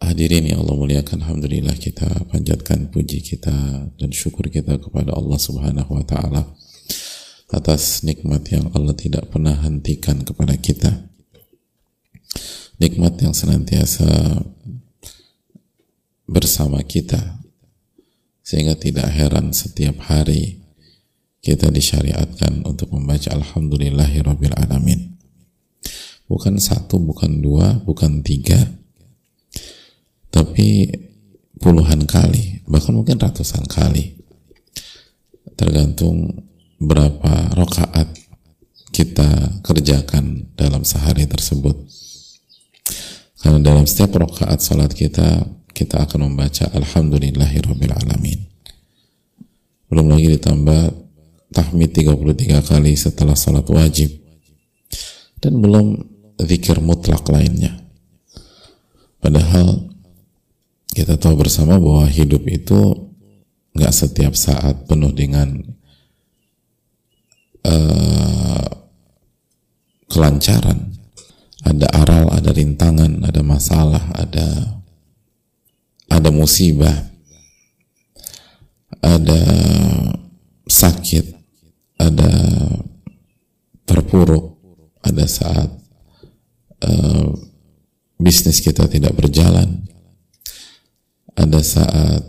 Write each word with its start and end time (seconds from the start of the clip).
Hadirin 0.00 0.48
yang 0.48 0.64
Allah 0.64 0.80
muliakan 0.80 1.20
Alhamdulillah 1.20 1.76
kita 1.76 2.08
panjatkan 2.32 2.88
puji 2.88 3.20
kita 3.20 3.52
dan 4.00 4.10
syukur 4.16 4.48
kita 4.48 4.80
kepada 4.80 5.12
Allah 5.12 5.36
subhanahu 5.36 5.92
wa 5.92 6.04
ta'ala 6.08 6.56
atas 7.52 8.00
nikmat 8.00 8.48
yang 8.48 8.72
Allah 8.72 8.96
tidak 8.96 9.28
pernah 9.28 9.52
hentikan 9.60 10.24
kepada 10.24 10.56
kita. 10.56 11.12
Nikmat 12.80 13.20
yang 13.20 13.36
senantiasa 13.36 14.40
bersama 16.24 16.80
kita 16.80 17.44
sehingga 18.40 18.80
tidak 18.80 19.04
heran 19.12 19.52
setiap 19.52 20.00
hari 20.08 20.64
kita 21.44 21.68
disyariatkan 21.68 22.64
untuk 22.64 22.96
membaca 22.96 23.36
Alhamdulillahi 23.36 24.24
Rabbil 24.24 24.56
Alamin. 24.56 25.20
Bukan 26.24 26.56
satu, 26.56 26.96
bukan 26.96 27.44
dua, 27.44 27.84
bukan 27.84 28.24
tiga 28.24 28.79
tapi 30.30 30.90
puluhan 31.60 32.06
kali 32.06 32.64
bahkan 32.66 32.94
mungkin 32.94 33.18
ratusan 33.18 33.66
kali. 33.66 34.16
Tergantung 35.58 36.46
berapa 36.80 37.52
rokaat 37.52 38.08
kita 38.90 39.60
kerjakan 39.60 40.56
dalam 40.56 40.88
sehari 40.88 41.28
tersebut. 41.28 41.76
Karena 43.44 43.60
dalam 43.60 43.84
setiap 43.84 44.16
rokaat 44.16 44.64
salat 44.64 44.94
kita 44.96 45.44
kita 45.70 46.06
akan 46.08 46.32
membaca 46.32 46.68
alamin 46.72 48.50
belum 49.90 50.06
lagi 50.06 50.38
ditambah 50.38 50.82
tahmid 51.50 51.90
33 51.90 52.62
kali 52.62 52.94
setelah 52.94 53.34
salat 53.34 53.66
wajib. 53.66 54.22
Dan 55.42 55.58
belum 55.58 55.98
zikir 56.46 56.78
mutlak 56.78 57.26
lainnya. 57.26 57.74
Padahal 59.18 59.89
kita 60.90 61.14
tahu 61.16 61.46
bersama 61.46 61.78
bahwa 61.78 62.06
hidup 62.10 62.42
itu 62.50 63.10
nggak 63.74 63.94
setiap 63.94 64.34
saat 64.34 64.86
penuh 64.90 65.14
dengan 65.14 65.62
uh, 67.62 68.66
kelancaran. 70.10 70.90
Ada 71.60 71.86
aral, 71.92 72.24
ada 72.32 72.50
rintangan, 72.56 73.20
ada 73.20 73.40
masalah, 73.44 74.00
ada 74.16 74.80
ada 76.10 76.28
musibah, 76.32 77.12
ada 78.98 79.42
sakit, 80.66 81.36
ada 82.00 82.32
terpuruk, 83.84 84.56
ada 85.04 85.24
saat 85.28 85.70
uh, 86.82 87.28
bisnis 88.16 88.58
kita 88.64 88.88
tidak 88.88 89.14
berjalan, 89.14 89.84
ada 91.40 91.60
saat 91.64 92.22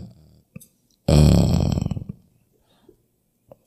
uh, 1.12 1.84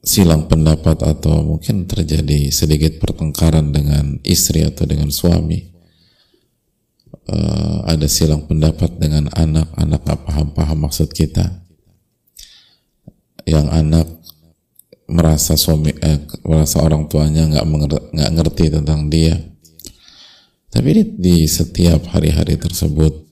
silang 0.06 0.50
pendapat 0.50 1.02
atau 1.02 1.46
mungkin 1.46 1.86
terjadi 1.86 2.50
sedikit 2.50 2.98
pertengkaran 3.02 3.70
dengan 3.74 4.18
istri 4.26 4.66
atau 4.66 4.86
dengan 4.86 5.10
suami 5.10 5.76
uh, 7.30 7.86
ada 7.90 8.06
silang 8.06 8.46
pendapat 8.46 8.98
dengan 9.02 9.30
anak 9.34 9.74
anak 9.78 10.02
nggak 10.06 10.22
paham-paham 10.26 10.78
maksud 10.86 11.10
kita. 11.10 11.66
Yang 13.46 13.68
anak 13.70 14.08
merasa 15.06 15.54
suami 15.54 15.94
eh, 16.02 16.22
merasa 16.42 16.82
orang 16.82 17.06
tuanya 17.06 17.46
nggak 17.46 17.66
nggak 18.14 18.32
ngerti 18.34 18.66
tentang 18.74 19.10
dia. 19.10 19.38
Tapi 20.70 20.90
di, 20.92 21.04
di 21.18 21.38
setiap 21.46 22.10
hari-hari 22.12 22.60
tersebut 22.60 23.25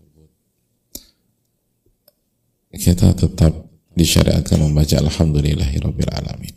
kita 2.73 3.13
tetap 3.13 3.53
disyariatkan 3.93 4.57
membaca 4.57 4.97
Alhamdulillahirabbil 4.97 6.09
alamin. 6.09 6.55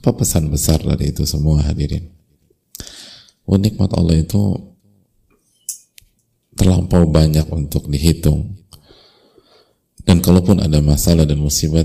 Apa 0.00 0.16
pesan 0.16 0.52
besar 0.52 0.80
dari 0.84 1.12
itu 1.12 1.24
semua 1.24 1.64
hadirin? 1.64 2.12
Oh, 3.48 3.56
nikmat 3.56 3.92
Allah 3.96 4.20
itu 4.20 4.56
terlampau 6.56 7.08
banyak 7.08 7.44
untuk 7.48 7.88
dihitung. 7.88 8.60
Dan 10.04 10.20
kalaupun 10.20 10.60
ada 10.60 10.80
masalah 10.80 11.24
dan 11.24 11.40
musibah, 11.40 11.84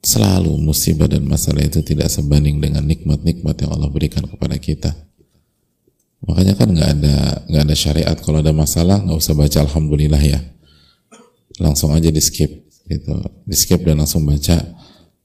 selalu 0.00 0.56
musibah 0.60 1.08
dan 1.08 1.24
masalah 1.24 1.64
itu 1.64 1.80
tidak 1.84 2.08
sebanding 2.08 2.60
dengan 2.60 2.84
nikmat-nikmat 2.84 3.56
yang 3.60 3.70
Allah 3.76 3.92
berikan 3.92 4.24
kepada 4.24 4.56
kita. 4.56 4.92
Makanya 6.24 6.56
kan 6.56 6.72
nggak 6.72 6.90
ada 7.00 7.16
nggak 7.44 7.62
ada 7.68 7.76
syariat 7.76 8.16
kalau 8.16 8.40
ada 8.40 8.52
masalah 8.56 9.04
nggak 9.04 9.20
usah 9.20 9.36
baca 9.36 9.58
alhamdulillah 9.62 10.20
ya 10.20 10.40
langsung 11.60 11.92
aja 11.92 12.08
di 12.12 12.20
skip 12.20 12.50
gitu. 12.86 13.14
Di 13.44 13.56
skip 13.56 13.82
dan 13.82 14.00
langsung 14.00 14.24
baca 14.24 14.56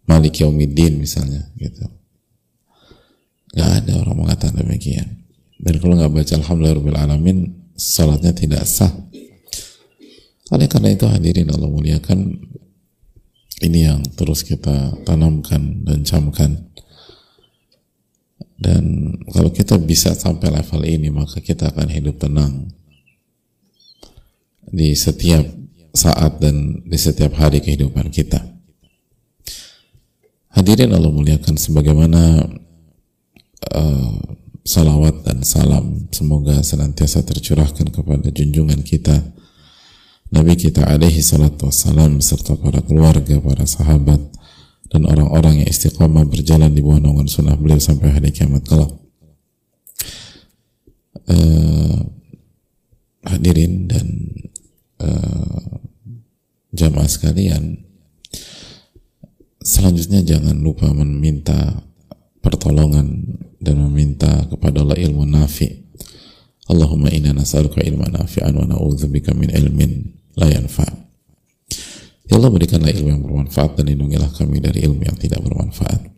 Malik 0.07 0.41
Yaumiddin 0.41 0.97
misalnya 0.97 1.47
gitu. 1.55 1.85
Nggak 3.51 3.71
ada 3.83 3.93
orang 4.03 4.17
mengatakan 4.27 4.63
demikian. 4.63 5.27
Dan 5.61 5.77
kalau 5.77 5.93
nggak 5.99 6.11
baca 6.11 6.33
Alhamdulillah 6.41 7.05
Alamin 7.05 7.69
salatnya 7.77 8.33
tidak 8.33 8.65
sah. 8.65 8.91
Oleh 10.51 10.67
karena 10.67 10.91
itu 10.91 11.07
hadirin 11.07 11.47
Allah 11.47 11.71
muliakan 11.71 12.35
ini 13.61 13.87
yang 13.87 14.01
terus 14.17 14.43
kita 14.43 14.99
tanamkan 15.07 15.85
dan 15.85 16.03
camkan. 16.03 16.71
Dan 18.61 19.15
kalau 19.31 19.49
kita 19.49 19.77
bisa 19.81 20.13
sampai 20.13 20.53
level 20.53 20.81
ini 20.85 21.09
maka 21.09 21.39
kita 21.41 21.71
akan 21.71 21.87
hidup 21.87 22.17
tenang. 22.19 22.73
Di 24.71 24.93
setiap 24.97 25.60
saat 25.91 26.39
dan 26.39 26.83
di 26.87 26.97
setiap 26.99 27.35
hari 27.35 27.59
kehidupan 27.59 28.11
kita. 28.11 28.39
Hadirin 30.51 30.91
Allah 30.91 31.11
muliakan 31.11 31.55
sebagaimana 31.55 32.43
uh, 33.71 34.15
salawat 34.67 35.23
dan 35.23 35.43
salam 35.47 36.11
semoga 36.11 36.59
senantiasa 36.59 37.23
tercurahkan 37.23 37.87
kepada 37.87 38.27
junjungan 38.29 38.83
kita 38.83 39.31
Nabi 40.31 40.55
kita 40.55 40.87
alaihi 40.87 41.19
salatu 41.19 41.67
wassalam 41.67 42.23
serta 42.23 42.55
para 42.55 42.79
keluarga, 42.79 43.35
para 43.43 43.67
sahabat 43.67 44.19
dan 44.87 45.03
orang-orang 45.03 45.63
yang 45.63 45.67
istiqamah 45.67 46.23
berjalan 46.23 46.71
di 46.71 46.79
bawah 46.79 47.03
naungan 47.03 47.27
sunnah 47.27 47.59
beliau 47.59 47.83
sampai 47.83 48.15
hari 48.15 48.31
kiamat 48.31 48.63
kelak. 48.63 48.91
Uh, 51.27 51.99
hadirin 53.27 53.91
dan 53.91 54.07
uh, 55.01 55.61
jamaah 56.71 57.09
sekalian 57.09 57.81
selanjutnya 59.61 60.25
jangan 60.25 60.57
lupa 60.57 60.89
meminta 60.89 61.85
pertolongan 62.41 63.37
dan 63.61 63.77
meminta 63.77 64.49
kepada 64.49 64.81
Allah 64.81 64.97
ilmu 64.97 65.23
nafi. 65.29 65.69
Allahumma 66.65 67.13
inna 67.13 67.35
nas'aluka 67.35 67.83
ilman 67.83 68.15
nafi'an 68.15 68.57
wa 68.57 68.65
na'udzubika 68.65 69.37
min 69.37 69.53
ilmin 69.53 70.17
la 70.39 70.49
yanfa. 70.49 70.87
Ya 72.25 72.39
Allah 72.39 72.49
berikanlah 72.49 72.89
ilmu 72.89 73.07
yang 73.11 73.21
bermanfaat 73.21 73.77
dan 73.77 73.91
lindungilah 73.91 74.31
kami 74.33 74.63
dari 74.63 74.81
ilmu 74.87 75.03
yang 75.03 75.17
tidak 75.19 75.43
bermanfaat. 75.43 76.09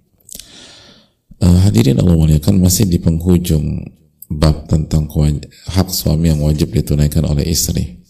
Uh, 1.42 1.60
hadirin 1.68 2.00
Allah 2.00 2.16
muliakan 2.16 2.62
masih 2.64 2.88
di 2.88 3.02
penghujung 3.02 3.84
bab 4.32 4.70
tentang 4.72 5.10
hak 5.68 5.92
suami 5.92 6.32
yang 6.32 6.40
wajib 6.40 6.72
ditunaikan 6.72 7.28
oleh 7.28 7.44
istri 7.50 8.03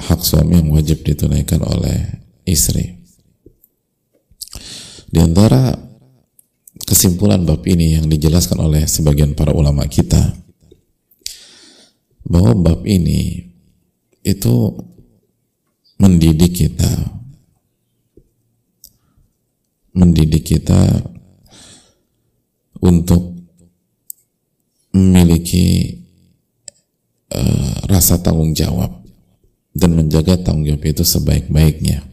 hak 0.00 0.20
suami 0.24 0.58
yang 0.58 0.72
wajib 0.72 1.04
ditunaikan 1.04 1.60
oleh 1.60 2.24
istri. 2.48 3.00
Di 5.10 5.18
antara 5.20 5.76
kesimpulan 6.88 7.44
bab 7.44 7.62
ini 7.68 8.00
yang 8.00 8.08
dijelaskan 8.08 8.58
oleh 8.64 8.88
sebagian 8.88 9.36
para 9.36 9.52
ulama 9.52 9.84
kita 9.86 10.34
bahwa 12.26 12.54
bab 12.56 12.80
ini 12.86 13.52
itu 14.22 14.54
mendidik 16.00 16.52
kita 16.56 17.20
mendidik 19.94 20.46
kita 20.46 21.02
untuk 22.80 23.36
memiliki 24.94 25.98
uh, 27.34 27.74
rasa 27.90 28.18
tanggung 28.22 28.54
jawab 28.54 28.99
dan 29.74 29.94
menjaga 29.94 30.34
tanggung 30.40 30.66
jawab 30.66 30.84
itu 30.86 31.02
sebaik-baiknya. 31.06 32.06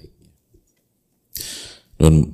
dan 1.98 2.30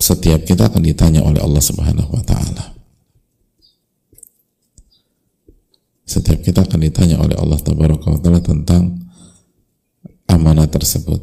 setiap 0.00 0.44
kita 0.48 0.72
akan 0.72 0.80
ditanya 0.80 1.20
oleh 1.20 1.40
Allah 1.40 1.60
Subhanahu 1.60 2.16
wa 2.16 2.24
taala. 2.24 2.76
Setiap 6.06 6.40
kita 6.40 6.64
akan 6.64 6.80
ditanya 6.80 7.20
oleh 7.20 7.36
Allah 7.36 7.60
Tabaraka 7.60 8.08
wa 8.08 8.20
taala 8.20 8.40
tentang 8.40 9.04
amanah 10.32 10.68
tersebut. 10.68 11.18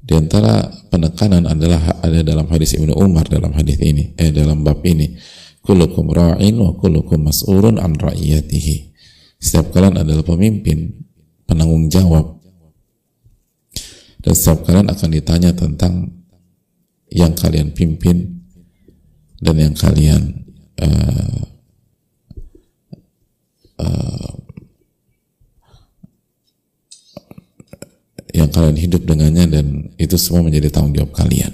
Di 0.00 0.18
antara 0.18 0.66
penekanan 0.90 1.46
adalah 1.46 2.02
ada 2.02 2.22
dalam 2.26 2.50
hadis 2.50 2.74
Ibnu 2.74 2.98
Umar 2.98 3.30
dalam 3.30 3.54
hadis 3.54 3.78
ini, 3.78 4.10
eh 4.18 4.34
dalam 4.34 4.66
bab 4.66 4.82
ini, 4.82 5.14
kullukum 5.62 6.10
ra'in 6.10 6.56
wa 6.58 6.74
kullukum 6.74 7.30
mas'ulun 7.30 7.78
an 7.78 7.94
ra'iyatihi. 7.94 8.90
Setiap 9.38 9.70
kalian 9.70 10.02
adalah 10.02 10.26
pemimpin, 10.26 11.09
penanggung 11.50 11.90
jawab. 11.90 12.38
Dan 14.22 14.32
setiap 14.36 14.70
kalian 14.70 14.86
akan 14.86 15.08
ditanya 15.10 15.50
tentang 15.50 16.22
yang 17.10 17.34
kalian 17.34 17.74
pimpin 17.74 18.46
dan 19.42 19.56
yang 19.58 19.74
kalian 19.74 20.46
uh, 20.78 21.42
uh, 23.82 24.32
yang 28.30 28.46
kalian 28.52 28.78
hidup 28.78 29.02
dengannya 29.02 29.44
dan 29.50 29.66
itu 29.98 30.14
semua 30.14 30.46
menjadi 30.46 30.70
tanggung 30.70 30.94
jawab 30.94 31.10
kalian. 31.16 31.50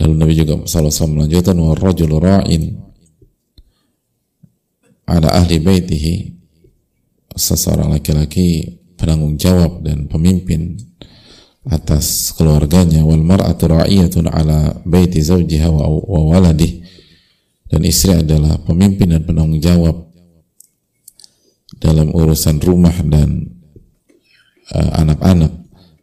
Lalu 0.00 0.12
Nabi 0.16 0.32
juga 0.38 0.54
SAW 0.64 1.12
melanjutkan 1.12 1.56
wa 1.56 1.74
rajul 1.76 2.16
ra'in 2.16 2.78
ada 5.08 5.34
ahli 5.34 5.56
baitihi 5.58 6.35
seseorang 7.36 7.92
laki-laki 7.92 8.80
penanggung 8.96 9.36
jawab 9.36 9.84
dan 9.84 10.08
pemimpin 10.08 10.80
atas 11.68 12.32
keluarganya 12.32 13.04
wal 13.04 13.20
mar'atu 13.20 13.68
ra'iyatun 13.68 14.30
ala 14.30 14.80
baiti 14.86 15.20
zawjiha 15.20 15.68
wa, 15.68 15.84
wa 15.86 16.20
waladih 16.32 16.86
dan 17.66 17.82
istri 17.82 18.14
adalah 18.14 18.62
pemimpin 18.62 19.10
dan 19.10 19.26
penanggung 19.26 19.58
jawab 19.58 20.06
dalam 21.82 22.14
urusan 22.14 22.62
rumah 22.62 22.94
dan 23.04 23.52
uh, 24.72 24.90
anak-anak. 25.02 25.52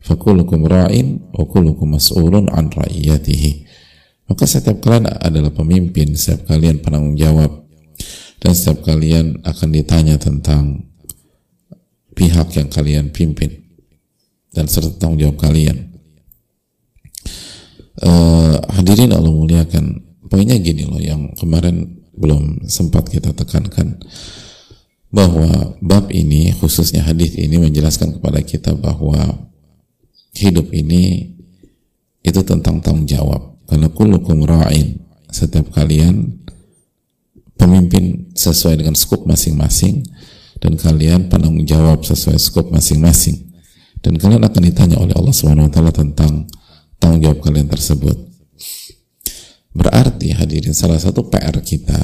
Fakulukum 0.03 0.67
ra'in 0.67 1.31
wa 1.31 1.47
kulukum 1.47 1.95
mas'ulun 1.95 2.51
an 2.51 2.67
ra'iyatihi. 2.67 3.63
Maka 4.27 4.43
setiap 4.43 4.83
kalian 4.83 5.07
adalah 5.07 5.51
pemimpin 5.55 6.11
setiap 6.19 6.51
kalian 6.51 6.83
penanggung 6.83 7.15
jawab 7.15 7.63
dan 8.43 8.51
setiap 8.51 8.83
kalian 8.83 9.39
akan 9.47 9.69
ditanya 9.71 10.19
tentang 10.19 10.91
pihak 12.13 12.53
yang 12.57 12.69
kalian 12.69 13.09
pimpin 13.09 13.65
dan 14.53 14.69
serta 14.69 14.95
tanggung 15.01 15.19
jawab 15.19 15.37
kalian. 15.41 15.93
Uh, 18.01 18.57
hadirin 18.73 19.13
Allah 19.13 19.29
muliakan, 19.29 20.01
poinnya 20.29 20.57
gini 20.57 20.85
loh 20.85 21.01
yang 21.01 21.29
kemarin 21.37 22.01
belum 22.13 22.65
sempat 22.69 23.09
kita 23.09 23.33
tekankan 23.33 24.01
bahwa 25.13 25.77
bab 25.81 26.09
ini 26.09 26.53
khususnya 26.57 27.05
hadis 27.05 27.37
ini 27.37 27.61
menjelaskan 27.61 28.17
kepada 28.17 28.41
kita 28.41 28.73
bahwa 28.73 29.49
hidup 30.33 30.73
ini 30.73 31.33
itu 32.25 32.41
tentang 32.41 32.81
tanggung 32.81 33.05
jawab 33.05 33.61
karena 33.69 33.93
kullukum 33.93 34.41
ra'in 34.45 35.05
setiap 35.29 35.69
kalian 35.73 36.41
pemimpin 37.57 38.33
sesuai 38.33 38.81
dengan 38.81 38.97
skop 38.97 39.29
masing-masing 39.29 40.01
dan 40.63 40.79
kalian 40.79 41.27
penanggung 41.27 41.67
jawab 41.67 42.07
sesuai 42.07 42.39
skop 42.39 42.71
masing-masing 42.71 43.51
dan 43.99 44.15
kalian 44.15 44.47
akan 44.47 44.63
ditanya 44.63 44.95
oleh 44.95 45.11
Allah 45.11 45.35
Subhanahu 45.35 45.67
wa 45.67 45.71
taala 45.75 45.91
tentang 45.91 46.47
tanggung 47.03 47.19
jawab 47.19 47.43
kalian 47.43 47.67
tersebut. 47.67 48.15
Berarti 49.75 50.31
hadirin 50.31 50.71
salah 50.71 50.95
satu 50.95 51.27
PR 51.27 51.59
kita 51.59 51.99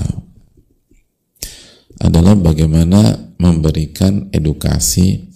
adalah 2.03 2.35
bagaimana 2.35 3.31
memberikan 3.39 4.27
edukasi 4.35 5.31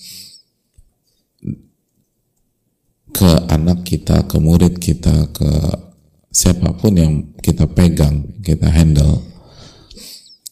ke 3.13 3.31
anak 3.47 3.87
kita, 3.87 4.27
ke 4.27 4.35
murid 4.41 4.83
kita, 4.83 5.31
ke 5.31 5.51
siapa 6.33 6.75
pun 6.75 6.97
yang 6.97 7.13
kita 7.39 7.69
pegang, 7.71 8.41
kita 8.41 8.67
handle 8.67 9.21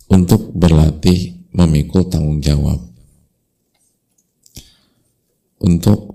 untuk 0.07 0.53
berlatih 0.53 1.40
memikul 1.51 2.07
tanggung 2.07 2.39
jawab 2.39 2.80
untuk 5.62 6.12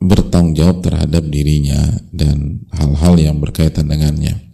bertanggung 0.00 0.56
jawab 0.56 0.80
terhadap 0.80 1.28
dirinya 1.28 1.78
dan 2.10 2.64
hal-hal 2.72 3.14
yang 3.20 3.36
berkaitan 3.38 3.86
dengannya. 3.86 4.50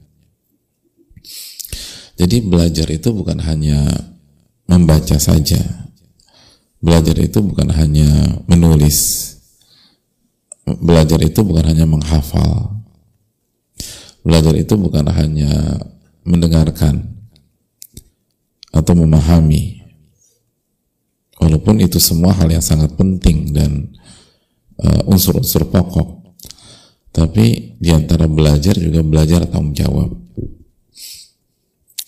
Jadi 2.17 2.43
belajar 2.43 2.89
itu 2.91 3.13
bukan 3.13 3.39
hanya 3.45 3.87
membaca 4.67 5.17
saja. 5.21 5.61
Belajar 6.81 7.17
itu 7.21 7.39
bukan 7.45 7.71
hanya 7.73 8.41
menulis. 8.49 9.33
Belajar 10.67 11.21
itu 11.23 11.41
bukan 11.45 11.65
hanya 11.71 11.87
menghafal. 11.87 12.83
Belajar 14.27 14.57
itu 14.59 14.75
bukan 14.75 15.07
hanya 15.13 15.79
mendengarkan 16.27 17.15
atau 18.75 18.93
memahami 18.99 19.76
walaupun 21.41 21.81
itu 21.83 22.01
semua 22.01 22.33
hal 22.37 22.49
yang 22.49 22.65
sangat 22.65 22.93
penting 22.97 23.53
dan 23.53 23.93
uh, 24.81 25.11
unsur-unsur 25.11 25.67
uh, 25.67 25.71
pokok. 25.71 26.09
Tapi 27.13 27.77
di 27.81 27.91
antara 27.93 28.29
belajar 28.29 28.77
juga 28.77 29.01
belajar 29.01 29.49
tanggung 29.49 29.73
jawab. 29.73 30.13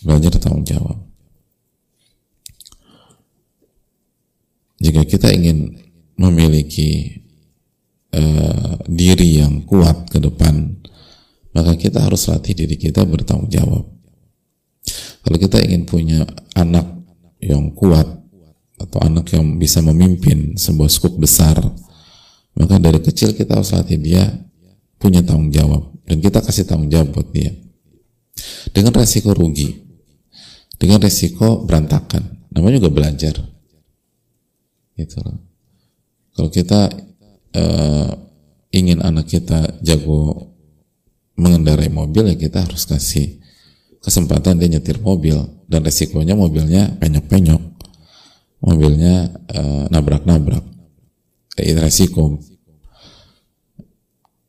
Belajar 0.04 0.36
tanggung 0.36 0.69
jawab. 0.69 0.98
Jika 4.78 5.02
kita 5.08 5.32
ingin 5.32 5.75
memiliki 6.20 7.25
uh, 8.14 8.78
diri 8.86 9.42
yang 9.42 9.64
kuat 9.66 10.06
ke 10.12 10.22
depan 10.22 10.78
maka 11.58 11.75
kita 11.75 12.04
harus 12.04 12.28
latih 12.30 12.54
diri 12.54 12.78
kita 12.78 13.02
bertanggung 13.02 13.50
jawab. 13.50 13.84
Kalau 15.26 15.38
kita 15.42 15.58
ingin 15.64 15.82
punya 15.88 16.23
anak 16.54 16.87
yang 17.42 17.75
kuat 17.75 18.06
atau 18.78 19.02
anak 19.02 19.35
yang 19.35 19.58
bisa 19.58 19.82
memimpin 19.82 20.54
sebuah 20.54 20.90
skup 20.90 21.18
besar 21.18 21.58
maka 22.58 22.75
dari 22.82 22.99
kecil 22.99 23.38
kita 23.38 23.54
harus 23.54 23.70
latih 23.70 24.02
dia 24.02 24.26
punya 24.99 25.23
tanggung 25.23 25.54
jawab. 25.54 25.94
Dan 26.02 26.18
kita 26.18 26.42
kasih 26.42 26.66
tanggung 26.66 26.90
jawab 26.90 27.14
buat 27.14 27.30
dia. 27.30 27.54
Dengan 28.75 28.90
resiko 28.90 29.30
rugi. 29.30 29.78
Dengan 30.75 30.99
resiko 30.99 31.62
berantakan. 31.62 32.50
Namanya 32.50 32.82
juga 32.82 32.90
belajar. 32.90 33.38
Gitu 34.99 35.16
loh. 35.23 35.38
Kalau 36.35 36.50
kita 36.50 36.90
uh, 37.54 38.11
ingin 38.75 39.06
anak 39.06 39.30
kita 39.30 39.78
jago 39.82 40.50
mengendarai 41.38 41.87
mobil 41.87 42.35
ya 42.35 42.35
kita 42.35 42.66
harus 42.66 42.82
kasih 42.82 43.38
kesempatan 44.02 44.58
dia 44.58 44.66
nyetir 44.66 44.99
mobil. 44.99 45.38
Dan 45.70 45.87
resikonya 45.87 46.35
mobilnya 46.35 46.90
penyok-penyok 46.99 47.77
mobilnya 48.62 49.34
uh, 49.54 49.84
nabrak-nabrak. 49.90 50.64
Itu 51.58 51.78
resiko. 51.82 52.38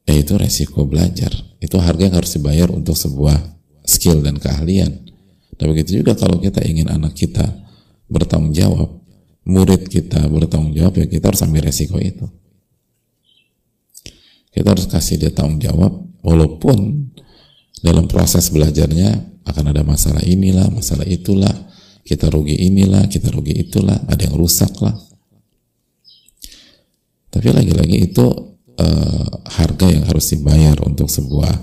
Ya 0.06 0.14
itu 0.18 0.38
resiko 0.38 0.86
belajar. 0.86 1.34
Itu 1.58 1.82
harga 1.82 2.10
yang 2.10 2.16
harus 2.18 2.38
dibayar 2.38 2.70
untuk 2.70 2.94
sebuah 2.94 3.38
skill 3.86 4.22
dan 4.22 4.38
keahlian. 4.38 5.10
Dan 5.58 5.66
begitu 5.74 6.02
juga 6.02 6.14
kalau 6.16 6.38
kita 6.38 6.62
ingin 6.66 6.88
anak 6.90 7.18
kita 7.18 7.46
bertanggung 8.10 8.54
jawab 8.54 9.00
murid 9.50 9.90
kita 9.90 10.30
bertanggung 10.30 10.78
jawab 10.78 11.02
ya 11.02 11.06
kita 11.10 11.34
harus 11.34 11.42
ambil 11.42 11.66
resiko 11.66 11.98
itu. 11.98 12.30
Kita 14.54 14.78
harus 14.78 14.86
kasih 14.86 15.18
dia 15.18 15.34
tanggung 15.34 15.58
jawab 15.58 15.94
walaupun 16.22 17.10
dalam 17.82 18.06
proses 18.06 18.54
belajarnya 18.54 19.42
akan 19.50 19.66
ada 19.74 19.82
masalah 19.82 20.22
inilah 20.22 20.70
masalah 20.70 21.08
itulah 21.10 21.52
kita 22.04 22.32
rugi 22.32 22.56
inilah, 22.68 23.06
kita 23.08 23.30
rugi 23.30 23.54
itulah, 23.68 23.96
ada 24.08 24.22
yang 24.26 24.36
rusak 24.36 24.74
lah. 24.82 24.96
Tapi 27.30 27.48
lagi-lagi 27.54 28.10
itu 28.10 28.26
uh, 28.80 29.28
harga 29.46 29.88
yang 29.88 30.04
harus 30.10 30.34
dibayar 30.34 30.76
untuk 30.82 31.06
sebuah 31.06 31.54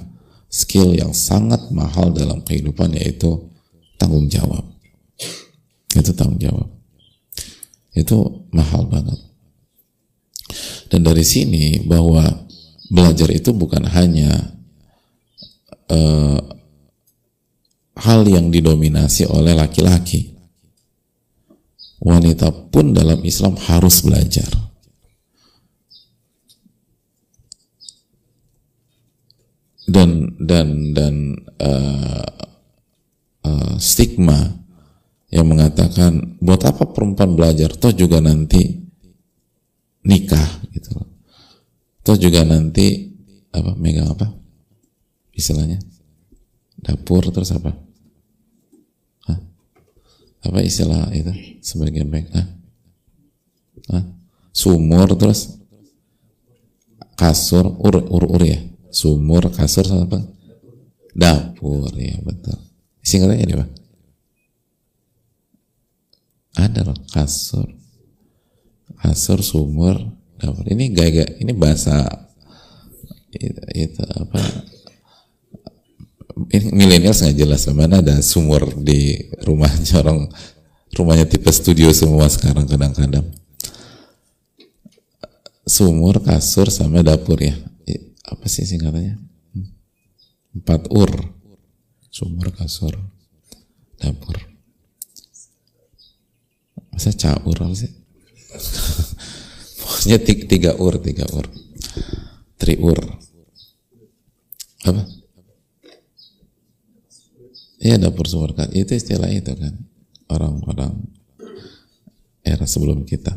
skill 0.47 0.95
yang 0.95 1.11
sangat 1.11 1.69
mahal 1.75 2.14
dalam 2.14 2.40
kehidupan 2.47 2.95
yaitu 2.95 3.50
tanggung 3.99 4.31
jawab. 4.31 4.62
Itu 5.90 6.14
tanggung 6.14 6.38
jawab. 6.38 6.71
Itu 7.97 8.47
mahal 8.55 8.87
banget. 8.87 9.19
Dan 10.87 11.02
dari 11.02 11.26
sini 11.26 11.83
bahwa 11.83 12.47
belajar 12.87 13.26
itu 13.35 13.50
bukan 13.50 13.83
hanya 13.90 14.55
uh, 15.90 16.40
hal 17.96 18.28
yang 18.28 18.52
didominasi 18.52 19.24
oleh 19.24 19.56
laki-laki 19.56 20.36
wanita 22.00 22.52
pun 22.68 22.92
dalam 22.92 23.24
Islam 23.24 23.56
harus 23.56 24.04
belajar. 24.04 24.66
dan 29.86 30.34
dan 30.42 30.98
dan 30.98 31.14
uh, 31.62 32.26
uh, 33.46 33.74
stigma 33.78 34.50
yang 35.30 35.46
mengatakan 35.46 36.42
buat 36.42 36.58
apa 36.66 36.90
perempuan 36.90 37.38
belajar 37.38 37.70
toh 37.70 37.94
juga 37.94 38.18
nanti 38.18 38.66
nikah 40.02 40.66
gitu 40.74 40.90
toh 42.02 42.18
juga 42.18 42.42
nanti 42.42 43.14
apa 43.54 43.78
megang 43.78 44.10
apa 44.10 44.26
istilahnya 45.38 45.78
dapur 46.86 47.22
terus 47.30 47.54
apa? 47.54 47.86
Apa 50.46 50.60
istilah 50.62 51.10
itu? 51.10 51.32
Sebagian 51.62 52.08
baik 52.08 52.30
Hah? 52.32 52.46
Hah? 53.92 54.04
sumur 54.56 55.12
terus? 55.20 55.60
Kasur 57.16 57.64
ur 57.80 57.96
ur 58.08 58.24
ur 58.28 58.42
ya? 58.44 58.60
Sumur 58.92 59.48
kasur 59.52 59.84
sama 59.84 60.08
apa? 60.08 60.20
Dapur 61.16 61.92
ya 61.96 62.16
betul. 62.24 62.56
Singkatnya 63.00 63.40
ini 63.40 63.54
pak? 63.56 63.70
Ada 66.56 66.80
loh 66.88 66.98
kasur. 67.12 67.68
Kasur 68.96 69.44
sumur 69.44 69.96
dapur. 70.40 70.64
Ini 70.68 70.92
gaya, 70.92 71.24
ini 71.40 71.52
bahasa 71.52 72.26
itu, 73.32 73.62
itu 73.76 74.02
apa 74.16 74.40
ini 76.37 76.69
milenial 76.69 77.16
nggak 77.16 77.33
jelas 77.33 77.64
mana 77.73 78.05
ada 78.05 78.21
sumur 78.21 78.76
di 78.76 79.16
rumahnya 79.40 79.97
orang. 80.05 80.28
Rumahnya 80.97 81.28
tipe 81.28 81.52
studio 81.52 81.93
semua 81.93 82.25
sekarang 82.28 82.64
kadang-kadang. 82.64 83.28
Sumur 85.66 86.25
kasur 86.25 86.73
sama 86.73 87.05
dapur 87.05 87.37
ya. 87.43 87.57
Apa 88.25 88.49
sih 88.49 88.64
singkatannya? 88.64 89.21
Empat 90.57 90.88
ur. 90.88 91.11
Sumur 92.09 92.49
kasur 92.55 92.97
dapur. 94.00 94.40
Masa 96.93 97.12
caur 97.12 97.59
sih? 97.76 97.93
Pokoknya 99.85 100.16
tiga, 100.23 100.45
tiga 100.49 100.71
ur 100.81 100.97
tiga 100.97 101.28
ur. 101.28 101.45
Triur 102.57 103.21
apa 104.87 105.02
Iya 107.76 108.00
dapur 108.00 108.25
sumur 108.25 108.56
kan 108.56 108.73
itu 108.73 108.97
istilah 108.97 109.28
itu 109.28 109.52
kan 109.52 109.76
orang-orang 110.33 110.97
era 112.40 112.64
sebelum 112.64 113.04
kita 113.04 113.37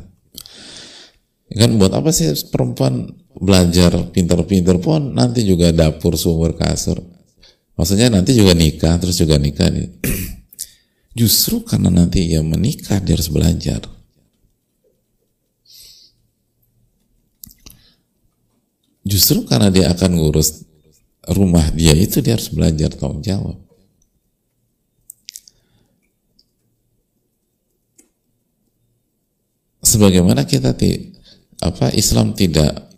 kan 1.50 1.72
buat 1.76 1.92
apa 1.92 2.14
sih 2.14 2.32
perempuan 2.48 3.10
belajar 3.36 4.00
pinter-pinter 4.16 4.80
pun 4.80 5.12
nanti 5.12 5.44
juga 5.44 5.76
dapur 5.76 6.16
sumur 6.16 6.56
kasur 6.56 7.04
maksudnya 7.76 8.08
nanti 8.08 8.32
juga 8.32 8.56
nikah 8.56 8.96
terus 8.96 9.20
juga 9.20 9.36
nikah 9.36 9.68
Justru 11.20 11.66
karena 11.68 11.92
nanti 11.92 12.32
ia 12.32 12.40
menikah 12.40 13.02
dia 13.04 13.18
harus 13.18 13.28
belajar. 13.28 13.84
Justru 19.04 19.44
karena 19.44 19.68
dia 19.68 19.90
akan 19.90 20.16
ngurus 20.16 20.64
rumah 21.34 21.66
dia 21.76 21.98
itu 21.98 22.22
dia 22.22 22.38
harus 22.38 22.54
belajar 22.54 22.94
tanggung 22.96 23.26
jawab. 23.26 23.58
Sebagaimana 29.80 30.44
kita 30.44 30.76
ti, 30.76 31.16
apa 31.64 31.92
Islam 31.96 32.36
tidak 32.36 32.92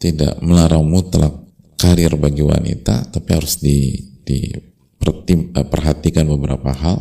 tidak 0.00 0.40
melarang 0.42 0.88
mutlak 0.88 1.36
karir 1.78 2.16
bagi 2.16 2.42
wanita, 2.42 3.12
tapi 3.12 3.28
harus 3.32 3.60
di, 3.62 3.94
di 4.26 4.50
Eh, 5.52 5.66
beberapa 6.24 6.70
hal. 6.70 6.98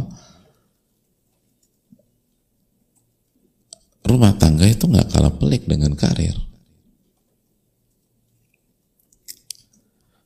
Rumah 4.02 4.34
tangga 4.42 4.66
itu 4.66 4.90
nggak 4.90 5.10
kalah 5.14 5.34
pelik 5.38 5.70
dengan 5.70 5.94
karir. 5.94 6.34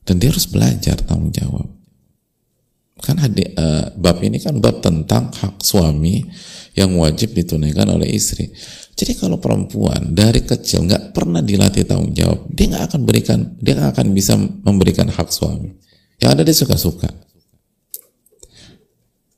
Dan 0.06 0.22
dia 0.22 0.30
harus 0.32 0.48
belajar 0.48 0.96
tanggung 1.04 1.34
jawab. 1.34 1.68
Kan 3.02 3.20
uh, 3.20 3.92
bab 3.94 4.18
ini 4.24 4.40
kan 4.40 4.58
bab 4.58 4.80
tentang 4.80 5.28
hak 5.30 5.60
suami 5.60 6.24
yang 6.76 6.92
wajib 7.00 7.32
ditunaikan 7.32 7.88
oleh 7.88 8.12
istri 8.12 8.52
jadi 8.96 9.16
kalau 9.16 9.40
perempuan 9.40 10.12
dari 10.12 10.44
kecil 10.44 10.84
nggak 10.84 11.16
pernah 11.16 11.40
dilatih 11.40 11.88
tanggung 11.88 12.12
jawab 12.12 12.46
dia 12.52 12.68
nggak 12.68 12.84
akan 12.92 13.00
berikan 13.08 13.38
dia 13.58 13.74
nggak 13.74 13.96
akan 13.96 14.06
bisa 14.12 14.36
memberikan 14.38 15.08
hak 15.08 15.28
suami 15.32 15.72
yang 16.20 16.36
ada 16.36 16.44
dia 16.44 16.54
suka-suka 16.54 17.26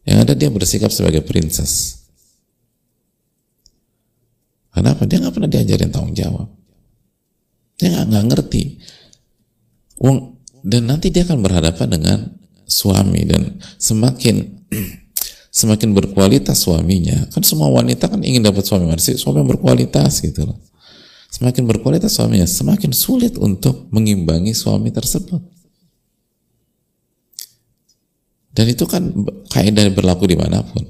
yang 0.09 0.25
ada 0.25 0.33
dia 0.33 0.49
bersikap 0.49 0.89
sebagai 0.89 1.21
princess. 1.21 2.01
Kenapa? 4.73 5.05
Dia 5.05 5.21
nggak 5.21 5.35
pernah 5.37 5.51
diajarin 5.53 5.93
tanggung 5.93 6.17
jawab. 6.17 6.49
Dia 7.77 8.09
nggak 8.09 8.25
ngerti. 8.33 8.81
Dan 10.65 10.89
nanti 10.89 11.13
dia 11.13 11.29
akan 11.29 11.45
berhadapan 11.45 11.89
dengan 11.93 12.19
suami 12.65 13.29
dan 13.29 13.61
semakin 13.77 14.65
semakin 15.59 15.91
berkualitas 15.91 16.63
suaminya 16.63 17.27
kan 17.35 17.43
semua 17.43 17.67
wanita 17.75 18.07
kan 18.07 18.23
ingin 18.23 18.47
dapat 18.47 18.63
suami 18.63 18.87
suami 18.95 19.43
yang 19.43 19.51
berkualitas 19.51 20.23
gitu 20.23 20.47
loh 20.47 20.59
semakin 21.35 21.67
berkualitas 21.67 22.15
suaminya 22.15 22.47
semakin 22.47 22.95
sulit 22.95 23.35
untuk 23.35 23.91
mengimbangi 23.91 24.55
suami 24.55 24.95
tersebut 24.95 25.43
dan 28.59 28.67
itu 28.67 28.91
kan 28.91 29.07
kaidah 29.55 29.87
berlaku 29.95 30.27
di 30.27 30.35
mana 30.35 30.67
pun. 30.67 30.83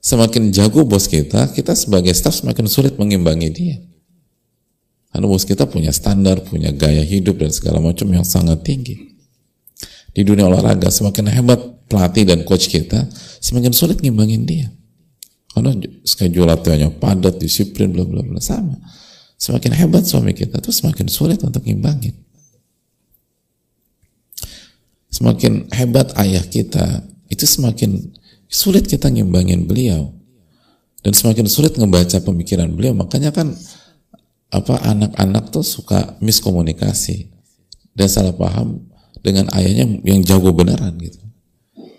Semakin 0.00 0.48
jago 0.48 0.88
bos 0.88 1.04
kita, 1.04 1.52
kita 1.52 1.76
sebagai 1.76 2.16
staff 2.16 2.40
semakin 2.40 2.64
sulit 2.64 2.96
mengimbangi 2.96 3.52
dia. 3.52 3.76
Karena 5.12 5.28
bos 5.28 5.44
kita 5.44 5.68
punya 5.68 5.92
standar, 5.92 6.40
punya 6.48 6.72
gaya 6.72 7.04
hidup 7.04 7.36
dan 7.36 7.52
segala 7.52 7.84
macam 7.84 8.08
yang 8.08 8.24
sangat 8.24 8.64
tinggi. 8.64 9.12
Di 10.16 10.24
dunia 10.24 10.48
olahraga, 10.48 10.88
semakin 10.88 11.28
hebat 11.36 11.60
pelatih 11.86 12.26
dan 12.26 12.42
coach 12.42 12.70
kita, 12.70 13.06
semakin 13.40 13.72
sulit 13.74 14.02
ngimbangin 14.02 14.42
dia. 14.46 14.68
Karena 15.50 15.72
schedule 16.04 16.52
latihannya 16.52 17.00
padat, 17.00 17.40
disiplin, 17.40 17.88
bla 17.88 18.04
bla 18.04 18.20
bla 18.20 18.42
sama. 18.42 18.76
Semakin 19.40 19.72
hebat 19.72 20.04
suami 20.04 20.36
kita 20.36 20.60
tuh 20.60 20.72
semakin 20.72 21.08
sulit 21.08 21.40
untuk 21.40 21.64
ngimbangin. 21.64 22.12
Semakin 25.08 25.72
hebat 25.72 26.12
ayah 26.20 26.44
kita, 26.44 27.08
itu 27.32 27.48
semakin 27.48 28.12
sulit 28.52 28.84
kita 28.84 29.08
ngimbangin 29.08 29.64
beliau. 29.64 30.12
Dan 31.00 31.16
semakin 31.16 31.46
sulit 31.48 31.72
ngebaca 31.78 32.20
pemikiran 32.20 32.68
beliau. 32.74 32.92
Makanya 32.92 33.32
kan 33.32 33.54
apa 34.50 34.74
anak-anak 34.86 35.50
tuh 35.50 35.64
suka 35.64 36.18
miskomunikasi 36.22 37.32
dan 37.96 38.06
salah 38.06 38.34
paham 38.34 38.86
dengan 39.24 39.50
ayahnya 39.58 39.98
yang 40.06 40.22
jago 40.22 40.54
beneran 40.54 40.94
gitu. 41.02 41.25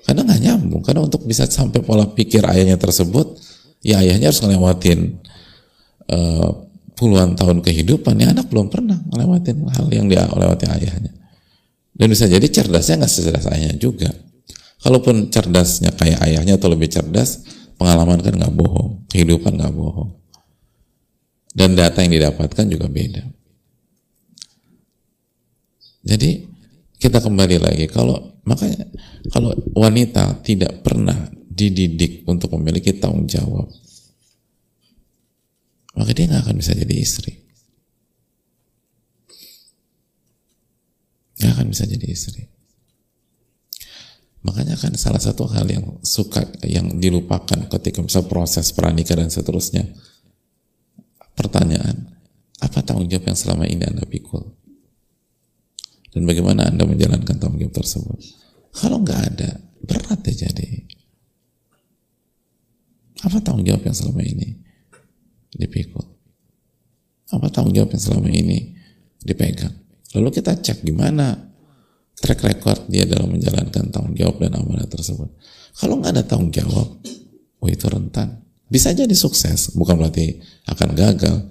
Karena 0.07 0.23
nggak 0.23 0.39
nyambung. 0.39 0.81
Karena 0.87 1.03
untuk 1.03 1.27
bisa 1.27 1.43
sampai 1.43 1.83
pola 1.83 2.07
pikir 2.07 2.47
ayahnya 2.47 2.79
tersebut, 2.79 3.35
ya 3.83 3.99
ayahnya 3.99 4.31
harus 4.31 4.39
ngelewatin 4.39 5.19
uh, 6.07 6.63
puluhan 6.95 7.35
tahun 7.35 7.59
kehidupan. 7.59 8.15
Ya 8.23 8.31
anak 8.31 8.47
belum 8.47 8.71
pernah 8.71 8.95
ngelewatin 9.11 9.67
hal 9.67 9.91
yang 9.91 10.07
dia 10.07 10.23
lewati 10.31 10.63
ayahnya. 10.71 11.11
Dan 11.91 12.07
bisa 12.07 12.23
jadi 12.23 12.47
cerdasnya 12.47 13.03
nggak 13.03 13.11
secerdas 13.11 13.51
ayahnya 13.51 13.75
juga. 13.75 14.07
Kalaupun 14.79 15.27
cerdasnya 15.27 15.91
kayak 15.91 16.23
ayahnya 16.23 16.55
atau 16.55 16.71
lebih 16.71 16.87
cerdas, 16.87 17.43
pengalaman 17.75 18.23
kan 18.23 18.31
nggak 18.31 18.53
bohong, 18.55 19.03
kehidupan 19.11 19.59
nggak 19.59 19.75
bohong. 19.75 20.15
Dan 21.51 21.75
data 21.75 21.99
yang 21.99 22.15
didapatkan 22.15 22.65
juga 22.69 22.87
beda. 22.87 23.27
Jadi 26.07 26.47
kita 26.97 27.21
kembali 27.21 27.57
lagi 27.61 27.85
kalau 27.89 28.41
makanya 28.45 28.89
kalau 29.29 29.53
wanita 29.77 30.41
tidak 30.41 30.81
pernah 30.81 31.29
dididik 31.33 32.25
untuk 32.29 32.53
memiliki 32.57 32.97
tanggung 32.97 33.25
jawab, 33.25 33.69
maka 35.97 36.11
dia 36.13 36.29
nggak 36.29 36.43
akan 36.45 36.57
bisa 36.57 36.73
jadi 36.73 36.95
istri. 36.97 37.47
nggak 41.37 41.53
akan 41.53 41.67
bisa 41.69 41.85
jadi 41.85 42.07
istri. 42.09 42.49
Makanya 44.41 44.79
kan 44.79 44.93
salah 44.97 45.21
satu 45.21 45.45
hal 45.49 45.69
yang 45.69 46.01
suka 46.01 46.45
yang 46.65 46.97
dilupakan 46.97 47.67
ketika 47.77 47.99
bisa 48.01 48.25
proses 48.25 48.73
pernikahan 48.73 49.27
dan 49.27 49.31
seterusnya. 49.31 49.85
Pertanyaan, 51.37 52.17
apa 52.57 52.81
tanggung 52.81 53.05
jawab 53.05 53.29
yang 53.29 53.37
selama 53.37 53.69
ini 53.69 53.85
Anda 53.85 54.07
pikul? 54.09 54.66
Dan 56.17 56.25
bagaimana 56.25 56.65
Anda 56.65 56.89
menjalankan 56.89 57.37
tanggung 57.37 57.61
jawab 57.61 57.77
tersebut? 57.77 58.17
Kalau 58.73 59.05
nggak 59.05 59.21
ada, 59.21 59.61
berat 59.85 60.17
ya 60.25 60.49
jadi. 60.49 60.81
Apa 63.21 63.37
tanggung 63.37 63.61
jawab 63.61 63.85
yang 63.85 63.93
selama 63.93 64.25
ini 64.25 64.57
dipikul? 65.53 66.01
Apa 67.29 67.53
tanggung 67.53 67.77
jawab 67.77 67.93
yang 67.93 68.01
selama 68.01 68.33
ini 68.33 68.73
dipegang? 69.21 69.77
Lalu 70.17 70.41
kita 70.41 70.57
cek 70.57 70.81
gimana 70.81 71.37
track 72.17 72.49
record 72.49 72.89
dia 72.89 73.05
dalam 73.05 73.37
menjalankan 73.37 73.93
tanggung 73.93 74.17
jawab 74.17 74.41
dan 74.41 74.57
amanah 74.57 74.89
tersebut. 74.89 75.29
Kalau 75.77 76.01
nggak 76.01 76.17
ada 76.17 76.25
tanggung 76.25 76.49
jawab, 76.49 76.97
oh 77.61 77.69
itu 77.69 77.85
rentan. 77.85 78.41
Bisa 78.65 78.89
jadi 78.89 79.13
sukses, 79.13 79.69
bukan 79.77 80.01
berarti 80.01 80.41
akan 80.65 80.97
gagal. 80.97 81.45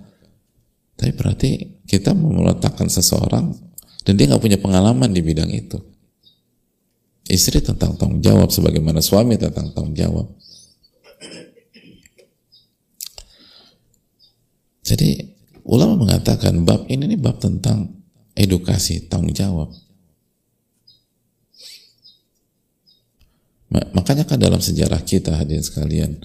Tapi 0.99 1.13
berarti 1.15 1.51
kita 1.87 2.19
meletakkan 2.19 2.91
seseorang 2.91 3.66
dan 4.07 4.15
dia 4.15 4.31
nggak 4.31 4.39
punya 4.39 4.59
pengalaman 4.63 5.11
di 5.11 5.19
bidang 5.19 5.51
itu. 5.51 5.83
Istri 7.27 7.59
tentang 7.59 7.99
tanggung 7.99 8.23
jawab, 8.23 8.55
sebagaimana 8.55 9.03
suami 9.03 9.35
tentang 9.35 9.75
tanggung 9.75 9.99
jawab. 9.99 10.31
Jadi 14.87 15.19
ulama 15.67 16.07
mengatakan 16.07 16.63
bab 16.63 16.87
ini 16.87 17.11
nih 17.11 17.19
bab 17.19 17.43
tentang 17.43 17.91
edukasi 18.39 19.11
tanggung 19.11 19.35
jawab. 19.35 19.75
Makanya 23.67 24.23
kan 24.23 24.39
dalam 24.39 24.63
sejarah 24.63 25.03
kita 25.03 25.35
hadirin 25.35 25.67
sekalian, 25.67 26.23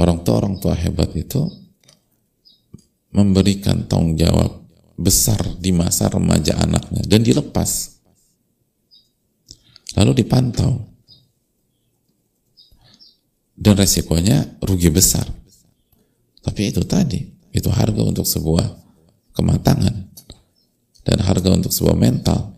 orang 0.00 0.24
tua 0.24 0.40
orang 0.40 0.56
tua 0.56 0.72
hebat 0.72 1.12
itu 1.12 1.44
memberikan 3.12 3.84
tanggung 3.84 4.16
jawab 4.16 4.67
besar 4.98 5.38
di 5.62 5.70
masa 5.70 6.10
remaja 6.10 6.58
anaknya 6.58 7.06
dan 7.06 7.22
dilepas. 7.22 8.02
Lalu 9.94 10.26
dipantau. 10.26 10.90
Dan 13.58 13.74
resikonya 13.74 14.58
rugi 14.62 14.90
besar. 14.90 15.26
Tapi 16.42 16.70
itu 16.70 16.82
tadi, 16.86 17.18
itu 17.50 17.66
harga 17.70 18.02
untuk 18.06 18.22
sebuah 18.22 18.66
kematangan 19.34 19.94
dan 21.02 21.18
harga 21.26 21.50
untuk 21.50 21.74
sebuah 21.74 21.98
mental. 21.98 22.54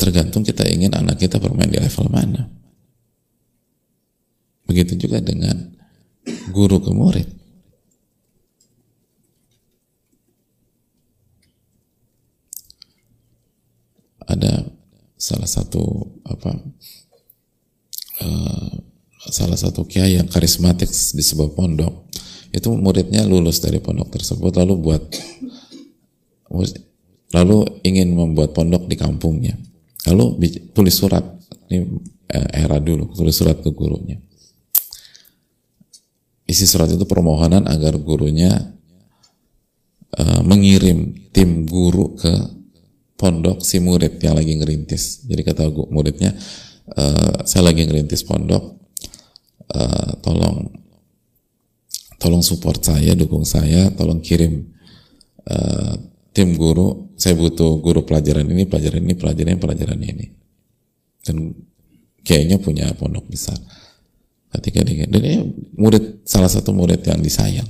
Tergantung 0.00 0.40
kita 0.48 0.64
ingin 0.64 0.96
anak 0.96 1.20
kita 1.20 1.36
bermain 1.36 1.68
di 1.68 1.76
level 1.76 2.08
mana. 2.08 2.59
Begitu 4.70 5.10
juga 5.10 5.18
dengan 5.18 5.66
guru 6.54 6.78
ke 6.78 6.94
murid. 6.94 7.26
Ada 14.30 14.62
salah 15.18 15.50
satu 15.50 15.82
apa 16.22 16.54
uh, 18.22 18.72
salah 19.26 19.58
satu 19.58 19.82
kiai 19.90 20.22
yang 20.22 20.30
karismatik 20.30 20.86
di 20.86 21.24
sebuah 21.26 21.50
pondok. 21.58 22.06
Itu 22.54 22.70
muridnya 22.78 23.26
lulus 23.26 23.58
dari 23.58 23.82
pondok 23.82 24.14
tersebut 24.14 24.54
lalu 24.54 24.78
buat 24.78 25.02
lalu 27.34 27.58
ingin 27.82 28.14
membuat 28.14 28.54
pondok 28.54 28.86
di 28.86 28.94
kampungnya. 28.94 29.58
Lalu 30.06 30.46
tulis 30.70 30.94
surat 30.94 31.26
ini 31.66 31.90
eh, 32.30 32.48
era 32.54 32.78
dulu 32.78 33.10
tulis 33.10 33.34
surat 33.34 33.58
ke 33.58 33.74
gurunya 33.74 34.29
isi 36.50 36.66
surat 36.66 36.90
itu 36.90 37.06
permohonan 37.06 37.70
agar 37.70 37.94
gurunya 38.02 38.50
uh, 40.18 40.42
mengirim 40.42 41.30
tim 41.30 41.70
guru 41.70 42.18
ke 42.18 42.34
pondok 43.14 43.62
si 43.62 43.78
murid 43.78 44.18
yang 44.18 44.34
lagi 44.34 44.58
ngerintis 44.58 45.30
jadi 45.30 45.46
kata 45.46 45.70
muridnya 45.94 46.34
uh, 46.98 47.46
saya 47.46 47.70
lagi 47.70 47.86
ngerintis 47.86 48.26
pondok 48.26 48.74
uh, 49.70 50.10
tolong 50.26 50.80
tolong 52.20 52.44
support 52.44 52.84
saya, 52.84 53.16
dukung 53.16 53.48
saya, 53.48 53.88
tolong 53.96 54.20
kirim 54.20 54.68
uh, 55.48 55.96
tim 56.36 56.52
guru. 56.54 57.08
Saya 57.16 57.36
butuh 57.36 57.80
guru 57.80 58.04
pelajaran 58.04 58.44
ini, 58.44 58.68
pelajaran 58.68 59.00
ini, 59.00 59.14
pelajaran 59.16 59.50
ini, 59.56 59.60
pelajaran 59.60 60.00
ini. 60.00 60.26
Dan 61.24 61.52
kayaknya 62.20 62.60
punya 62.60 62.92
pondok 62.96 63.24
besar. 63.28 63.56
Ketika 64.50 64.82
dia, 64.82 65.06
dan 65.06 65.22
ini 65.22 65.38
murid 65.78 66.26
salah 66.26 66.50
satu 66.50 66.74
murid 66.74 67.06
yang 67.06 67.22
disayang. 67.22 67.68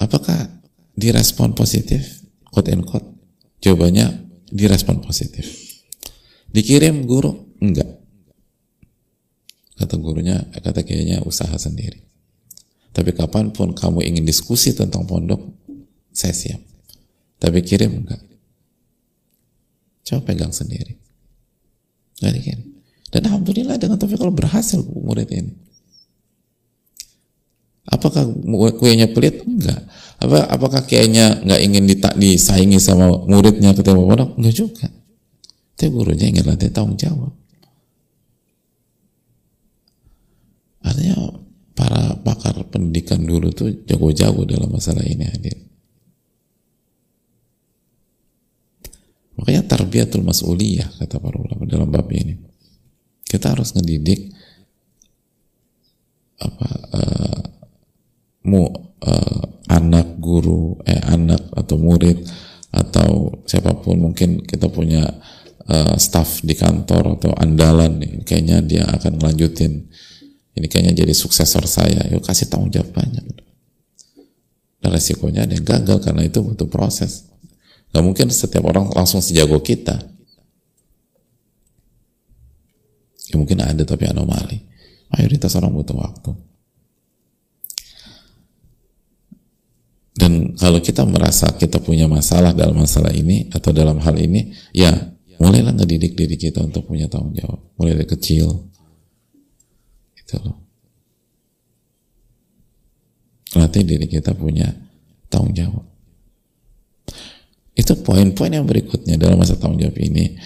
Apakah 0.00 0.48
direspon 0.96 1.52
positif? 1.52 2.24
Quote 2.48 2.72
and. 2.72 2.84
Jawabannya 3.60 4.06
direspon 4.48 5.04
positif. 5.04 5.44
Dikirim 6.52 7.04
guru? 7.08 7.56
Enggak 7.64 8.04
Kata 9.74 9.98
gurunya, 9.98 10.38
kata 10.54 10.86
kayaknya 10.86 11.26
usaha 11.26 11.54
sendiri. 11.58 11.98
Tapi 12.94 13.10
kapan 13.10 13.50
pun 13.50 13.74
kamu 13.74 14.06
ingin 14.06 14.22
diskusi 14.22 14.70
tentang 14.70 15.02
pondok, 15.02 15.42
saya 16.14 16.30
siap. 16.30 16.62
Tapi 17.42 17.58
kirim 17.66 18.06
enggak. 18.06 18.22
Coba 20.06 20.30
pegang 20.30 20.54
sendiri. 20.54 20.94
Gak 22.22 22.32
dikirim. 22.38 22.73
Dan 23.14 23.30
Alhamdulillah 23.30 23.78
dengan 23.78 23.94
tapi 23.94 24.18
kalau 24.18 24.34
berhasil 24.34 24.82
murid 24.82 25.30
ini. 25.30 25.54
Apakah 27.86 28.26
kuenya 28.74 29.06
pelit? 29.14 29.46
Enggak. 29.46 29.86
Apa, 30.18 30.50
apakah 30.50 30.82
kayaknya 30.82 31.38
nggak 31.46 31.60
ingin 31.62 31.84
ditak 31.86 32.18
disaingi 32.18 32.82
sama 32.82 33.06
muridnya 33.30 33.70
ketemu 33.70 34.02
pondok? 34.02 34.30
Enggak 34.34 34.54
juga. 34.58 34.86
Tapi 35.78 35.88
gurunya 35.94 36.26
ingin 36.26 36.42
latih 36.42 36.74
tanggung 36.74 36.98
jawab. 36.98 37.30
Artinya 40.82 41.38
para 41.78 42.18
pakar 42.18 42.66
pendidikan 42.66 43.22
dulu 43.22 43.54
tuh 43.54 43.70
jago-jago 43.86 44.42
dalam 44.42 44.74
masalah 44.74 45.06
ini 45.06 45.22
hadir. 45.22 45.58
Makanya 49.38 49.62
tarbiyatul 49.70 50.26
mas'uliyah 50.26 50.98
kata 50.98 51.22
para 51.22 51.38
ulama 51.38 51.62
dalam 51.62 51.86
bab 51.94 52.10
ini. 52.10 52.53
Kita 53.34 53.50
harus 53.50 53.74
ngedidik 53.74 54.30
apa 56.38 56.68
uh, 56.94 57.42
mu 58.46 58.62
uh, 59.02 59.42
anak 59.66 60.22
guru 60.22 60.78
eh 60.86 61.02
anak 61.02 61.50
atau 61.50 61.74
murid 61.78 62.22
atau 62.70 63.42
siapa 63.46 63.74
pun 63.82 63.98
mungkin 63.98 64.42
kita 64.46 64.70
punya 64.70 65.02
uh, 65.66 65.94
staff 65.98 66.46
di 66.46 66.54
kantor 66.54 67.18
atau 67.18 67.30
andalan 67.38 67.98
nih 67.98 68.22
kayaknya 68.22 68.62
dia 68.62 68.84
akan 68.86 69.18
melanjutin 69.18 69.90
ini 70.54 70.66
kayaknya 70.70 71.02
jadi 71.02 71.14
suksesor 71.14 71.66
saya. 71.66 72.06
Yuk 72.14 72.22
kasih 72.22 72.46
tanggung 72.46 72.70
jawab 72.70 72.94
banyak. 72.94 73.26
Dan 74.78 74.88
resikonya 74.94 75.50
ada 75.50 75.54
yang 75.56 75.66
gagal 75.66 75.98
karena 76.06 76.22
itu 76.22 76.38
butuh 76.44 76.70
proses. 76.70 77.26
Gak 77.90 78.04
mungkin 78.04 78.30
setiap 78.30 78.62
orang 78.66 78.90
langsung 78.94 79.18
sejago 79.22 79.58
kita 79.62 80.13
ya 83.34 83.36
mungkin 83.36 83.58
ada 83.66 83.82
tapi 83.82 84.06
anomali 84.06 84.62
mayoritas 85.10 85.58
orang 85.58 85.74
butuh 85.74 85.98
waktu 85.98 86.30
dan 90.14 90.54
kalau 90.54 90.78
kita 90.78 91.02
merasa 91.02 91.50
kita 91.58 91.82
punya 91.82 92.06
masalah 92.06 92.54
dalam 92.54 92.78
masalah 92.78 93.10
ini 93.10 93.50
atau 93.50 93.74
dalam 93.74 93.98
hal 93.98 94.14
ini 94.14 94.54
ya 94.70 94.94
mulailah 95.42 95.74
ngedidik 95.74 96.14
diri 96.14 96.38
kita 96.38 96.62
untuk 96.62 96.86
punya 96.86 97.10
tanggung 97.10 97.34
jawab 97.34 97.58
mulai 97.74 97.98
dari 97.98 98.06
kecil 98.06 98.70
Gitu 100.24 100.40
loh. 100.40 100.56
Latih 103.60 103.84
diri 103.84 104.08
kita 104.08 104.32
punya 104.32 104.72
tanggung 105.28 105.52
jawab. 105.52 105.84
Itu 107.76 108.00
poin-poin 108.00 108.56
yang 108.56 108.64
berikutnya 108.64 109.20
dalam 109.20 109.36
masa 109.36 109.60
tanggung 109.60 109.84
jawab 109.84 110.00
ini. 110.00 110.40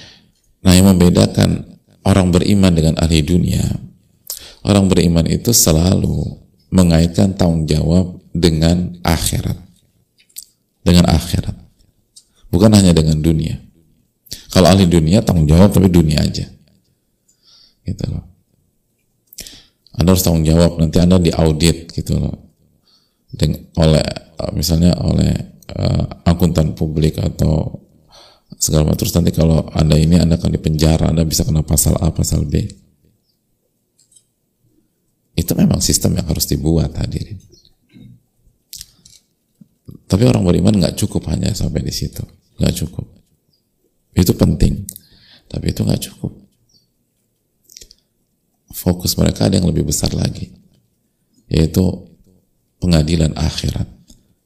Nah, 0.66 0.74
yang 0.74 0.90
membedakan 0.90 1.77
orang 2.08 2.32
beriman 2.32 2.72
dengan 2.72 2.96
ahli 2.96 3.20
dunia, 3.20 3.60
orang 4.64 4.88
beriman 4.88 5.28
itu 5.28 5.52
selalu 5.52 6.40
mengaitkan 6.72 7.36
tanggung 7.36 7.68
jawab 7.68 8.16
dengan 8.32 8.96
akhirat. 9.04 9.56
Dengan 10.80 11.04
akhirat. 11.12 11.52
Bukan 12.48 12.72
hanya 12.72 12.96
dengan 12.96 13.20
dunia. 13.20 13.60
Kalau 14.48 14.72
ahli 14.72 14.88
dunia 14.88 15.20
tanggung 15.20 15.44
jawab 15.44 15.68
tapi 15.68 15.92
dunia 15.92 16.24
aja. 16.24 16.48
Gitu 17.84 18.04
loh. 18.08 18.24
Anda 19.92 20.16
harus 20.16 20.24
tanggung 20.24 20.48
jawab 20.48 20.80
nanti 20.80 20.96
Anda 21.02 21.20
diaudit 21.20 21.92
gitu 21.92 22.16
loh 22.16 22.48
dengan 23.28 23.60
oleh 23.76 24.06
misalnya 24.56 24.94
oleh 25.02 25.34
uh, 25.74 26.04
akuntan 26.24 26.72
publik 26.72 27.18
atau 27.20 27.82
segala 28.56 28.88
macam. 28.88 29.04
Terus 29.04 29.14
nanti 29.18 29.30
kalau 29.36 29.68
Anda 29.76 30.00
ini 30.00 30.16
Anda 30.16 30.40
akan 30.40 30.56
dipenjara 30.56 31.12
Anda 31.12 31.28
bisa 31.28 31.44
kena 31.44 31.60
pasal 31.60 32.00
A 32.00 32.08
pasal 32.08 32.48
B. 32.48 32.64
Itu 35.36 35.52
memang 35.54 35.84
sistem 35.84 36.16
yang 36.16 36.26
harus 36.26 36.48
dibuat 36.48 36.96
hadirin. 36.96 37.38
Tapi 40.08 40.24
orang 40.24 40.40
beriman 40.40 40.80
nggak 40.80 40.96
cukup 40.96 41.28
hanya 41.28 41.52
sampai 41.52 41.84
di 41.84 41.92
situ. 41.92 42.24
Nggak 42.56 42.74
cukup. 42.80 43.06
Itu 44.16 44.32
penting. 44.32 44.88
Tapi 45.46 45.66
itu 45.68 45.84
nggak 45.84 46.02
cukup. 46.08 46.32
Fokus 48.72 49.18
mereka 49.20 49.50
ada 49.50 49.58
yang 49.58 49.68
lebih 49.68 49.84
besar 49.90 50.14
lagi 50.14 50.54
yaitu 51.48 51.82
pengadilan 52.78 53.32
akhirat. 53.34 53.88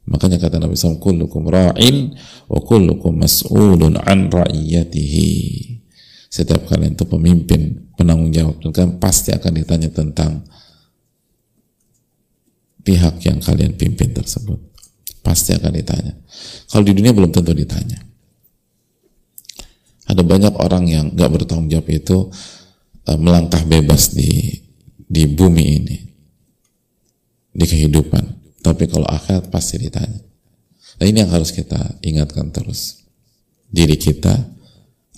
Makanya 0.03 0.43
kata 0.43 0.59
Nabi 0.59 0.75
SAW, 0.75 0.99
kullukum 0.99 1.47
ra'in 1.47 2.11
wa 2.51 2.59
kullukum 2.59 3.23
mas'ulun 3.23 3.95
an 4.03 4.27
ra'iyatihi. 4.27 5.31
Setiap 6.27 6.67
kalian 6.67 6.99
itu 6.99 7.07
pemimpin, 7.07 7.93
penanggung 7.95 8.35
jawab, 8.35 8.59
dan 8.59 8.71
kalian 8.75 8.93
pasti 8.99 9.31
akan 9.31 9.53
ditanya 9.63 9.89
tentang 9.95 10.43
pihak 12.83 13.23
yang 13.23 13.39
kalian 13.39 13.79
pimpin 13.79 14.11
tersebut. 14.11 14.59
Pasti 15.23 15.55
akan 15.55 15.71
ditanya. 15.71 16.19
Kalau 16.67 16.83
di 16.83 16.93
dunia 16.99 17.15
belum 17.15 17.31
tentu 17.31 17.55
ditanya. 17.55 18.03
Ada 20.11 20.27
banyak 20.27 20.59
orang 20.59 20.85
yang 20.91 21.07
gak 21.15 21.31
bertanggung 21.31 21.71
jawab 21.71 21.89
itu 21.95 22.27
uh, 23.07 23.19
melangkah 23.23 23.63
bebas 23.63 24.11
di 24.11 24.51
di 24.99 25.31
bumi 25.31 25.65
ini, 25.79 25.99
di 27.55 27.65
kehidupan 27.65 28.42
tapi 28.63 28.87
kalau 28.87 29.05
akhirat 29.11 29.51
pasti 29.51 29.77
ditanya. 29.83 30.23
Nah 31.03 31.07
ini 31.11 31.19
yang 31.27 31.35
harus 31.35 31.51
kita 31.51 31.99
ingatkan 32.07 32.55
terus. 32.55 33.03
Diri 33.67 33.99
kita, 33.99 34.39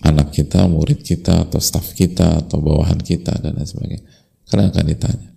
anak 0.01 0.33
kita, 0.33 0.65
murid 0.65 1.05
kita, 1.05 1.45
atau 1.45 1.61
staf 1.61 1.93
kita, 1.93 2.41
atau 2.41 2.63
bawahan 2.65 2.97
kita, 2.99 3.37
dan 3.43 3.61
lain 3.61 3.69
sebagainya. 3.69 4.05
Kalian 4.49 4.69
akan 4.73 4.85
ditanya. 4.89 5.29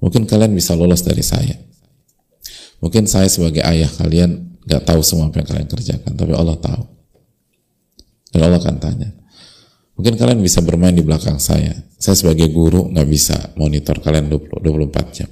Mungkin 0.00 0.24
kalian 0.24 0.56
bisa 0.56 0.72
lolos 0.72 1.04
dari 1.04 1.20
saya. 1.20 1.56
Mungkin 2.80 3.04
saya 3.04 3.28
sebagai 3.28 3.60
ayah 3.60 3.90
kalian 3.92 4.56
gak 4.64 4.88
tahu 4.88 5.04
semua 5.04 5.28
apa 5.28 5.44
yang 5.44 5.48
kalian 5.52 5.68
kerjakan, 5.68 6.12
tapi 6.16 6.32
Allah 6.32 6.56
tahu. 6.56 6.82
Dan 8.32 8.40
Allah 8.46 8.62
akan 8.62 8.76
tanya. 8.80 9.10
Mungkin 10.00 10.16
kalian 10.16 10.40
bisa 10.40 10.64
bermain 10.64 10.96
di 10.96 11.04
belakang 11.04 11.36
saya. 11.36 11.76
Saya 12.00 12.16
sebagai 12.16 12.48
guru 12.48 12.88
nggak 12.88 13.08
bisa 13.10 13.36
monitor 13.60 14.00
kalian 14.00 14.32
20, 14.32 14.64
24 14.64 15.12
jam. 15.12 15.28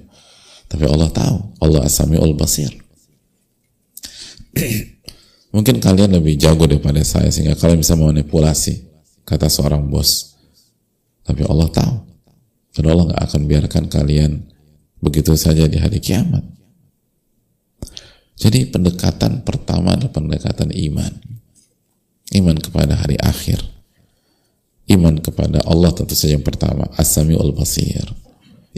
Tapi 0.69 0.85
Allah 0.85 1.09
tahu, 1.09 1.37
Allah 1.65 1.89
asamiul 1.89 2.37
basir. 2.37 2.69
Mungkin 5.57 5.81
kalian 5.81 6.13
lebih 6.13 6.37
jago 6.37 6.69
daripada 6.69 7.01
saya 7.01 7.33
sehingga 7.33 7.57
kalian 7.57 7.81
bisa 7.81 7.97
memanipulasi 7.97 8.85
kata 9.25 9.49
seorang 9.49 9.89
bos. 9.89 10.37
Tapi 11.25 11.41
Allah 11.49 11.73
tahu. 11.73 11.95
Dan 12.77 12.85
Allah 12.93 13.05
nggak 13.11 13.23
akan 13.33 13.43
biarkan 13.49 13.85
kalian 13.89 14.45
begitu 15.01 15.33
saja 15.41 15.65
di 15.65 15.81
hari 15.81 16.05
kiamat. 16.05 16.45
Jadi 18.39 18.71
pendekatan 18.71 19.43
pertama 19.43 19.97
adalah 19.97 20.13
pendekatan 20.15 20.71
iman. 20.71 21.13
Iman 22.37 22.61
kepada 22.61 22.95
hari 22.95 23.17
akhir. 23.19 23.65
Iman 24.85 25.19
kepada 25.19 25.65
Allah 25.65 25.91
tentu 25.97 26.13
saja 26.13 26.37
yang 26.37 26.45
pertama. 26.45 26.87
As-Sami'ul 26.95 27.57
Basir 27.57 28.28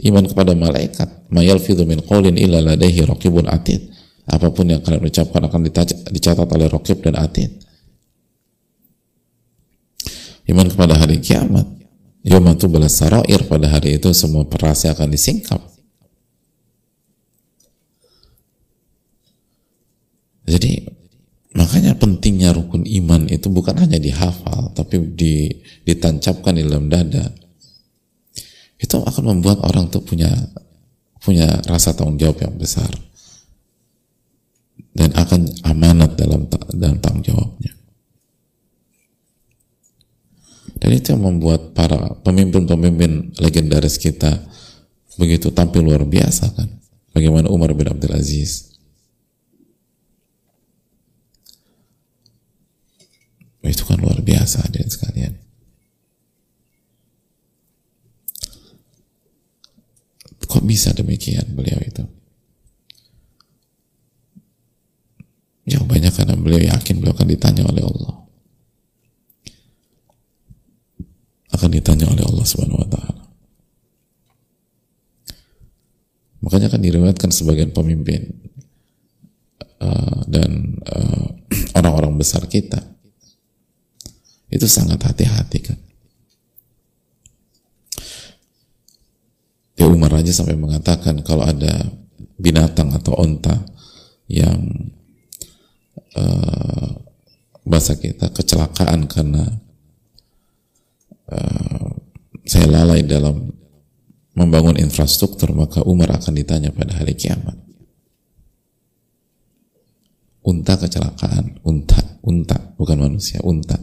iman 0.01 0.25
kepada 0.25 0.57
malaikat. 0.57 1.29
Mayal 1.29 1.61
min 1.85 2.01
qawlin 2.01 2.35
illa 2.37 2.61
ladaihi 2.61 3.05
atid. 3.05 3.81
Apa 4.29 4.53
pun 4.53 4.69
yang 4.69 4.81
kalian 4.81 5.05
ucapkan 5.05 5.41
akan 5.45 5.61
dicatat 6.13 6.47
oleh 6.49 6.67
raqib 6.69 7.01
dan 7.03 7.17
atid. 7.17 7.51
Iman 10.49 10.67
kepada 10.69 10.97
hari 10.97 11.21
kiamat. 11.21 11.67
Yomatu 12.21 12.69
balas 12.69 13.01
sarair 13.01 13.49
pada 13.49 13.65
hari 13.65 13.97
itu 13.97 14.13
semua 14.13 14.45
perasaan 14.45 14.93
akan 14.93 15.09
disingkap. 15.09 15.61
Jadi 20.45 20.85
makanya 21.57 21.97
pentingnya 21.97 22.53
rukun 22.53 22.85
iman 22.85 23.25
itu 23.31 23.47
bukan 23.49 23.77
hanya 23.79 23.97
dihafal 23.97 24.71
tapi 24.75 25.01
ditancapkan 25.87 26.59
di 26.59 26.63
dalam 26.63 26.87
dada 26.87 27.31
itu 28.81 28.97
akan 28.97 29.37
membuat 29.37 29.61
orang 29.61 29.93
tuh 29.93 30.01
punya 30.01 30.29
punya 31.21 31.45
rasa 31.69 31.93
tanggung 31.93 32.17
jawab 32.17 32.41
yang 32.41 32.57
besar 32.57 32.89
dan 34.97 35.13
akan 35.13 35.45
amanat 35.69 36.17
dalam 36.17 36.49
dalam 36.73 36.97
tanggung 36.97 37.23
jawabnya. 37.23 37.73
Dan 40.81 40.97
itu 40.97 41.13
yang 41.13 41.21
membuat 41.21 41.77
para 41.77 42.17
pemimpin-pemimpin 42.25 43.37
legendaris 43.37 44.01
kita 44.01 44.49
begitu 45.21 45.53
tampil 45.53 45.85
luar 45.85 46.01
biasa 46.01 46.49
kan. 46.57 46.81
Bagaimana 47.13 47.53
Umar 47.53 47.77
bin 47.77 47.85
Abdul 47.85 48.17
Aziz. 48.17 48.73
Itu 53.61 53.85
kan 53.85 54.01
luar 54.01 54.25
biasa 54.25 54.65
dan 54.73 54.89
sekalian. 54.89 55.40
Kok 60.51 60.67
bisa 60.67 60.91
demikian 60.91 61.55
beliau 61.55 61.79
itu? 61.79 62.03
Jawabannya 65.71 66.11
karena 66.11 66.35
beliau 66.35 66.59
yakin 66.59 66.99
beliau 66.99 67.15
akan 67.15 67.29
ditanya 67.31 67.63
oleh 67.63 67.83
Allah. 67.87 68.15
Akan 71.55 71.71
ditanya 71.71 72.11
oleh 72.11 72.23
Allah 72.27 72.43
Subhanahu 72.43 72.83
wa 72.83 72.89
taala. 72.91 73.23
Makanya 76.43 76.67
akan 76.67 76.83
diriwayatkan 76.83 77.31
sebagian 77.31 77.71
pemimpin 77.71 78.27
uh, 79.79 80.19
dan 80.27 80.75
uh, 80.83 81.31
orang-orang 81.79 82.19
besar 82.19 82.43
kita 82.51 82.91
itu 84.51 84.67
sangat 84.67 84.99
hati-hati 84.99 85.59
kan 85.63 85.79
Ya 89.79 89.87
Umar 89.87 90.11
aja 90.19 90.31
sampai 90.35 90.59
mengatakan 90.59 91.23
kalau 91.23 91.47
ada 91.47 91.87
binatang 92.41 92.91
atau 92.91 93.15
onta 93.15 93.63
yang 94.27 94.91
uh, 96.17 96.89
bahasa 97.63 97.95
kita 97.95 98.33
kecelakaan 98.33 99.07
karena 99.07 99.45
uh, 101.29 101.87
saya 102.43 102.67
lalai 102.67 103.05
dalam 103.05 103.53
membangun 104.33 104.79
infrastruktur 104.79 105.53
maka 105.53 105.85
Umar 105.85 106.11
akan 106.15 106.33
ditanya 106.35 106.73
pada 106.73 106.97
hari 106.97 107.15
kiamat. 107.15 107.55
Unta 110.41 110.73
kecelakaan 110.73 111.61
unta 111.61 112.01
unta 112.25 112.57
bukan 112.75 112.97
manusia 112.97 113.39
unta. 113.45 113.77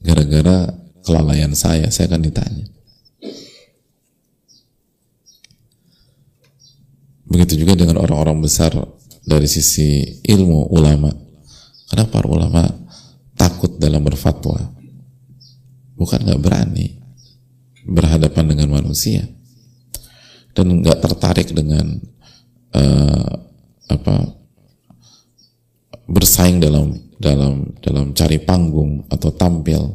Gara-gara 0.00 0.72
kelalaian 1.04 1.52
saya 1.52 1.92
saya 1.92 2.08
akan 2.08 2.22
ditanya 2.24 2.77
Begitu 7.38 7.62
juga 7.62 7.78
dengan 7.78 8.02
orang-orang 8.02 8.42
besar 8.42 8.74
dari 9.22 9.46
sisi 9.46 10.02
ilmu 10.26 10.74
ulama. 10.74 11.06
Kenapa 11.86 12.18
para 12.18 12.26
ulama 12.26 12.66
takut 13.38 13.78
dalam 13.78 14.02
berfatwa? 14.02 14.58
Bukan 15.94 16.18
nggak 16.18 16.42
berani 16.42 16.98
berhadapan 17.86 18.42
dengan 18.42 18.82
manusia 18.82 19.22
dan 20.50 20.82
nggak 20.82 20.98
tertarik 20.98 21.54
dengan 21.54 22.02
uh, 22.74 23.30
apa 23.86 24.34
bersaing 26.10 26.58
dalam 26.58 26.90
dalam 27.22 27.70
dalam 27.78 28.18
cari 28.18 28.42
panggung 28.42 29.06
atau 29.14 29.30
tampil. 29.30 29.94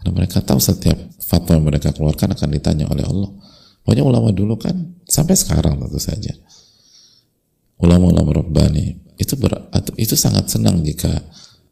Karena 0.00 0.08
mereka 0.08 0.40
tahu 0.40 0.56
setiap 0.56 0.96
fatwa 1.20 1.52
yang 1.52 1.68
mereka 1.68 1.92
keluarkan 1.92 2.32
akan 2.32 2.48
ditanya 2.48 2.88
oleh 2.88 3.04
Allah 3.04 3.44
Pokoknya 3.84 4.00
ulama 4.00 4.32
dulu 4.32 4.56
kan 4.56 4.96
sampai 5.04 5.36
sekarang 5.36 5.76
tentu 5.76 6.00
saja. 6.00 6.32
Ulama-ulama 7.76 8.40
Rabbani 8.40 8.96
itu 9.20 9.36
ber, 9.36 9.68
itu 10.00 10.16
sangat 10.16 10.48
senang 10.48 10.80
jika 10.80 11.12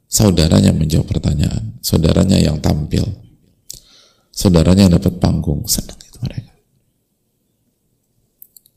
saudaranya 0.05 0.77
menjawab 0.77 1.09
pertanyaan, 1.09 1.81
saudaranya 1.81 2.37
yang 2.37 2.61
tampil, 2.61 3.09
saudaranya 4.29 4.85
yang 4.85 4.94
dapat 5.01 5.16
panggung, 5.16 5.64
senang 5.64 5.96
itu 6.05 6.20
mereka. 6.20 6.53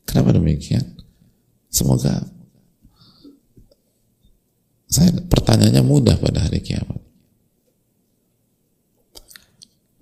Kenapa 0.08 0.32
demikian? 0.32 0.96
Semoga 1.68 2.24
saya 4.88 5.12
pertanyaannya 5.12 5.84
mudah 5.84 6.16
pada 6.16 6.40
hari 6.40 6.64
kiamat. 6.64 7.04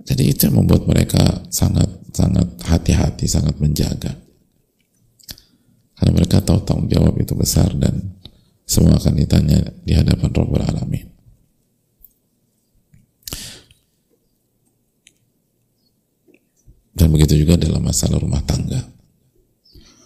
Jadi 0.07 0.23
itu 0.31 0.47
yang 0.47 0.63
membuat 0.63 0.87
mereka 0.87 1.43
sangat 1.51 2.04
sangat 2.15 2.47
hati-hati, 2.71 3.27
sangat 3.27 3.59
menjaga. 3.59 4.15
Karena 5.99 6.11
mereka 6.15 6.39
tahu 6.39 6.63
tanggung 6.63 6.87
jawab 6.87 7.19
itu 7.19 7.35
besar 7.35 7.75
dan 7.75 8.15
semua 8.65 8.97
akan 8.97 9.15
ditanya 9.19 9.61
di 9.83 9.93
hadapan 9.93 10.31
Rabbul 10.31 10.63
Alamin. 10.63 11.07
Dan 16.95 17.11
begitu 17.11 17.35
juga 17.35 17.59
dalam 17.59 17.83
masalah 17.83 18.23
rumah 18.23 18.41
tangga. 18.47 18.79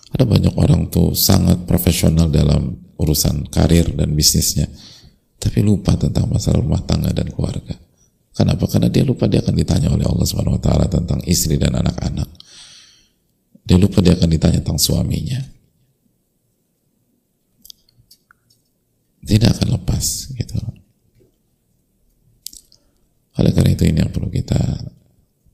Ada 0.08 0.24
banyak 0.24 0.56
orang 0.56 0.88
tuh 0.88 1.12
sangat 1.12 1.68
profesional 1.68 2.32
dalam 2.32 2.80
urusan 2.96 3.52
karir 3.52 3.92
dan 3.92 4.16
bisnisnya, 4.16 4.64
tapi 5.36 5.60
lupa 5.60 6.00
tentang 6.00 6.32
masalah 6.32 6.64
rumah 6.64 6.80
tangga 6.88 7.12
dan 7.12 7.28
keluarga. 7.28 7.76
Kenapa? 8.36 8.64
Karena 8.70 8.88
dia 8.88 9.02
lupa 9.02 9.26
dia 9.26 9.40
akan 9.44 9.54
ditanya 9.54 9.88
oleh 9.92 10.06
Allah 10.06 10.26
Subhanahu 10.26 10.56
wa 10.58 10.62
taala 10.62 10.86
tentang 10.86 11.20
istri 11.26 11.56
dan 11.60 11.74
anak-anak. 11.74 12.28
dia 13.68 13.76
lupa 13.76 14.00
dia 14.00 14.16
akan 14.16 14.32
ditanya 14.32 14.64
tentang 14.64 14.80
suaminya. 14.80 15.40
Tidak 19.20 19.50
akan 19.60 19.68
lepas 19.76 20.32
gitu. 20.32 20.56
Oleh 23.36 23.52
karena 23.52 23.70
itu 23.76 23.84
ini 23.84 24.00
yang 24.00 24.08
perlu 24.08 24.32
kita 24.32 24.56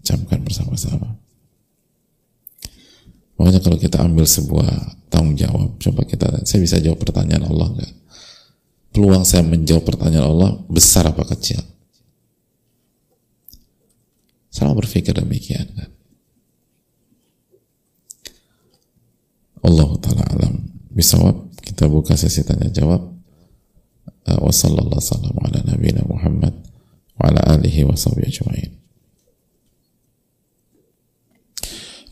camkan 0.07 0.47
bersama-sama. 0.47 1.19
Makanya 3.35 3.61
kalau 3.67 3.77
kita 3.83 3.99
ambil 3.99 4.31
sebuah 4.31 4.71
tanggung 5.15 5.39
jawab 5.39 5.79
coba 5.79 6.03
kita 6.03 6.43
saya 6.43 6.59
bisa 6.59 6.83
jawab 6.83 6.99
pertanyaan 6.99 7.47
Allah 7.47 7.71
enggak 7.71 7.93
peluang 8.91 9.23
saya 9.23 9.47
menjawab 9.47 9.87
pertanyaan 9.87 10.27
Allah 10.27 10.51
besar 10.67 11.07
apa 11.07 11.23
kecil 11.23 11.63
selalu 14.55 14.87
berpikir 14.87 15.11
demikian 15.19 15.67
kan? 15.75 15.91
Allah 19.67 19.91
taala 19.99 20.23
alam. 20.31 20.55
Bisawab 20.95 21.51
kita 21.59 21.91
buka 21.91 22.15
sesi 22.15 22.47
tanya 22.47 22.71
jawab. 22.71 23.11
Uh, 24.25 24.41
wa 24.41 24.53
sallallahu 24.55 25.03
sallam 25.05 25.37
ala 25.43 25.61
nabiyina 25.69 26.01
Muhammad 26.09 26.55
wa 27.19 27.29
ala 27.29 27.59
alihi 27.59 27.85
wa 27.85 27.99
sahbihi 27.99 28.31
ajma'in. 28.31 28.73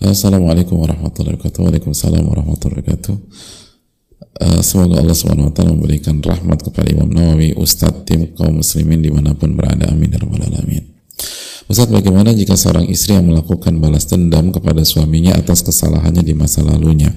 Assalamualaikum 0.03 0.83
warahmatullahi 0.83 1.39
wabarakatuh. 1.39 1.63
Waalaikumsalam 1.63 2.27
warahmatullahi 2.27 2.83
wabarakatuh. 2.83 3.15
Uh, 4.43 4.61
Semoga 4.65 4.99
Allah 4.99 5.15
SWT 5.15 5.61
memberikan 5.63 6.19
rahmat 6.19 6.67
kepada 6.67 6.91
Imam 6.91 7.07
Nawawi 7.07 7.55
Ustadz 7.55 8.03
tim 8.03 8.35
kaum 8.35 8.59
muslimin 8.59 8.99
di 8.99 9.15
mana 9.15 9.37
pun 9.39 9.55
berada. 9.55 9.87
Amin 9.93 10.11
ya 10.11 10.19
Alamin 10.19 10.93
Ustaz 11.71 11.89
bagaimana 11.89 12.35
jika 12.35 12.59
seorang 12.59 12.91
istri 12.91 13.15
yang 13.15 13.31
melakukan 13.31 13.79
balas 13.79 14.11
dendam 14.11 14.51
kepada 14.51 14.83
suaminya 14.83 15.39
atas 15.39 15.63
kesalahannya 15.63 16.27
di 16.27 16.35
masa 16.35 16.61
lalunya? 16.67 17.11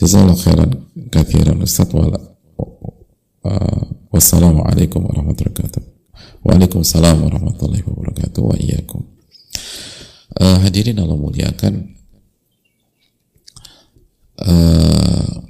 Jazakallah 0.00 0.38
khairan 0.38 0.70
kathiran 1.12 1.58
Ustaz 1.60 1.90
wala 1.92 2.16
uh, 3.44 3.82
Wassalamualaikum 4.08 5.04
warahmatullahi 5.04 5.52
wabarakatuh. 5.52 5.84
Waalaikumsalam 6.40 7.28
warahmatullahi 7.28 7.84
wabarakatuh. 7.84 8.40
Wa 8.40 8.56
iyyakum. 8.56 9.04
Uh, 10.38 10.58
Hadirin 10.64 10.96
Allah 10.96 11.18
muliakan. 11.20 11.92
Uh, 14.40 15.44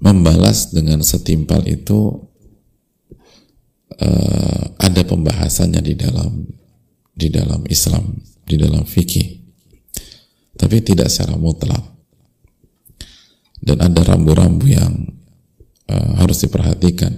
Membalas 0.00 0.72
dengan 0.72 1.04
setimpal 1.04 1.60
itu 1.68 2.29
uh, 4.00 4.62
ada 4.80 5.02
pembahasannya 5.04 5.80
di 5.84 5.94
dalam 5.96 6.44
di 7.12 7.28
dalam 7.28 7.62
Islam, 7.68 8.16
di 8.44 8.56
dalam 8.56 8.84
fikih. 8.88 9.40
Tapi 10.56 10.76
tidak 10.84 11.08
secara 11.08 11.36
mutlak. 11.40 11.84
Dan 13.60 13.76
ada 13.80 14.00
rambu-rambu 14.04 14.66
yang 14.68 14.92
uh, 15.88 16.10
harus 16.20 16.44
diperhatikan. 16.44 17.12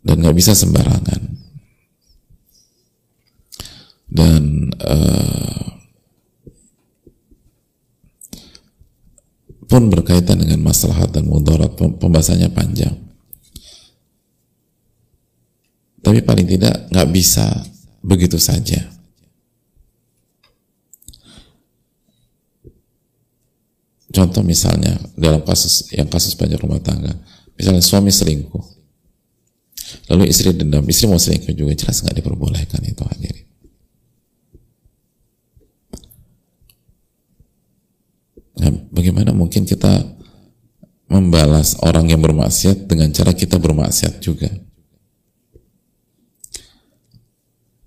Dan 0.00 0.14
nggak 0.22 0.38
bisa 0.38 0.54
sembarangan. 0.54 1.22
Dan 4.10 4.74
uh, 4.82 5.69
pun 9.70 9.86
berkaitan 9.86 10.42
dengan 10.42 10.66
masalah 10.66 11.06
dan 11.06 11.30
mudarat 11.30 11.78
pembahasannya 11.78 12.50
panjang 12.50 12.98
tapi 16.00 16.26
paling 16.26 16.48
tidak 16.48 16.88
nggak 16.90 17.08
bisa 17.12 17.46
begitu 18.00 18.40
saja. 18.40 18.80
Contoh 24.10 24.42
misalnya 24.42 24.98
dalam 25.14 25.46
kasus 25.46 25.86
yang 25.94 26.10
kasus 26.10 26.34
banyak 26.34 26.58
rumah 26.58 26.82
tangga, 26.82 27.14
misalnya 27.54 27.78
suami 27.78 28.10
selingkuh, 28.10 28.64
lalu 30.10 30.26
istri 30.26 30.50
dendam, 30.50 30.82
istri 30.90 31.06
mau 31.06 31.20
selingkuh 31.20 31.54
juga 31.54 31.78
jelas 31.78 32.02
nggak 32.02 32.18
diperbolehkan 32.18 32.82
itu 32.90 33.06
hadirin. 33.06 33.46
Nah, 38.60 38.72
bagaimana 39.00 39.32
mungkin 39.32 39.64
kita 39.64 40.04
membalas 41.08 41.80
orang 41.80 42.12
yang 42.12 42.20
bermaksiat 42.20 42.84
dengan 42.84 43.08
cara 43.16 43.32
kita 43.32 43.56
bermaksiat 43.56 44.20
juga? 44.20 44.52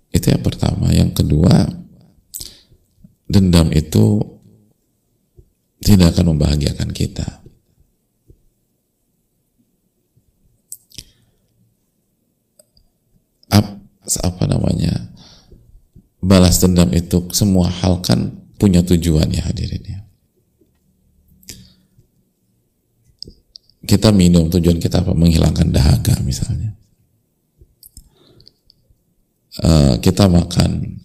Itu 0.10 0.34
yang 0.34 0.42
pertama. 0.42 0.90
Yang 0.90 1.22
kedua, 1.22 1.70
dendam 3.30 3.70
itu 3.70 4.26
tidak 5.86 6.18
akan 6.18 6.34
membahagiakan 6.34 6.90
kita. 6.90 7.46
Ap, 13.54 13.78
apa 14.02 14.44
namanya? 14.50 15.14
Balas 16.24 16.58
dendam 16.58 16.90
itu 16.90 17.30
semua 17.36 17.70
hal 17.70 18.02
kan 18.02 18.34
punya 18.58 18.82
tujuan 18.82 19.30
ya 19.30 19.44
hadirin 19.46 19.84
ya. 19.86 20.03
Kita 23.84 24.16
minum 24.16 24.48
tujuan 24.48 24.80
kita 24.80 25.04
apa? 25.04 25.12
Menghilangkan 25.12 25.68
dahaga 25.68 26.16
misalnya. 26.24 26.72
Uh, 29.54 30.02
kita 30.02 30.26
makan 30.26 30.98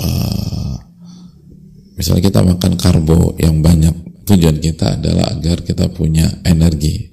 uh, 0.00 0.80
misalnya 1.98 2.24
kita 2.24 2.40
makan 2.40 2.72
karbo 2.80 3.36
yang 3.36 3.60
banyak 3.60 3.92
tujuan 4.24 4.56
kita 4.62 4.96
adalah 4.96 5.28
agar 5.34 5.66
kita 5.66 5.90
punya 5.90 6.30
energi. 6.46 7.10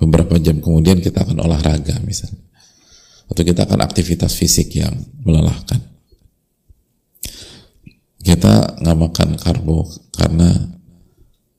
Beberapa 0.00 0.40
jam 0.40 0.64
kemudian 0.64 1.04
kita 1.04 1.28
akan 1.28 1.44
olahraga 1.44 2.00
misalnya. 2.00 2.40
Atau 3.28 3.44
kita 3.44 3.68
akan 3.68 3.84
aktivitas 3.84 4.34
fisik 4.34 4.72
yang 4.80 4.96
melelahkan. 5.22 5.78
Kita 8.24 8.80
nggak 8.80 8.98
makan 8.98 9.28
karbo 9.36 9.84
karena 10.16 10.48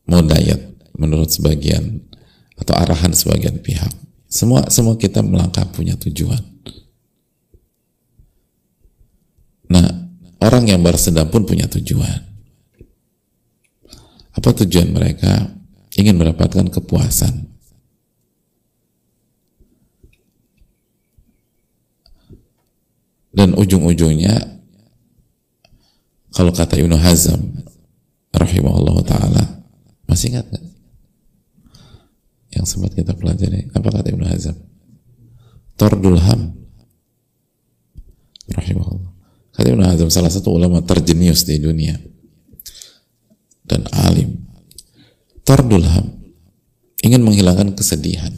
mau 0.10 0.26
diet 0.26 0.71
menurut 0.96 1.32
sebagian 1.32 2.04
atau 2.60 2.74
arahan 2.78 3.12
sebagian 3.16 3.60
pihak 3.60 3.92
semua 4.32 4.68
semua 4.72 4.96
kita 4.96 5.20
melangkah 5.24 5.66
punya 5.70 5.98
tujuan 5.98 6.52
Nah, 9.72 9.88
orang 10.44 10.68
yang 10.68 10.84
bersedam 10.84 11.32
pun 11.32 11.48
punya 11.48 11.64
tujuan. 11.72 12.28
Apa 14.36 14.52
tujuan 14.64 14.92
mereka? 14.92 15.48
Ingin 15.96 16.20
mendapatkan 16.20 16.68
kepuasan. 16.68 17.48
Dan 23.32 23.56
ujung-ujungnya 23.56 24.60
kalau 26.36 26.52
kata 26.52 26.76
Ibnu 26.84 27.00
Hazm 27.00 27.64
rahimahullah 28.36 29.08
taala 29.08 29.64
masih 30.04 30.36
ingat 30.36 30.52
gak? 30.52 30.71
Yang 32.62 32.78
sempat 32.78 32.93
kita 32.93 33.17
pelajari 33.17 33.74
apa 33.74 33.89
kata 33.89 34.13
Ibnu 34.13 34.21
Hazm? 34.21 34.54
Tordul 35.82 36.21
ham 36.21 36.54
rahimahullah 38.54 39.12
Kata 39.52 39.67
Ibn 39.67 39.84
Hazm 39.84 40.08
salah 40.08 40.32
satu 40.32 40.56
ulama 40.56 40.80
terjenius 40.80 41.43
di 41.43 41.60
dunia 41.60 41.97
dan 43.67 43.84
alim. 43.91 44.47
Tordulham 45.43 46.21
ingin 47.04 47.19
menghilangkan 47.19 47.76
kesedihan, 47.76 48.32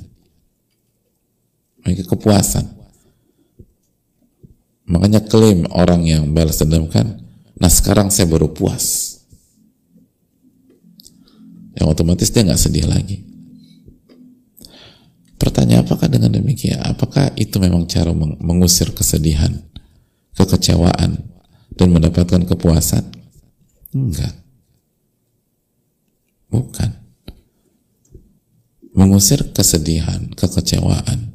kepuasan. 1.83 2.65
Makanya 4.89 5.21
klaim 5.23 5.67
orang 5.69 6.03
yang 6.07 6.23
balas 6.33 6.59
dendam 6.59 6.89
kan, 6.89 7.21
nah 7.59 7.69
sekarang 7.69 8.09
saya 8.09 8.25
baru 8.25 8.49
puas. 8.49 9.19
Yang 11.77 11.87
otomatis 11.93 12.31
dia 12.33 12.41
nggak 12.41 12.61
sedih 12.61 12.87
lagi. 12.89 13.32
Pertanyaan 15.37 15.83
apakah 15.83 16.07
dengan 16.07 16.31
demikian? 16.31 16.79
Apakah 16.81 17.33
itu 17.35 17.59
memang 17.59 17.89
cara 17.89 18.13
mengusir 18.15 18.95
kesedihan? 18.95 19.73
kekecewaan 20.33 21.21
dan 21.77 21.87
mendapatkan 21.93 22.41
kepuasan? 22.45 23.05
Enggak. 23.93 24.33
Bukan. 26.49 26.89
Mengusir 28.93 29.53
kesedihan, 29.57 30.29
kekecewaan 30.37 31.33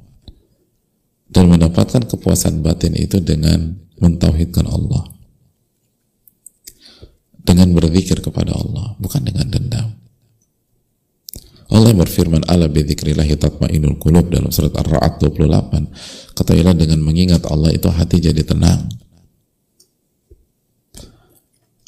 dan 1.29 1.45
mendapatkan 1.51 2.07
kepuasan 2.07 2.63
batin 2.63 2.95
itu 2.95 3.19
dengan 3.19 3.75
mentauhidkan 3.99 4.67
Allah. 4.67 5.11
Dengan 7.43 7.75
berzikir 7.75 8.23
kepada 8.23 8.55
Allah, 8.55 8.95
bukan 9.03 9.27
dengan 9.27 9.49
dendam. 9.51 9.89
Allah 11.69 11.93
berfirman 11.93 12.49
ala 12.49 12.65
bidzikrillahi 12.65 13.37
tatmainul 13.37 14.01
qulub 14.01 14.33
dalam 14.33 14.49
surat 14.49 14.73
Ar-Ra'd 14.73 15.21
28 15.21 16.33
ketahuilah 16.33 16.73
dengan 16.73 17.05
mengingat 17.05 17.45
Allah 17.45 17.69
itu 17.77 17.93
hati 17.93 18.25
jadi 18.25 18.41
tenang. 18.41 18.89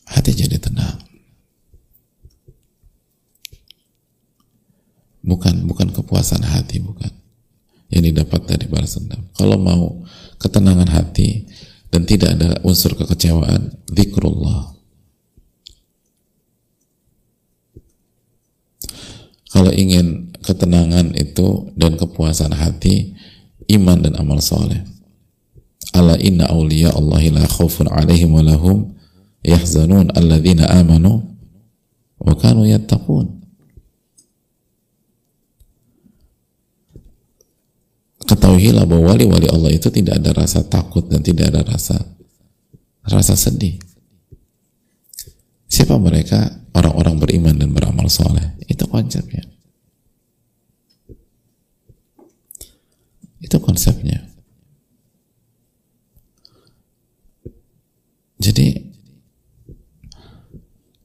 Hati 0.04 0.36
jadi 0.36 0.60
tenang. 0.60 1.00
Bukan 5.24 5.64
bukan 5.64 5.88
kepuasan 5.96 6.44
hati 6.44 6.84
bukan. 6.84 7.08
Yang 7.88 8.12
didapat 8.12 8.40
dari 8.46 8.66
balas 8.68 9.00
dendam. 9.00 9.32
Kalau 9.32 9.56
mau 9.56 10.04
ketenangan 10.36 10.92
hati 10.92 11.48
dan 11.88 12.04
tidak 12.04 12.36
ada 12.36 12.60
unsur 12.68 12.92
kekecewaan 12.94 13.80
zikrullah 13.88 14.79
kalau 19.50 19.74
ingin 19.74 20.30
ketenangan 20.46 21.10
itu 21.18 21.74
dan 21.74 21.98
kepuasan 21.98 22.54
hati 22.54 23.18
iman 23.74 23.98
dan 23.98 24.14
amal 24.14 24.38
soleh. 24.38 24.86
Ala 25.90 26.14
inna 26.22 26.46
awliya 26.46 26.94
Allahi 26.94 27.34
la 27.34 27.42
khawfun 27.50 27.90
alaihim 27.90 28.30
wa 28.30 28.46
lahum 28.46 28.94
yahzanun 29.42 30.14
alladzina 30.14 30.70
amanu 30.70 31.34
wa 32.22 32.34
kanu 32.38 32.62
yattaqun. 32.70 33.42
Ketahuilah 38.30 38.86
bahwa 38.86 39.10
wali-wali 39.10 39.50
Allah 39.50 39.74
itu 39.74 39.90
tidak 39.90 40.22
ada 40.22 40.30
rasa 40.30 40.62
takut 40.62 41.10
dan 41.10 41.26
tidak 41.26 41.50
ada 41.50 41.66
rasa 41.66 41.98
rasa 43.02 43.34
sedih 43.34 43.89
siapa 45.80 45.96
mereka 45.96 46.60
orang-orang 46.76 47.16
beriman 47.16 47.56
dan 47.56 47.72
beramal 47.72 48.04
soleh. 48.12 48.52
Itu 48.68 48.84
konsepnya. 48.84 49.48
Itu 53.40 53.56
konsepnya. 53.64 54.28
Jadi 58.36 58.92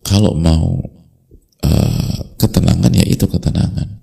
kalau 0.03 0.35
mau 0.35 0.83
uh, 1.63 2.19
ketenangan 2.35 2.91
ya 2.91 3.07
itu 3.07 3.31
ketenangan. 3.31 3.94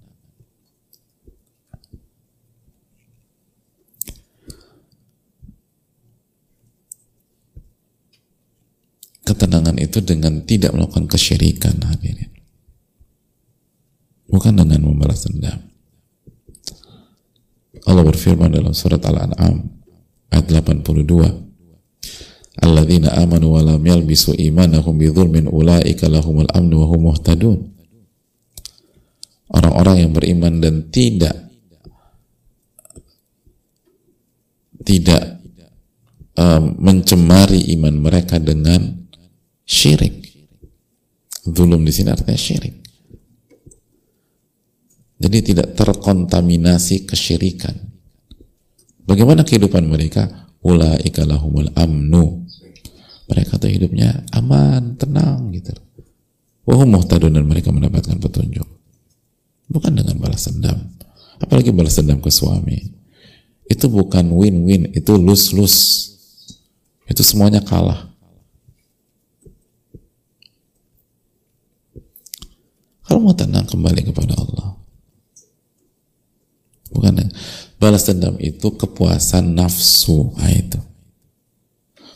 Ketenangan 9.22 9.78
itu 9.78 10.02
dengan 10.02 10.42
tidak 10.42 10.74
melakukan 10.74 11.06
kesyirikan 11.06 11.78
hadirin. 11.86 12.30
Bukan 14.26 14.56
dengan 14.58 14.80
membalas 14.82 15.28
dendam. 15.28 15.60
Allah 17.82 18.04
berfirman 18.06 18.54
dalam 18.54 18.72
surat 18.72 19.02
Al-An'am 19.02 19.66
ayat 20.30 20.46
82 20.46 21.42
Alladzina 22.62 23.16
amanu 23.16 23.56
wa 23.56 23.64
lam 23.64 23.80
yalbisu 23.80 24.36
imanahum 24.36 25.00
bidzulmin 25.00 25.48
ulaika 25.48 26.04
lahumul 26.06 26.46
amnu 26.52 26.84
wa 26.84 26.86
hum 26.92 27.00
muhtadun. 27.08 27.58
Orang-orang 29.52 30.04
yang 30.04 30.12
beriman 30.12 30.60
dan 30.60 30.88
tidak 30.92 31.32
tidak 34.84 35.42
um, 36.36 36.76
mencemari 36.76 37.72
iman 37.76 37.94
mereka 37.98 38.36
dengan 38.36 39.01
syirik. 39.66 40.22
Zulum 41.42 41.82
di 41.82 41.90
sini 41.90 42.14
artinya 42.14 42.38
syirik. 42.38 42.82
Jadi 45.22 45.38
tidak 45.54 45.78
terkontaminasi 45.78 47.06
kesyirikan. 47.06 47.74
Bagaimana 49.06 49.46
kehidupan 49.46 49.86
mereka? 49.86 50.50
Ulaika 50.62 51.26
lahumul 51.26 51.70
amnu. 51.74 52.46
Mereka 53.30 53.58
tuh 53.58 53.70
hidupnya 53.70 54.22
aman, 54.34 54.98
tenang 54.98 55.50
gitu. 55.54 55.74
Wahum 56.62 56.94
muhtadun 56.94 57.34
dan 57.34 57.46
mereka 57.46 57.74
mendapatkan 57.74 58.18
petunjuk. 58.18 58.66
Bukan 59.66 59.94
dengan 59.94 60.18
balas 60.22 60.46
dendam. 60.46 60.78
Apalagi 61.42 61.74
balas 61.74 61.98
dendam 61.98 62.22
ke 62.22 62.30
suami. 62.30 62.78
Itu 63.66 63.90
bukan 63.90 64.30
win-win, 64.30 64.94
itu 64.94 65.18
lose-lose. 65.18 66.14
Itu 67.10 67.26
semuanya 67.26 67.64
kalah. 67.64 68.11
Kalau 73.12 73.28
mau 73.28 73.36
tenang 73.36 73.68
kembali 73.68 74.08
kepada 74.08 74.32
Allah. 74.32 74.72
Bukan 76.96 77.12
ya? 77.20 77.28
balas 77.76 78.08
dendam 78.08 78.40
itu 78.40 78.72
kepuasan 78.72 79.52
nafsu, 79.52 80.32
nah 80.32 80.48
itu. 80.48 80.80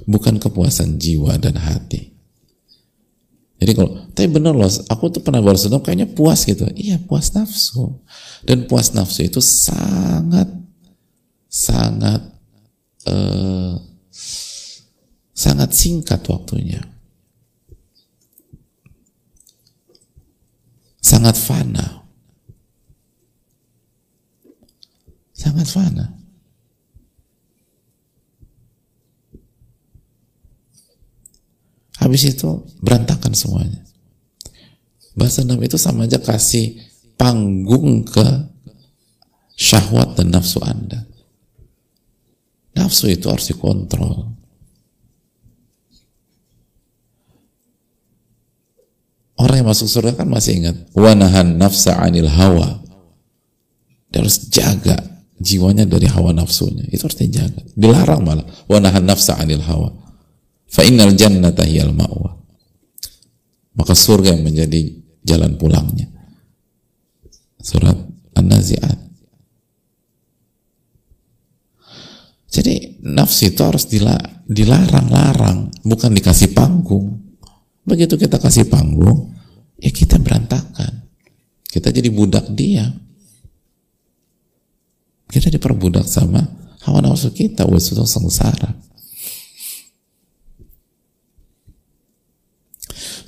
Bukan 0.09 0.40
kepuasan 0.40 0.96
jiwa 0.96 1.37
dan 1.37 1.61
hati. 1.61 2.16
Jadi 3.61 3.76
kalau, 3.76 4.09
tapi 4.16 4.24
benar 4.40 4.56
loh, 4.56 4.72
aku 4.88 5.12
tuh 5.12 5.20
pernah 5.20 5.44
balas 5.44 5.68
dendam 5.68 5.85
kayaknya 5.85 6.09
puas 6.09 6.48
gitu. 6.48 6.64
Iya, 6.72 6.96
puas 7.04 7.28
nafsu. 7.37 8.00
Dan 8.48 8.64
puas 8.64 8.96
nafsu 8.96 9.28
itu 9.28 9.44
sangat, 9.44 10.48
sangat, 11.44 12.24
uh, 13.04 13.76
sangat 15.37 15.76
singkat 15.76 16.24
waktunya. 16.24 16.95
Sangat 21.07 21.38
fana. 21.38 22.03
Sangat 25.31 25.71
fana. 25.71 26.07
Habis 32.03 32.35
itu 32.35 32.66
berantakan 32.83 33.33
semuanya. 33.33 33.87
Bahasa 35.16 35.47
dendam 35.47 35.62
itu 35.64 35.81
sama 35.81 36.05
aja 36.05 36.21
kasih 36.21 36.77
panggung 37.16 38.05
ke 38.05 38.27
syahwat 39.57 40.19
dan 40.19 40.29
nafsu 40.35 40.61
Anda. 40.61 41.09
Nafsu 42.77 43.09
itu 43.09 43.33
harus 43.33 43.49
dikontrol. 43.49 44.36
Orang 49.37 49.61
yang 49.61 49.68
masuk 49.68 49.85
surga 49.85 50.16
kan 50.16 50.29
masih 50.33 50.64
ingat 50.64 50.77
wanahan 50.96 51.61
nafsa 51.61 52.01
anil 52.01 52.29
hawa. 52.29 52.81
Dia 54.09 54.25
harus 54.25 54.49
jaga 54.49 54.96
jiwanya 55.37 55.85
dari 55.85 56.09
hawa 56.09 56.33
nafsunya. 56.33 56.88
Itu 56.88 57.05
harus 57.05 57.20
dijaga. 57.20 57.61
Dilarang 57.77 58.25
malah 58.25 58.46
wanahan 58.64 59.05
nafsa 59.05 59.37
anil 59.37 59.61
hawa. 59.61 59.92
Fa 60.66 60.83
innal 60.88 61.12
jannata 61.12 61.68
hiyal 61.68 61.92
ma'wa. 61.92 62.33
Maka 63.77 63.92
surga 63.92 64.33
yang 64.33 64.40
menjadi 64.40 65.05
jalan 65.20 65.61
pulangnya. 65.61 66.09
Surat 67.61 67.99
An-Nazi'at. 68.33 68.99
Jadi 72.46 73.05
nafsu 73.05 73.53
itu 73.53 73.61
harus 73.61 73.85
dilarang-larang, 74.49 75.77
bukan 75.85 76.11
dikasih 76.16 76.57
panggung. 76.57 77.25
Begitu 77.87 78.18
kita 78.18 78.42
kasih 78.42 78.66
panggung, 78.66 79.31
ya 79.79 79.94
kita 79.94 80.18
berantakan. 80.18 81.07
Kita 81.70 81.94
jadi 81.94 82.11
budak 82.11 82.51
dia. 82.51 82.90
Kita 85.31 85.46
diperbudak 85.55 86.02
sama 86.02 86.42
hawa 86.83 86.98
nafsu 86.98 87.31
kita, 87.31 87.63
wasudah 87.63 88.02
sengsara. 88.02 88.75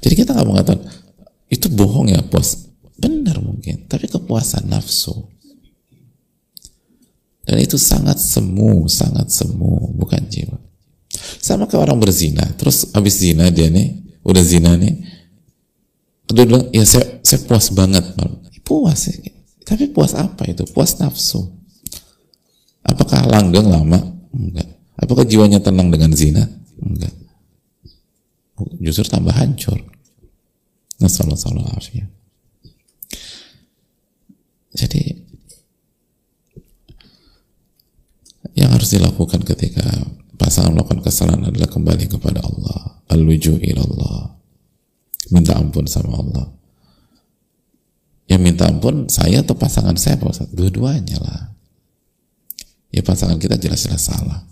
Jadi 0.03 0.15
kita 0.15 0.35
nggak 0.35 0.49
mengatakan 0.49 0.83
itu 1.47 1.71
bohong 1.71 2.11
ya 2.11 2.23
puas. 2.27 2.67
Benar 2.99 3.39
mungkin, 3.39 3.87
tapi 3.87 4.11
kepuasan 4.11 4.67
nafsu. 4.67 5.31
Dan 7.47 7.63
itu 7.63 7.79
sangat 7.79 8.19
semu, 8.19 8.91
sangat 8.91 9.31
semu, 9.31 9.95
bukan 9.95 10.27
jiwa. 10.27 10.59
Sama 11.39 11.71
kayak 11.71 11.89
orang 11.89 12.03
berzina, 12.03 12.43
terus 12.59 12.91
habis 12.91 13.23
zina 13.23 13.49
dia 13.55 13.71
nih 13.71 14.08
udah 14.29 14.45
zina 14.45 14.77
nih. 14.77 14.95
Dia 16.29 16.45
bilang 16.45 16.69
ya 16.77 16.85
saya 16.85 17.25
saya 17.25 17.41
puas 17.49 17.73
banget 17.73 18.05
puas 18.61 19.09
ya. 19.09 19.33
tapi 19.65 19.89
puas 19.89 20.13
apa 20.13 20.45
itu? 20.45 20.69
Puas 20.69 21.01
nafsu. 21.01 21.49
Apakah 22.85 23.25
langgeng 23.25 23.69
lama? 23.69 23.97
Enggak. 24.33 24.69
Apakah 25.01 25.25
jiwanya 25.25 25.61
tenang 25.65 25.89
dengan 25.89 26.13
zina? 26.13 26.45
Enggak. 26.77 27.13
Justru 28.85 29.09
tambah 29.09 29.33
hancur. 29.33 29.81
Nasallallahu 30.99 31.79
jadi 34.79 35.03
yang 38.55 38.71
harus 38.71 38.95
dilakukan 38.95 39.43
ketika 39.43 39.87
pasangan 40.49 40.73
melakukan 40.73 41.05
kesalahan 41.05 41.45
adalah 41.45 41.69
kembali 41.69 42.09
kepada 42.09 42.41
Allah 42.41 43.05
al-luju 43.13 43.61
ilallah 43.61 44.33
minta 45.29 45.53
ampun 45.61 45.85
sama 45.85 46.17
Allah 46.17 46.59
yang 48.29 48.45
minta 48.45 48.69
ampun 48.69 49.09
saya 49.09 49.41
atau 49.41 49.57
pasangan 49.57 49.97
saya 49.97 50.21
Pak 50.21 50.29
Ustaz? 50.29 50.49
Dua-duanya 50.53 51.17
lah. 51.17 51.57
Ya 52.93 53.01
pasangan 53.01 53.41
kita 53.41 53.57
jelas-jelas 53.57 54.05
salah. 54.05 54.45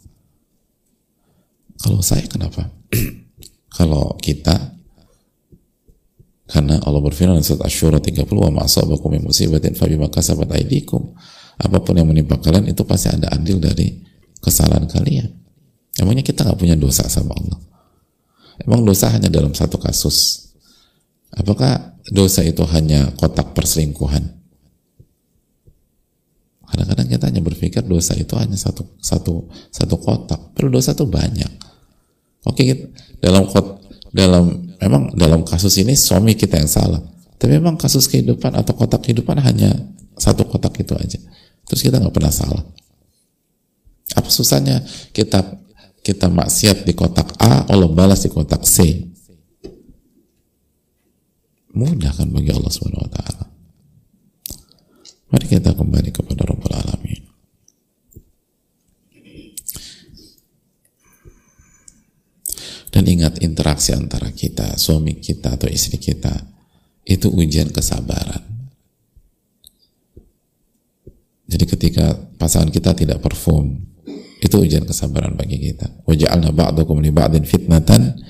Kalau 1.76 2.00
saya 2.00 2.24
kenapa? 2.24 2.72
Kalau 3.76 4.16
kita 4.16 4.72
karena 6.46 6.80
Allah 6.88 7.02
berfirman 7.04 7.44
surat 7.44 7.68
Asy-Syura 7.68 7.98
30 8.00 8.24
wa 8.24 8.48
ma'asabakum 8.62 9.12
min 9.12 9.28
musibatin 9.28 9.76
fa 9.76 9.84
bima 9.84 10.08
kasabat 10.08 10.48
aydikum. 10.56 11.12
Apa 11.60 11.84
pun 11.84 12.00
yang 12.00 12.08
menimpa 12.08 12.40
kalian 12.40 12.72
itu 12.72 12.80
pasti 12.88 13.12
ada 13.12 13.28
andil 13.28 13.60
dari 13.60 13.92
kesalahan 14.40 14.88
kalian. 14.88 15.45
Emangnya 15.96 16.24
kita 16.24 16.44
nggak 16.44 16.60
punya 16.60 16.76
dosa 16.76 17.08
sama 17.08 17.32
Allah? 17.32 17.58
Emang 18.60 18.84
dosa 18.84 19.12
hanya 19.12 19.28
dalam 19.28 19.52
satu 19.52 19.76
kasus? 19.76 20.48
Apakah 21.32 21.96
dosa 22.08 22.40
itu 22.40 22.64
hanya 22.72 23.12
kotak 23.16 23.52
perselingkuhan? 23.52 24.36
Kadang-kadang 26.66 27.08
kita 27.08 27.24
hanya 27.30 27.42
berpikir 27.44 27.82
dosa 27.86 28.12
itu 28.18 28.34
hanya 28.36 28.58
satu 28.58 28.96
satu 28.98 29.48
satu 29.70 29.96
kotak, 30.02 30.52
perlu 30.52 30.72
dosa 30.72 30.92
itu 30.92 31.06
banyak. 31.06 31.52
Oke, 32.46 32.62
kita, 32.66 32.84
dalam 33.22 33.46
kot, 33.48 33.80
dalam 34.10 34.74
memang 34.80 35.14
dalam 35.14 35.40
kasus 35.46 35.76
ini 35.78 35.94
suami 35.94 36.34
kita 36.34 36.58
yang 36.58 36.70
salah. 36.70 37.00
Tapi 37.36 37.60
memang 37.60 37.76
kasus 37.76 38.08
kehidupan 38.08 38.56
atau 38.56 38.72
kotak 38.72 39.04
kehidupan 39.04 39.36
hanya 39.44 39.72
satu 40.16 40.48
kotak 40.48 40.74
itu 40.80 40.96
aja. 40.96 41.20
Terus 41.68 41.80
kita 41.84 42.00
nggak 42.00 42.14
pernah 42.14 42.32
salah. 42.32 42.64
Apa 44.16 44.28
susahnya 44.32 44.80
kita 45.12 45.65
kita 46.06 46.30
maksiat 46.30 46.86
di 46.86 46.94
kotak 46.94 47.34
A, 47.42 47.66
Allah 47.66 47.90
balas 47.90 48.22
di 48.22 48.30
kotak 48.30 48.62
C. 48.62 49.02
Mudah 51.74 52.14
kan 52.14 52.30
bagi 52.30 52.54
Allah 52.54 52.70
Subhanahu 52.70 53.02
wa 53.02 53.10
taala. 53.10 53.44
Mari 55.34 55.46
kita 55.50 55.74
kembali 55.74 56.14
kepada 56.14 56.46
Rabbul 56.46 56.74
Alamin. 56.78 57.22
Dan 62.94 63.02
ingat 63.10 63.42
interaksi 63.42 63.90
antara 63.90 64.30
kita, 64.30 64.78
suami 64.78 65.18
kita 65.18 65.58
atau 65.58 65.66
istri 65.66 65.98
kita 65.98 66.32
itu 67.02 67.28
ujian 67.34 67.68
kesabaran. 67.74 68.46
Jadi 71.50 71.64
ketika 71.66 72.14
pasangan 72.38 72.70
kita 72.70 72.94
tidak 72.94 73.20
perform, 73.20 73.95
itu 74.40 74.56
ujian 74.60 74.84
kesabaran 74.84 75.32
bagi 75.32 75.56
kita. 75.56 76.04
Waja'alna 76.04 76.52
ba'dakum 76.52 77.00
li 77.00 77.08
ba'din 77.08 77.44
fitnatan 77.48 78.20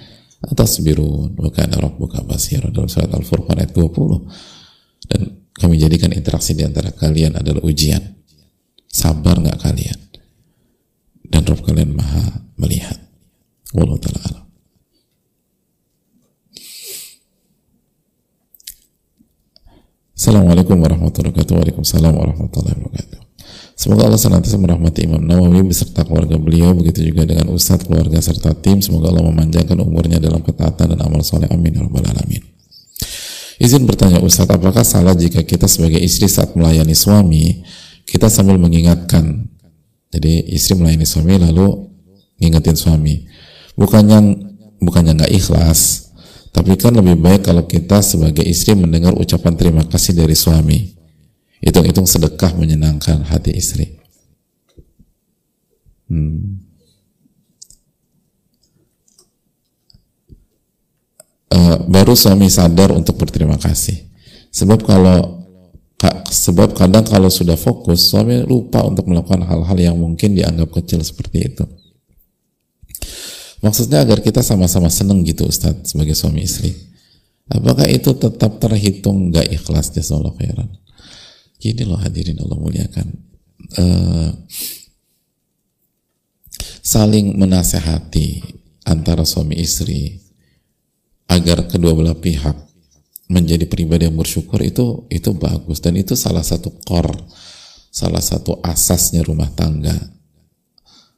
atasbirun 0.47 1.35
wa 1.35 1.51
kana 1.51 1.83
rabbuka 1.83 2.23
basira 2.23 2.71
dalam 2.71 2.87
surat 2.87 3.11
Al-Furqan 3.11 3.59
ayat 3.59 3.75
20. 3.75 5.11
Dan 5.11 5.21
kami 5.57 5.81
jadikan 5.81 6.15
interaksi 6.15 6.55
di 6.55 6.63
antara 6.63 6.95
kalian 6.95 7.39
adalah 7.39 7.63
ujian. 7.67 8.03
Sabar 8.87 9.43
nggak 9.43 9.61
kalian? 9.61 9.99
Dan 11.27 11.43
Rabb 11.43 11.67
kalian 11.67 11.91
maha 11.93 12.49
melihat. 12.57 12.97
Wallahu 13.75 13.99
ta'ala 13.99 14.47
Assalamualaikum 20.17 20.81
warahmatullahi 20.81 21.29
wabarakatuh. 21.29 21.55
Waalaikumsalam 21.61 22.17
warahmatullahi 22.17 22.73
wabarakatuh. 22.81 23.26
Semoga 23.77 24.09
Allah 24.09 24.17
senantiasa 24.17 24.57
merahmati 24.57 25.05
Imam 25.05 25.21
Nawawi 25.21 25.61
beserta 25.69 26.01
keluarga 26.01 26.41
beliau, 26.41 26.73
begitu 26.73 27.13
juga 27.13 27.29
dengan 27.29 27.53
ustadz, 27.53 27.85
keluarga 27.85 28.17
serta 28.25 28.57
tim. 28.57 28.81
Semoga 28.81 29.13
Allah 29.13 29.29
memanjangkan 29.29 29.77
umurnya 29.77 30.17
dalam 30.17 30.41
ketaatan 30.41 30.97
dan 30.97 31.01
amal 31.05 31.21
soleh. 31.21 31.45
Amin 31.53 31.77
ya 31.77 31.85
rabbal 31.85 32.09
alamin. 32.09 32.41
Izin 33.57 33.89
bertanya 33.89 34.21
Ustadz, 34.21 34.53
apakah 34.53 34.85
salah 34.85 35.17
jika 35.17 35.41
kita 35.41 35.65
sebagai 35.65 35.97
istri 35.97 36.29
saat 36.29 36.53
melayani 36.57 36.93
suami, 36.93 37.65
kita 38.05 38.29
sambil 38.29 38.61
mengingatkan, 38.61 39.49
jadi 40.13 40.45
istri 40.53 40.77
melayani 40.77 41.09
suami 41.09 41.41
lalu 41.41 41.89
ngingetin 42.37 42.77
suami, 42.77 43.25
bukannya 43.73 44.41
bukannya 44.77 45.17
nggak 45.17 45.33
ikhlas, 45.33 46.13
tapi 46.53 46.77
kan 46.77 46.97
lebih 46.97 47.17
baik 47.17 47.49
kalau 47.49 47.65
kita 47.65 48.05
sebagai 48.05 48.45
istri 48.45 48.77
mendengar 48.77 49.17
ucapan 49.17 49.57
terima 49.57 49.85
kasih 49.89 50.17
dari 50.17 50.37
suami. 50.37 50.96
Hitung-hitung 51.65 52.05
sedekah 52.05 52.53
menyenangkan 52.55 53.25
hati 53.27 53.53
istri. 53.57 53.97
Hmm. 56.07 56.63
Uh, 61.51 61.79
baru 61.89 62.13
suami 62.13 62.53
sadar 62.53 62.93
untuk 62.93 63.17
berterima 63.17 63.57
kasih. 63.57 64.07
Sebab 64.53 64.85
kalau 64.85 65.37
sebab 66.29 66.77
kadang 66.77 67.03
kalau 67.09 67.33
sudah 67.33 67.57
fokus 67.57 68.13
suami 68.13 68.45
lupa 68.45 68.85
untuk 68.85 69.09
melakukan 69.09 69.43
hal-hal 69.49 69.79
yang 69.81 69.97
mungkin 69.97 70.37
dianggap 70.37 70.69
kecil 70.79 71.01
seperti 71.01 71.39
itu. 71.49 71.65
Maksudnya 73.65 74.05
agar 74.05 74.21
kita 74.21 74.45
sama-sama 74.45 74.93
seneng 74.93 75.25
gitu 75.25 75.49
Ustadz 75.49 75.97
sebagai 75.97 76.13
suami 76.13 76.45
istri. 76.45 76.71
Apakah 77.49 77.89
itu 77.89 78.13
tetap 78.15 78.59
terhitung 78.59 79.33
gak 79.33 79.49
ikhlas 79.49 79.95
jazakallahu 79.95 80.37
khairan? 80.39 80.69
Gini 81.67 81.83
loh 81.83 81.99
hadirin 81.99 82.39
Allah 82.39 82.59
muliakan. 82.63 83.07
Uh, 83.75 84.31
saling 86.79 87.35
menasehati 87.35 88.47
antara 88.87 89.27
suami 89.27 89.59
istri 89.59 90.23
agar 91.27 91.67
kedua 91.67 91.91
belah 91.99 92.15
pihak 92.15 92.55
menjadi 93.27 93.67
pribadi 93.67 94.07
yang 94.07 94.15
bersyukur 94.15 94.63
itu 94.63 95.11
itu 95.11 95.35
bagus. 95.35 95.83
Dan 95.83 95.99
itu 95.99 96.15
salah 96.15 96.47
satu 96.47 96.71
core 96.87 97.19
salah 97.91 98.23
satu 98.23 98.63
asasnya 98.63 99.27
rumah 99.27 99.51
tangga. 99.51 99.97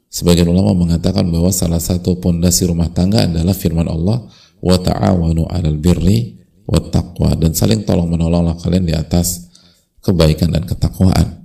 Sebagian 0.08 0.48
ulama 0.48 0.72
mengatakan 0.72 1.28
bahwa 1.28 1.52
salah 1.52 1.82
satu 1.82 2.16
pondasi 2.16 2.64
rumah 2.64 2.88
tangga 2.88 3.28
adalah 3.28 3.52
firman 3.52 3.84
Allah 3.84 4.24
wa 4.64 4.76
ta'awanu 4.80 5.44
'alal 5.44 5.76
birri 5.76 6.40
wa 6.64 6.80
taqwa. 6.80 7.36
Dan 7.36 7.52
saling 7.52 7.84
tolong 7.84 8.08
menolonglah 8.08 8.56
kalian 8.64 8.88
di 8.88 8.96
atas 8.96 9.47
kebaikan 10.08 10.48
dan 10.48 10.64
ketakwaan. 10.64 11.44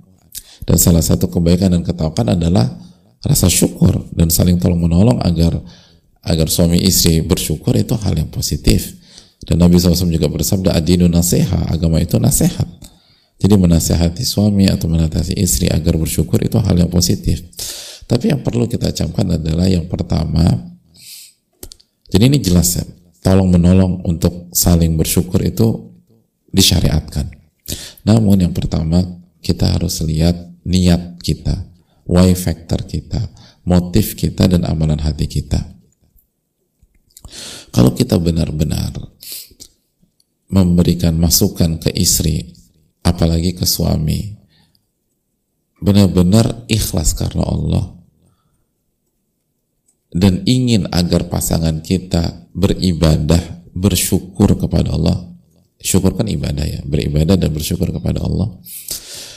Dan 0.64 0.76
salah 0.80 1.04
satu 1.04 1.28
kebaikan 1.28 1.76
dan 1.76 1.84
ketakwaan 1.84 2.32
adalah 2.32 2.72
rasa 3.20 3.52
syukur 3.52 4.08
dan 4.16 4.32
saling 4.32 4.56
tolong 4.56 4.80
menolong 4.80 5.20
agar 5.20 5.60
agar 6.24 6.48
suami 6.48 6.80
istri 6.80 7.20
bersyukur 7.20 7.76
itu 7.76 7.92
hal 8.00 8.16
yang 8.16 8.32
positif. 8.32 8.96
Dan 9.44 9.60
Nabi 9.60 9.76
SAW 9.76 10.08
juga 10.08 10.24
bersabda 10.32 10.72
adinu 10.72 11.04
nasiha, 11.04 11.68
agama 11.68 12.00
itu 12.00 12.16
nasihat. 12.16 12.64
Jadi 13.36 13.60
menasehati 13.60 14.24
suami 14.24 14.72
atau 14.72 14.88
menasehati 14.88 15.36
istri 15.36 15.68
agar 15.68 16.00
bersyukur 16.00 16.40
itu 16.40 16.56
hal 16.56 16.80
yang 16.80 16.88
positif. 16.88 17.44
Tapi 18.08 18.32
yang 18.32 18.40
perlu 18.40 18.64
kita 18.64 18.88
camkan 18.96 19.36
adalah 19.36 19.68
yang 19.68 19.84
pertama, 19.84 20.48
jadi 22.08 22.24
ini 22.32 22.40
jelas 22.40 22.80
ya, 22.80 22.84
tolong 23.20 23.52
menolong 23.52 24.00
untuk 24.08 24.48
saling 24.52 24.96
bersyukur 24.96 25.44
itu 25.44 25.92
disyariatkan. 26.52 27.43
Namun 28.04 28.44
yang 28.44 28.52
pertama 28.52 29.00
kita 29.40 29.76
harus 29.76 30.00
lihat 30.04 30.36
niat 30.64 31.20
kita, 31.20 31.68
why 32.04 32.32
factor 32.36 32.84
kita, 32.84 33.32
motif 33.64 34.16
kita 34.16 34.48
dan 34.48 34.68
amalan 34.68 35.00
hati 35.00 35.28
kita. 35.28 35.60
Kalau 37.72 37.96
kita 37.96 38.20
benar-benar 38.20 38.92
memberikan 40.52 41.16
masukan 41.16 41.80
ke 41.80 41.90
istri, 41.96 42.54
apalagi 43.02 43.56
ke 43.56 43.66
suami, 43.66 44.36
benar-benar 45.80 46.68
ikhlas 46.70 47.16
karena 47.16 47.44
Allah 47.44 47.94
dan 50.14 50.46
ingin 50.46 50.86
agar 50.94 51.26
pasangan 51.26 51.82
kita 51.82 52.46
beribadah, 52.54 53.66
bersyukur 53.74 54.54
kepada 54.54 54.94
Allah, 54.94 55.33
syukur 55.84 56.16
kan 56.16 56.24
ibadah 56.24 56.64
ya. 56.64 56.80
Beribadah 56.88 57.36
dan 57.36 57.52
bersyukur 57.52 57.92
kepada 57.92 58.24
Allah. 58.24 58.48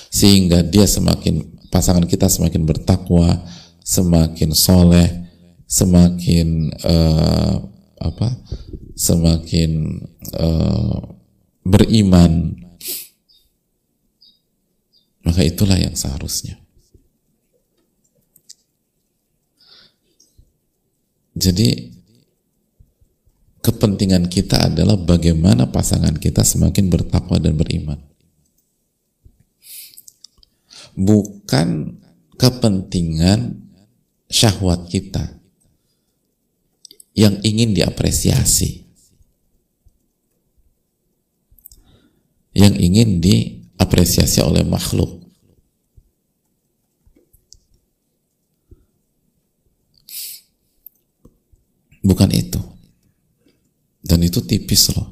Sehingga 0.07 0.63
dia 0.63 0.87
semakin 0.87 1.43
pasangan 1.67 2.07
kita 2.07 2.31
semakin 2.31 2.63
bertakwa 2.63 3.43
semakin 3.83 4.55
soleh 4.55 5.27
semakin 5.67 6.71
uh, 6.87 7.59
apa? 7.99 8.39
Semakin 8.95 10.01
uh, 10.39 10.97
beriman. 11.61 12.55
Maka 15.27 15.43
itulah 15.43 15.75
yang 15.75 15.93
seharusnya. 15.93 16.55
Jadi 21.37 21.96
kepentingan 23.67 24.31
kita 24.31 24.71
adalah 24.71 24.95
bagaimana 24.95 25.67
pasangan 25.67 26.15
kita 26.15 26.39
semakin 26.47 26.87
bertakwa 26.87 27.35
dan 27.35 27.59
beriman. 27.59 27.99
Bukan 30.95 31.99
kepentingan 32.39 33.59
syahwat 34.31 34.87
kita 34.87 35.35
yang 37.11 37.43
ingin 37.43 37.75
diapresiasi. 37.75 38.87
Yang 42.55 42.73
ingin 42.79 43.09
diapresiasi 43.19 44.39
oleh 44.47 44.63
makhluk. 44.63 45.27
Bukan 51.99 52.31
itu. 52.31 52.76
Dan 54.07 54.23
itu 54.23 54.39
tipis 54.39 54.87
loh. 54.95 55.11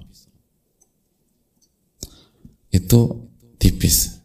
Itu 2.71 3.27
tipis. 3.59 4.15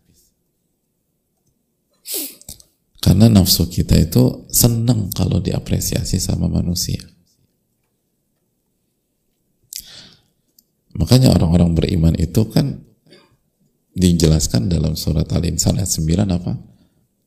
Karena 3.03 3.27
nafsu 3.27 3.67
kita 3.67 3.99
itu 3.99 4.47
senang 4.53 5.11
kalau 5.11 5.43
diapresiasi 5.43 6.23
sama 6.23 6.47
manusia. 6.47 7.03
Makanya 10.95 11.35
orang-orang 11.35 11.75
beriman 11.75 12.15
itu 12.15 12.47
kan 12.53 12.85
dijelaskan 13.97 14.71
dalam 14.71 14.95
surat 14.95 15.27
Al-Insan 15.33 15.81
ayat 15.81 15.91
9 15.91 16.29
apa? 16.31 16.53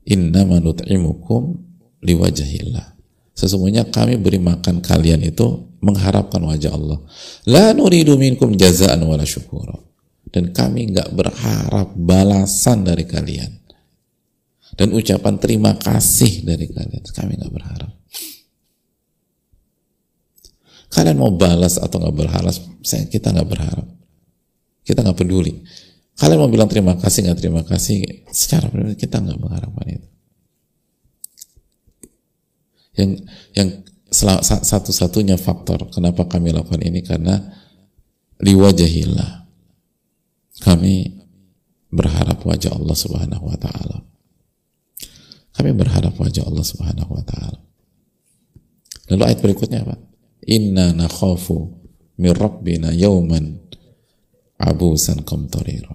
Inna 0.08 0.46
manut'imukum 0.48 1.58
liwajahillah. 2.06 2.96
Sesungguhnya 3.34 3.90
kami 3.90 4.22
beri 4.22 4.38
makan 4.38 4.80
kalian 4.80 5.26
itu 5.26 5.73
mengharapkan 5.84 6.40
wajah 6.40 6.72
Allah. 6.72 7.00
La 7.44 7.76
nuridu 7.76 8.16
minkum 8.16 8.56
jazaan 8.56 9.04
wala 9.04 9.28
syukura. 9.28 9.76
Dan 10.32 10.56
kami 10.56 10.90
nggak 10.90 11.12
berharap 11.14 11.94
balasan 11.94 12.88
dari 12.88 13.04
kalian. 13.04 13.52
Dan 14.74 14.96
ucapan 14.96 15.38
terima 15.38 15.76
kasih 15.78 16.48
dari 16.48 16.66
kalian. 16.72 17.04
Kami 17.04 17.38
nggak 17.38 17.54
berharap. 17.54 17.92
Kalian 20.90 21.18
mau 21.20 21.34
balas 21.36 21.82
atau 21.82 21.98
nggak 22.02 22.18
berharap, 22.18 22.54
kita 22.86 23.34
nggak 23.34 23.50
berharap. 23.50 23.88
Kita 24.86 25.02
nggak 25.02 25.18
peduli. 25.18 25.62
Kalian 26.14 26.38
mau 26.38 26.50
bilang 26.50 26.70
terima 26.70 26.94
kasih 26.98 27.30
nggak 27.30 27.40
terima 27.42 27.62
kasih, 27.66 28.26
secara 28.30 28.70
pribadi 28.70 28.98
kita 28.98 29.18
nggak 29.18 29.42
mengharapkan 29.42 29.88
itu 29.90 30.14
yang 32.94 33.12
yang 33.58 33.70
satu-satunya 34.14 35.42
faktor 35.42 35.90
kenapa 35.90 36.30
kami 36.30 36.54
lakukan 36.54 36.86
ini 36.86 37.02
karena 37.02 37.42
liwajahillah 38.38 39.44
kami 40.62 41.24
berharap 41.94 42.42
wajah 42.42 42.74
Allah 42.74 42.98
Subhanahu 42.98 43.46
wa 43.46 43.58
taala. 43.58 44.02
Kami 45.54 45.70
berharap 45.78 46.18
wajah 46.18 46.46
Allah 46.50 46.66
Subhanahu 46.66 47.12
wa 47.14 47.24
taala. 47.26 47.60
Lalu 49.14 49.22
ayat 49.30 49.40
berikutnya 49.46 49.86
apa? 49.86 50.02
Inna 50.50 50.90
nakhafu 50.98 51.70
min 52.18 52.32
rabbina 52.34 52.90
yawman 52.90 53.62
abusan 54.58 55.22
qamtarira. 55.22 55.94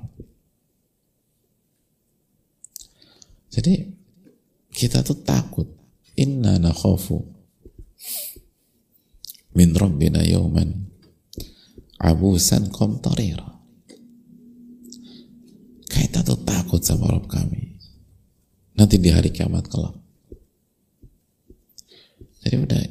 Jadi 3.51 3.75
kita 4.71 5.03
tuh 5.03 5.19
takut 5.27 5.67
inna 6.15 6.63
nakhafu 6.63 7.38
min 9.59 9.75
rabbina 9.75 10.23
yawman 10.23 10.87
abusan 11.99 12.71
komtarira 12.71 13.59
kita 15.91 16.23
tuh 16.23 16.39
takut 16.47 16.79
sama 16.85 17.11
Rabb 17.11 17.27
kami. 17.27 17.81
Nanti 18.79 19.01
di 19.03 19.11
hari 19.11 19.35
kiamat 19.35 19.67
kelak. 19.67 19.97
Jadi 22.45 22.55
udah 22.55 22.83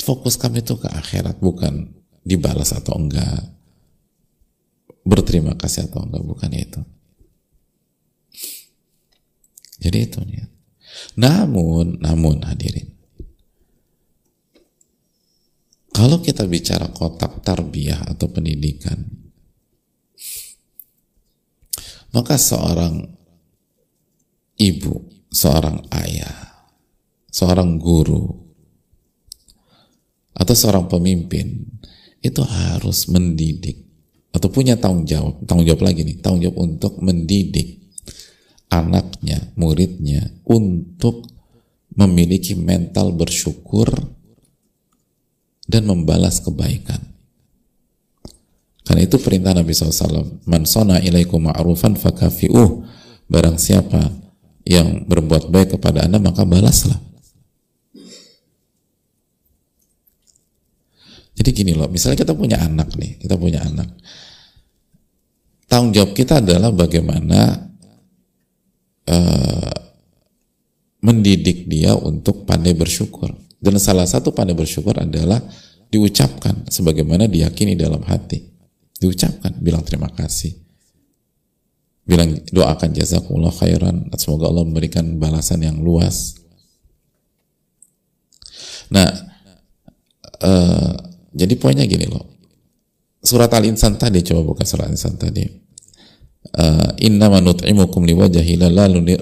fokus 0.00 0.40
kami 0.40 0.64
tuh 0.64 0.80
ke 0.80 0.88
akhirat 0.88 1.42
bukan 1.42 1.92
dibalas 2.24 2.72
atau 2.72 2.96
enggak 2.96 3.52
berterima 5.04 5.58
kasih 5.58 5.90
atau 5.90 6.08
enggak 6.08 6.24
bukan 6.24 6.50
itu. 6.56 6.80
Jadi 9.82 9.98
itu 10.00 10.18
nih 10.24 10.48
namun, 11.16 12.02
namun 12.02 12.42
hadirin, 12.42 12.90
kalau 16.00 16.24
kita 16.24 16.48
bicara 16.48 16.88
kotak 16.88 17.44
tarbiyah 17.44 18.08
atau 18.08 18.32
pendidikan, 18.32 19.04
maka 22.16 22.40
seorang 22.40 23.04
ibu, 24.56 25.12
seorang 25.28 25.84
ayah, 25.92 26.64
seorang 27.28 27.76
guru, 27.76 28.32
atau 30.32 30.54
seorang 30.56 30.88
pemimpin 30.88 31.68
itu 32.24 32.40
harus 32.48 33.04
mendidik 33.12 33.84
atau 34.32 34.48
punya 34.48 34.80
tanggung 34.80 35.04
jawab, 35.04 35.44
tanggung 35.44 35.68
jawab 35.68 35.84
lagi 35.84 36.00
nih, 36.00 36.16
tanggung 36.24 36.48
jawab 36.48 36.64
untuk 36.64 36.96
mendidik 37.04 37.92
anaknya, 38.72 39.52
muridnya 39.52 40.32
untuk 40.48 41.28
memiliki 41.92 42.56
mental 42.56 43.12
bersyukur 43.12 44.16
dan 45.70 45.86
membalas 45.86 46.42
kebaikan. 46.42 46.98
Karena 48.82 49.06
itu 49.06 49.22
perintah 49.22 49.54
Nabi 49.54 49.70
SAW. 49.70 50.42
Man 50.50 50.66
sona 50.66 50.98
ilaikum 50.98 51.46
ma'rufan 51.46 51.94
fakafi'uh. 51.94 52.82
Barang 53.30 53.54
siapa 53.54 54.10
yang 54.66 55.06
berbuat 55.06 55.46
baik 55.46 55.78
kepada 55.78 56.10
anda 56.10 56.18
maka 56.18 56.42
balaslah. 56.42 56.98
Jadi 61.40 61.50
gini 61.56 61.72
loh, 61.72 61.88
misalnya 61.88 62.20
kita 62.20 62.34
punya 62.36 62.60
anak 62.60 62.92
nih, 62.98 63.16
kita 63.16 63.38
punya 63.38 63.64
anak. 63.64 63.88
Tanggung 65.70 65.94
jawab 65.94 66.12
kita 66.12 66.42
adalah 66.42 66.68
bagaimana 66.74 67.70
uh, 69.08 69.74
mendidik 71.00 71.64
dia 71.64 71.96
untuk 71.96 72.44
pandai 72.44 72.76
bersyukur. 72.76 73.32
Dan 73.60 73.76
salah 73.76 74.08
satu 74.08 74.32
pandai 74.32 74.56
bersyukur 74.56 74.96
adalah 74.96 75.38
diucapkan 75.92 76.64
sebagaimana 76.66 77.28
diyakini 77.28 77.76
dalam 77.76 78.00
hati. 78.08 78.40
Diucapkan, 78.96 79.60
bilang 79.60 79.84
terima 79.84 80.08
kasih. 80.08 80.56
Bilang 82.08 82.40
doakan 82.48 82.90
jazakumullah 82.96 83.52
khairan, 83.52 84.08
semoga 84.16 84.48
Allah 84.48 84.64
memberikan 84.64 85.20
balasan 85.20 85.60
yang 85.60 85.76
luas. 85.78 86.40
Nah, 88.90 89.06
uh, 90.42 90.92
jadi 91.36 91.54
poinnya 91.60 91.84
gini 91.84 92.08
loh. 92.08 92.26
Surat 93.20 93.52
Al-Insan 93.52 94.00
tadi, 94.00 94.24
coba 94.24 94.56
buka 94.56 94.64
surat 94.64 94.88
Al-Insan 94.88 95.20
tadi 95.20 95.70
uh, 96.56 96.90
inna 96.98 97.28
nut'imukum 97.28 98.02
liwajahi 98.06 98.54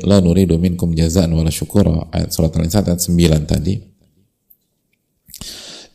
la 0.06 0.16
nuridu 0.20 0.56
minkum 0.58 0.94
jazaan 0.94 1.34
wala 1.34 1.50
syukura 1.50 2.08
surat 2.30 2.54
al-insan 2.56 2.86
ayat 2.86 3.00
9 3.02 3.44
tadi 3.50 3.74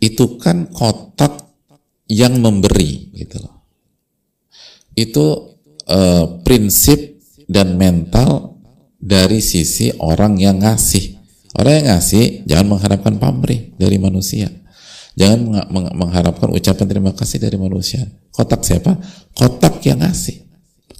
itu 0.03 0.35
kan 0.35 0.67
kotak 0.67 1.55
yang 2.11 2.43
memberi 2.43 3.15
gitu 3.15 3.39
loh. 3.39 3.63
Itu 4.91 5.55
uh, 5.87 6.43
prinsip 6.43 7.23
dan 7.47 7.79
mental 7.79 8.59
dari 8.99 9.39
sisi 9.39 9.95
orang 10.03 10.35
yang 10.35 10.59
ngasih. 10.59 11.15
Orang 11.55 11.73
yang 11.79 11.87
ngasih 11.95 12.43
jangan 12.43 12.67
mengharapkan 12.75 13.15
pamrih 13.15 13.71
dari 13.79 13.95
manusia. 13.95 14.51
Jangan 15.13 15.69
mengharapkan 15.93 16.49
ucapan 16.49 16.85
terima 16.89 17.13
kasih 17.13 17.37
dari 17.39 17.55
manusia. 17.55 18.01
Kotak 18.33 18.65
siapa? 18.65 18.97
Kotak 19.37 19.79
yang 19.85 20.01
ngasih. 20.01 20.41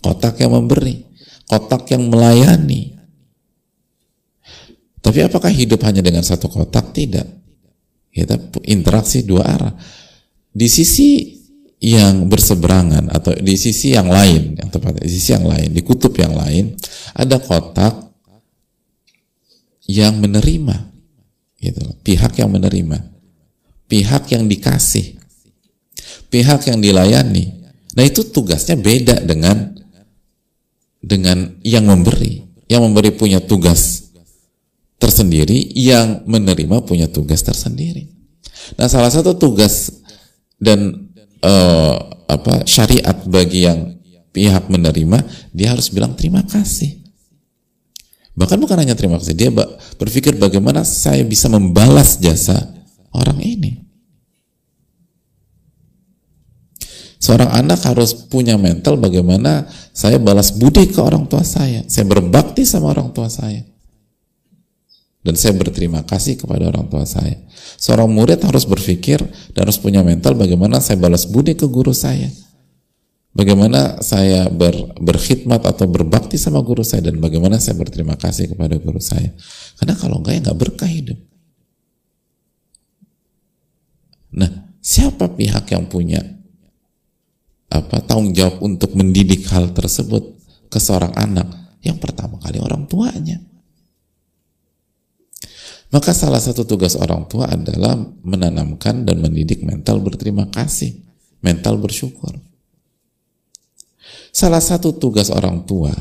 Kotak 0.04 0.38
yang 0.38 0.54
memberi, 0.54 1.02
kotak 1.50 1.90
yang 1.90 2.06
melayani. 2.12 2.94
Tapi 5.04 5.20
apakah 5.26 5.50
hidup 5.50 5.82
hanya 5.84 6.06
dengan 6.06 6.22
satu 6.22 6.46
kotak? 6.48 6.94
Tidak. 6.94 7.43
Kita 8.14 8.38
interaksi 8.70 9.26
dua 9.26 9.44
arah. 9.50 9.74
Di 10.54 10.70
sisi 10.70 11.34
yang 11.82 12.30
berseberangan 12.30 13.10
atau 13.10 13.34
di 13.34 13.58
sisi 13.58 13.98
yang 13.98 14.08
lain, 14.08 14.56
yang 14.56 14.70
tepat 14.70 15.02
di 15.02 15.10
sisi 15.10 15.34
yang 15.34 15.50
lain, 15.50 15.74
di 15.74 15.82
kutub 15.82 16.14
yang 16.16 16.38
lain, 16.38 16.78
ada 17.18 17.42
kotak 17.42 18.14
yang 19.90 20.16
menerima, 20.22 20.94
gitu, 21.60 21.84
pihak 22.06 22.40
yang 22.40 22.54
menerima, 22.54 23.04
pihak 23.90 24.30
yang 24.32 24.48
dikasih, 24.48 25.20
pihak 26.30 26.70
yang 26.70 26.80
dilayani. 26.80 27.66
Nah 27.98 28.04
itu 28.06 28.24
tugasnya 28.30 28.78
beda 28.80 29.26
dengan 29.26 29.76
dengan 31.04 31.58
yang 31.66 31.90
memberi. 31.90 32.48
Yang 32.72 32.82
memberi 32.88 33.12
punya 33.12 33.44
tugas 33.44 34.03
tersendiri, 35.04 35.76
yang 35.76 36.24
menerima 36.24 36.88
punya 36.88 37.12
tugas 37.12 37.44
tersendiri. 37.44 38.08
Nah, 38.80 38.88
salah 38.88 39.12
satu 39.12 39.36
tugas 39.36 39.92
dan 40.56 41.12
uh, 41.44 41.96
apa 42.32 42.64
syariat 42.64 43.20
bagi 43.28 43.68
yang 43.68 44.00
pihak 44.32 44.72
menerima, 44.72 45.20
dia 45.52 45.76
harus 45.76 45.92
bilang 45.92 46.16
terima 46.16 46.40
kasih. 46.48 47.04
Bahkan 48.34 48.58
bukan 48.58 48.80
hanya 48.82 48.96
terima 48.98 49.20
kasih, 49.22 49.36
dia 49.38 49.52
berpikir 50.00 50.34
bagaimana 50.40 50.82
saya 50.82 51.22
bisa 51.22 51.52
membalas 51.52 52.18
jasa 52.18 52.58
orang 53.14 53.38
ini. 53.44 53.84
Seorang 57.24 57.56
anak 57.56 57.88
harus 57.88 58.12
punya 58.12 58.60
mental 58.60 59.00
bagaimana 59.00 59.64
saya 59.96 60.20
balas 60.20 60.52
budi 60.52 60.92
ke 60.92 61.00
orang 61.00 61.24
tua 61.30 61.46
saya. 61.46 61.86
Saya 61.88 62.04
berbakti 62.04 62.68
sama 62.68 62.92
orang 62.92 63.16
tua 63.16 63.32
saya. 63.32 63.64
Dan 65.24 65.40
saya 65.40 65.56
berterima 65.56 66.04
kasih 66.04 66.36
kepada 66.36 66.68
orang 66.68 66.92
tua 66.92 67.08
saya. 67.08 67.40
Seorang 67.80 68.12
murid 68.12 68.44
harus 68.44 68.68
berpikir 68.68 69.24
dan 69.56 69.64
harus 69.64 69.80
punya 69.80 70.04
mental 70.04 70.36
bagaimana 70.36 70.84
saya 70.84 71.00
balas 71.00 71.24
budi 71.24 71.56
ke 71.56 71.64
guru 71.64 71.96
saya. 71.96 72.28
Bagaimana 73.34 74.04
saya 74.04 74.46
ber, 74.52 74.94
berkhidmat 75.00 75.66
atau 75.66 75.90
berbakti 75.90 76.38
sama 76.38 76.62
guru 76.62 76.86
saya 76.86 77.10
dan 77.10 77.18
bagaimana 77.18 77.58
saya 77.58 77.80
berterima 77.80 78.14
kasih 78.14 78.52
kepada 78.52 78.78
guru 78.78 79.02
saya. 79.02 79.34
Karena 79.80 79.98
kalau 79.98 80.22
enggak 80.22 80.34
ya 80.38 80.40
enggak 80.44 80.60
berkah 80.60 80.92
hidup. 80.92 81.18
Nah, 84.38 84.52
siapa 84.84 85.34
pihak 85.34 85.66
yang 85.72 85.90
punya 85.90 86.22
apa 87.74 88.06
tanggung 88.06 88.38
jawab 88.38 88.62
untuk 88.62 88.94
mendidik 88.94 89.50
hal 89.50 89.72
tersebut 89.74 90.38
ke 90.70 90.78
seorang 90.78 91.16
anak? 91.18 91.48
Yang 91.82 92.06
pertama 92.06 92.38
kali 92.38 92.62
orang 92.62 92.86
tuanya. 92.86 93.42
Maka 95.94 96.10
salah 96.10 96.42
satu 96.42 96.66
tugas 96.66 96.98
orang 96.98 97.30
tua 97.30 97.46
adalah 97.46 97.94
menanamkan 98.26 99.06
dan 99.06 99.22
mendidik 99.22 99.62
mental 99.62 100.02
berterima 100.02 100.50
kasih, 100.50 100.98
mental 101.46 101.78
bersyukur. 101.78 102.34
Salah 104.34 104.58
satu 104.58 104.98
tugas 104.98 105.30
orang 105.30 105.62
tua 105.70 105.94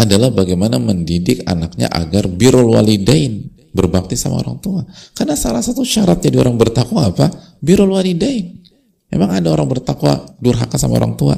adalah 0.00 0.32
bagaimana 0.32 0.80
mendidik 0.80 1.44
anaknya 1.44 1.92
agar 1.92 2.24
birul 2.24 2.72
walidain, 2.72 3.52
berbakti 3.76 4.16
sama 4.16 4.40
orang 4.40 4.56
tua. 4.64 4.80
Karena 5.12 5.36
salah 5.36 5.60
satu 5.60 5.84
syarat 5.84 6.24
jadi 6.24 6.40
orang 6.40 6.56
bertakwa 6.56 7.04
apa? 7.04 7.28
Birul 7.60 7.92
walidain. 7.92 8.64
Emang 9.12 9.28
ada 9.28 9.52
orang 9.52 9.68
bertakwa 9.68 10.40
durhaka 10.40 10.80
sama 10.80 10.96
orang 10.96 11.20
tua? 11.20 11.36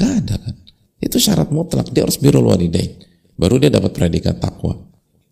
Gak 0.00 0.24
ada 0.24 0.40
kan. 0.40 0.56
Itu 1.04 1.20
syarat 1.20 1.52
mutlak, 1.52 1.92
dia 1.92 2.08
harus 2.08 2.16
birul 2.16 2.48
walidain. 2.48 2.96
Baru 3.36 3.60
dia 3.60 3.68
dapat 3.68 3.92
predikat 3.92 4.40
takwa 4.40 4.87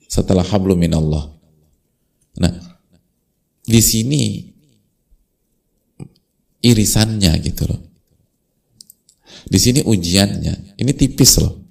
setelah 0.06 0.46
hablum 0.46 0.78
minallah. 0.78 1.30
Nah, 2.38 2.54
di 3.66 3.80
sini 3.82 4.22
irisannya 6.62 7.32
gitu 7.42 7.62
loh. 7.66 7.80
Di 9.46 9.58
sini 9.62 9.82
ujiannya, 9.86 10.78
ini 10.78 10.92
tipis 10.94 11.38
loh. 11.38 11.66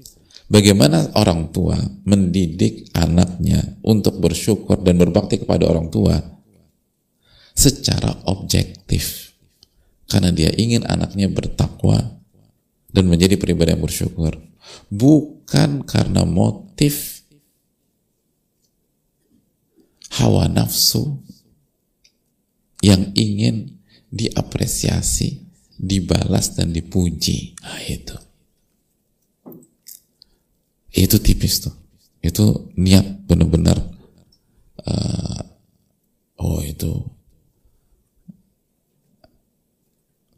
Bagaimana 0.46 1.10
orang 1.18 1.50
tua 1.50 1.76
mendidik 2.06 2.94
anaknya 2.94 3.82
untuk 3.82 4.22
bersyukur 4.22 4.78
dan 4.86 5.02
berbakti 5.02 5.42
kepada 5.42 5.66
orang 5.66 5.90
tua 5.90 6.16
secara 7.58 8.24
objektif. 8.30 9.34
Karena 10.06 10.30
dia 10.30 10.54
ingin 10.54 10.86
anaknya 10.86 11.28
bertakwa 11.34 11.98
dan 12.94 13.10
menjadi 13.10 13.42
pribadi 13.42 13.74
yang 13.74 13.82
bersyukur. 13.82 14.38
Bukan 14.88 15.82
karena 15.84 16.24
motif 16.24 17.15
hawa 20.16 20.48
nafsu 20.48 21.20
yang 22.80 23.12
ingin 23.18 23.82
diapresiasi, 24.14 25.44
dibalas 25.76 26.56
dan 26.56 26.72
dipuji. 26.72 27.58
Nah, 27.60 27.82
itu. 27.84 28.18
Itu 30.96 31.20
tipis 31.20 31.60
tuh. 31.60 31.76
Itu 32.24 32.72
niat 32.80 33.28
benar-benar 33.28 33.78
uh, 34.82 35.42
oh 36.42 36.62
itu 36.66 36.90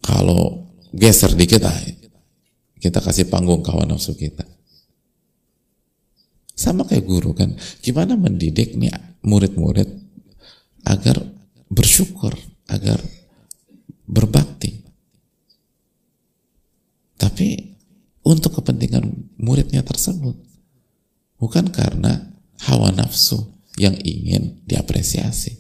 kalau 0.04 0.68
geser 0.92 1.32
dikit 1.32 1.64
ah, 1.64 1.80
kita 2.82 3.00
kasih 3.00 3.32
panggung 3.32 3.64
kawan 3.64 3.88
nafsu 3.88 4.18
kita. 4.18 4.44
Sama 6.58 6.90
kayak 6.90 7.06
guru 7.06 7.38
kan. 7.38 7.54
Gimana 7.86 8.18
mendidik 8.18 8.74
nih 8.74 8.90
murid-murid 9.28 9.92
agar 10.88 11.20
bersyukur, 11.68 12.32
agar 12.72 13.04
berbakti. 14.08 14.88
Tapi 17.20 17.76
untuk 18.24 18.64
kepentingan 18.64 19.36
muridnya 19.44 19.84
tersebut. 19.84 20.40
Bukan 21.38 21.70
karena 21.70 22.34
hawa 22.66 22.90
nafsu 22.96 23.52
yang 23.78 23.94
ingin 24.02 24.64
diapresiasi. 24.66 25.54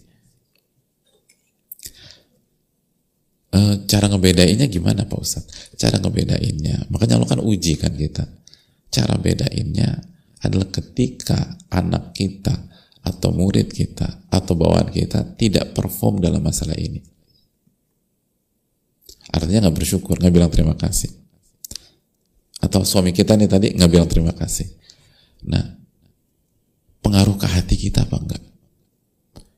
E, 3.53 3.59
cara 3.85 4.09
ngebedainnya 4.09 4.65
gimana 4.71 5.05
Pak 5.05 5.19
Ustadz? 5.21 5.77
Cara 5.77 6.01
ngebedainnya, 6.01 6.89
makanya 6.89 7.21
lo 7.21 7.29
kan 7.29 7.43
uji 7.43 7.77
kan 7.77 7.93
kita. 7.93 8.25
Cara 8.89 9.19
bedainnya 9.21 10.01
adalah 10.41 10.71
ketika 10.73 11.61
anak 11.69 12.17
kita 12.17 12.67
atau 13.07 13.31
murid 13.31 13.71
kita 13.71 14.27
atau 14.27 14.53
bawaan 14.59 14.91
kita 14.91 15.23
tidak 15.39 15.71
perform 15.71 16.19
dalam 16.19 16.43
masalah 16.43 16.75
ini. 16.75 16.99
Artinya 19.31 19.67
nggak 19.67 19.77
bersyukur, 19.79 20.19
nggak 20.19 20.33
bilang 20.35 20.51
terima 20.51 20.75
kasih. 20.75 21.11
Atau 22.59 22.83
suami 22.83 23.15
kita 23.15 23.39
nih 23.39 23.47
tadi 23.47 23.67
nggak 23.71 23.91
bilang 23.91 24.09
terima 24.11 24.35
kasih. 24.35 24.67
Nah, 25.47 25.63
pengaruh 26.99 27.39
ke 27.39 27.47
hati 27.47 27.75
kita 27.79 28.03
apa 28.03 28.17
enggak? 28.19 28.43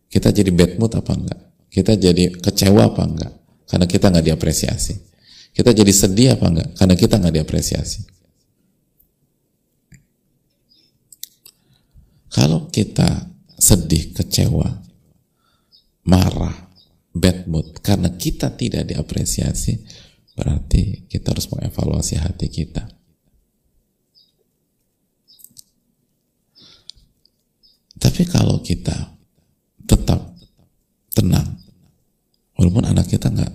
Kita 0.09 0.29
jadi 0.29 0.49
bad 0.53 0.77
mood 0.77 0.93
apa 0.93 1.13
enggak? 1.17 1.39
Kita 1.69 1.93
jadi 1.97 2.33
kecewa 2.37 2.93
apa 2.93 3.03
enggak? 3.05 3.33
Karena 3.69 3.85
kita 3.85 4.05
nggak 4.09 4.25
diapresiasi. 4.25 4.93
Kita 5.53 5.73
jadi 5.73 5.89
sedih 5.93 6.37
apa 6.37 6.45
enggak? 6.49 6.69
Karena 6.77 6.95
kita 6.97 7.15
nggak 7.17 7.35
diapresiasi. 7.41 8.01
Kalau 12.29 12.69
kita 12.69 13.29
sedih, 13.59 14.15
kecewa, 14.15 14.65
marah, 16.07 16.71
bad 17.11 17.45
mood 17.51 17.83
karena 17.83 18.15
kita 18.15 18.55
tidak 18.55 18.87
diapresiasi, 18.87 19.83
berarti 20.33 21.05
kita 21.11 21.35
harus 21.35 21.51
mengevaluasi 21.51 22.15
hati 22.17 22.47
kita. 22.47 22.87
Tapi 27.99 28.23
kalau 28.31 28.63
kita 28.63 28.95
tetap 29.83 30.39
tenang, 31.11 31.59
walaupun 32.55 32.87
anak 32.87 33.11
kita 33.11 33.27
nggak 33.27 33.53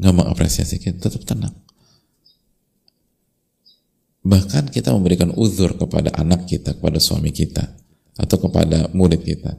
nggak 0.00 0.14
mengapresiasi 0.16 0.80
kita, 0.80 1.12
tetap 1.12 1.28
tenang. 1.28 1.52
Bahkan 4.24 4.72
kita 4.72 4.88
memberikan 4.96 5.36
uzur 5.36 5.76
kepada 5.76 6.08
anak 6.16 6.48
kita, 6.48 6.72
kepada 6.80 6.96
suami 6.96 7.28
kita, 7.28 7.83
atau 8.14 8.36
kepada 8.38 8.90
murid 8.94 9.22
kita. 9.22 9.58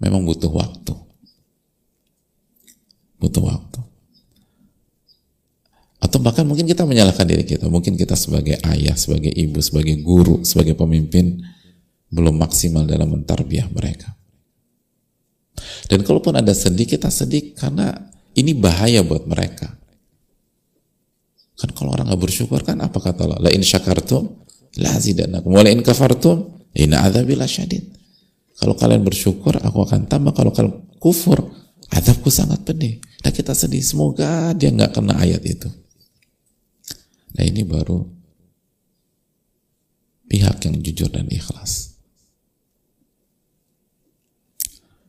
Memang 0.00 0.24
butuh 0.24 0.52
waktu. 0.52 0.94
Butuh 3.16 3.42
waktu. 3.44 3.80
Atau 5.96 6.20
bahkan 6.20 6.44
mungkin 6.44 6.68
kita 6.68 6.84
menyalahkan 6.84 7.24
diri 7.24 7.42
kita. 7.42 7.66
Mungkin 7.72 7.96
kita 7.96 8.12
sebagai 8.14 8.60
ayah, 8.68 8.94
sebagai 8.94 9.32
ibu, 9.32 9.58
sebagai 9.64 9.96
guru, 10.04 10.44
sebagai 10.44 10.76
pemimpin 10.76 11.40
belum 12.12 12.36
maksimal 12.36 12.84
dalam 12.84 13.10
mentarbiah 13.16 13.66
mereka. 13.72 14.14
Dan 15.88 16.04
kalaupun 16.04 16.36
ada 16.36 16.52
sedih 16.52 16.84
kita 16.84 17.08
sedih 17.08 17.56
karena 17.56 17.96
ini 18.36 18.52
bahaya 18.52 19.00
buat 19.00 19.24
mereka. 19.24 19.72
Kan 21.56 21.72
kalau 21.72 21.96
orang 21.96 22.12
nggak 22.12 22.20
bersyukur 22.20 22.60
kan 22.60 22.76
apa 22.84 23.00
kata 23.00 23.24
Allah? 23.24 23.48
La 23.48 23.50
in 23.50 23.64
syakartum 23.64 24.28
la 24.76 24.92
zidanakum 25.00 25.56
wa 25.56 25.64
in 25.64 25.80
kafartum 25.80 26.55
Inna 26.76 27.08
adzabillah 27.08 27.48
syadid. 27.48 27.88
Kalau 28.56 28.76
kalian 28.76 29.04
bersyukur, 29.04 29.56
aku 29.56 29.84
akan 29.84 30.08
tambah. 30.08 30.32
Kalau 30.36 30.52
kalian 30.52 30.96
kufur, 31.00 31.52
adabku 31.92 32.28
sangat 32.28 32.64
pedih. 32.64 33.00
Nah 33.24 33.32
kita 33.32 33.56
sedih, 33.56 33.80
semoga 33.80 34.52
dia 34.52 34.72
nggak 34.72 34.96
kena 34.96 35.16
ayat 35.16 35.40
itu. 35.44 35.68
Nah 37.36 37.44
ini 37.44 37.64
baru 37.64 38.00
pihak 40.28 40.56
yang 40.68 40.76
jujur 40.80 41.08
dan 41.12 41.28
ikhlas. 41.28 41.96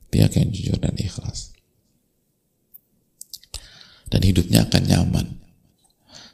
Pihak 0.07 0.39
yang 0.39 0.49
jujur 0.51 0.79
dan 0.79 0.95
ikhlas. 0.95 1.51
Dan 4.07 4.23
hidupnya 4.23 4.63
akan 4.67 4.83
nyaman. 4.87 5.27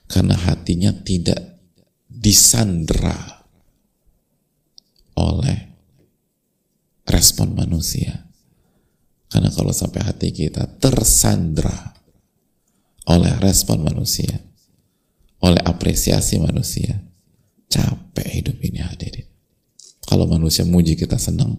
Karena 0.05 0.38
hatinya 0.38 0.93
tidak 0.93 1.57
disandra 2.05 3.43
oleh 5.18 5.57
respon 7.09 7.53
manusia. 7.53 8.26
Karena 9.30 9.49
kalau 9.49 9.74
sampai 9.74 10.05
hati 10.05 10.30
kita 10.30 10.78
tersandra 10.78 11.93
oleh 13.09 13.34
respon 13.41 13.82
manusia, 13.82 14.38
oleh 15.41 15.59
apresiasi 15.66 16.38
manusia, 16.38 17.01
capek 17.68 18.28
hidup 18.30 18.57
ini 18.61 18.80
hadirin. 18.80 19.26
Kalau 20.05 20.30
manusia 20.30 20.64
muji 20.64 20.93
kita 20.93 21.18
senang, 21.18 21.57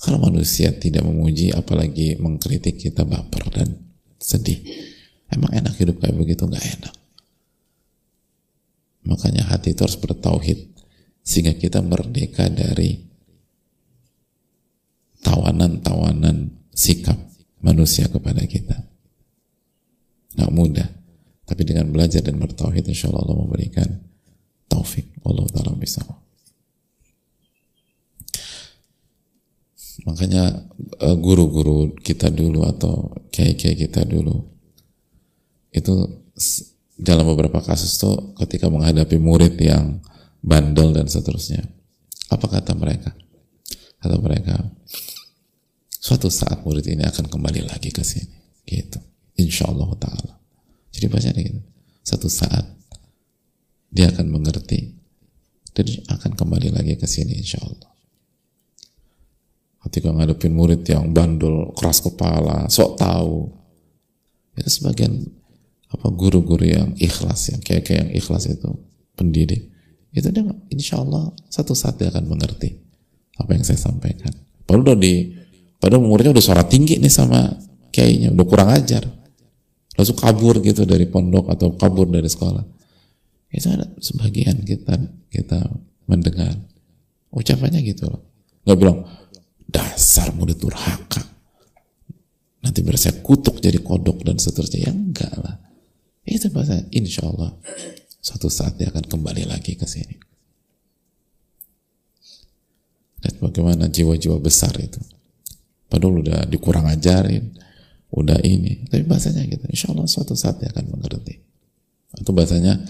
kalau 0.00 0.20
manusia 0.20 0.72
tidak 0.76 1.04
memuji 1.04 1.52
apalagi 1.52 2.20
mengkritik 2.20 2.76
kita 2.80 3.04
baper 3.04 3.48
dan 3.52 3.68
sedih. 4.20 4.60
emang 5.30 5.50
enak 5.54 5.74
hidup 5.78 6.02
kayak 6.02 6.16
begitu 6.18 6.42
nggak 6.44 6.66
enak 6.80 6.94
makanya 9.06 9.46
hati 9.48 9.72
itu 9.72 9.80
harus 9.86 9.96
bertauhid 9.96 10.69
sehingga 11.20 11.54
kita 11.54 11.84
merdeka 11.84 12.48
dari 12.48 13.00
tawanan-tawanan 15.20 16.50
sikap 16.72 17.16
manusia 17.60 18.08
kepada 18.08 18.40
kita. 18.44 18.76
Nggak 20.36 20.52
mudah 20.54 20.88
tapi 21.50 21.66
dengan 21.66 21.90
belajar 21.90 22.22
dan 22.22 22.38
bertauhid 22.38 22.86
insya 22.86 23.10
Allah 23.10 23.26
Allah 23.26 23.42
memberikan 23.42 23.90
taufik. 24.70 25.10
Allah 25.26 25.50
taala 25.50 25.74
bisa 25.74 25.98
makanya 30.08 30.64
eh, 30.96 31.16
guru-guru 31.18 31.92
kita 32.00 32.32
dulu 32.32 32.64
atau 32.64 33.12
kiai-kiai 33.28 33.76
kita 33.76 34.06
dulu 34.08 34.32
itu 35.76 35.92
dalam 36.96 37.28
beberapa 37.28 37.60
kasus 37.60 38.00
tuh 38.00 38.32
ketika 38.40 38.72
menghadapi 38.72 39.20
murid 39.20 39.60
yang 39.60 40.00
bandel 40.40 40.96
dan 40.96 41.06
seterusnya. 41.06 41.64
Apa 42.32 42.46
kata 42.48 42.76
mereka? 42.76 43.12
Kata 44.00 44.16
mereka 44.20 44.56
suatu 45.88 46.32
saat 46.32 46.64
murid 46.64 46.88
ini 46.88 47.04
akan 47.04 47.28
kembali 47.28 47.68
lagi 47.68 47.92
ke 47.92 48.00
sini. 48.00 48.64
Gitu. 48.64 49.00
Insya 49.40 49.68
Allah 49.68 49.90
taala. 50.00 50.34
Jadi 50.92 51.06
baca 51.08 51.30
gitu. 51.32 51.60
Satu 52.00 52.28
saat 52.28 52.64
dia 53.92 54.08
akan 54.08 54.26
mengerti 54.30 54.96
dan 55.74 55.86
akan 56.10 56.32
kembali 56.34 56.74
lagi 56.74 56.94
ke 56.98 57.06
sini 57.06 57.38
insya 57.38 57.58
Allah 57.62 57.90
ketika 59.88 60.12
ngadepin 60.12 60.52
murid 60.52 60.84
yang 60.84 61.10
bandel 61.10 61.72
keras 61.72 62.04
kepala 62.04 62.68
sok 62.68 63.00
tahu. 63.00 63.48
Itu 64.58 64.68
sebagian 64.68 65.24
apa 65.90 66.06
guru-guru 66.12 66.68
yang 66.68 66.92
ikhlas 67.00 67.50
yang 67.54 67.62
kayak 67.64 67.88
yang 67.90 68.10
ikhlas 68.12 68.46
itu 68.46 68.70
pendidik 69.16 69.72
itu 70.10 70.28
dia 70.30 70.42
insya 70.74 70.98
Allah 70.98 71.30
satu 71.46 71.74
saat 71.74 71.98
dia 71.98 72.10
akan 72.10 72.26
mengerti 72.26 72.74
apa 73.38 73.54
yang 73.54 73.64
saya 73.64 73.78
sampaikan 73.78 74.34
padahal 74.66 74.94
udah 74.94 74.98
di 74.98 75.40
Padahal 75.80 76.04
muridnya 76.04 76.36
udah 76.36 76.44
suara 76.44 76.62
tinggi 76.68 77.00
nih 77.00 77.08
sama 77.08 77.56
kiainya, 77.88 78.36
udah 78.36 78.46
kurang 78.46 78.68
ajar. 78.68 79.08
Langsung 79.96 80.20
kabur 80.20 80.60
gitu 80.60 80.84
dari 80.84 81.08
pondok 81.08 81.48
atau 81.48 81.72
kabur 81.72 82.04
dari 82.04 82.28
sekolah. 82.28 82.62
Itu 83.50 83.66
ada 83.72 83.88
sebagian 83.96 84.60
kita 84.60 84.94
kita 85.32 85.58
mendengar 86.04 86.52
ucapannya 87.32 87.80
gitu 87.80 88.12
loh. 88.12 88.20
Gak 88.68 88.76
bilang 88.76 89.08
dasar 89.64 90.36
murid 90.36 90.60
durhaka. 90.60 91.24
Nanti 92.60 92.84
biar 92.84 93.00
saya 93.00 93.16
kutuk 93.24 93.64
jadi 93.64 93.80
kodok 93.80 94.20
dan 94.20 94.36
seterusnya. 94.36 94.84
Ya 94.84 94.92
enggak 94.92 95.32
lah. 95.40 95.64
Itu 96.28 96.52
bahasa 96.52 96.84
insya 96.92 97.24
Allah 97.24 97.56
suatu 98.20 98.52
saat 98.52 98.76
dia 98.76 98.92
akan 98.92 99.08
kembali 99.08 99.48
lagi 99.48 99.74
ke 99.74 99.88
sini. 99.88 100.16
Dan 103.20 103.36
bagaimana 103.36 103.88
jiwa-jiwa 103.88 104.40
besar 104.40 104.72
itu. 104.80 105.00
Padahal 105.90 106.24
udah 106.24 106.40
dikurang 106.48 106.88
ajarin, 106.88 107.52
udah 108.12 108.40
ini. 108.40 108.88
Tapi 108.88 109.04
bahasanya 109.04 109.44
gitu. 109.44 109.64
Insya 109.68 109.92
Allah 109.92 110.08
suatu 110.08 110.32
saat 110.32 110.60
dia 110.60 110.72
akan 110.72 110.96
mengerti. 110.96 111.36
Itu 112.16 112.32
bahasanya 112.32 112.80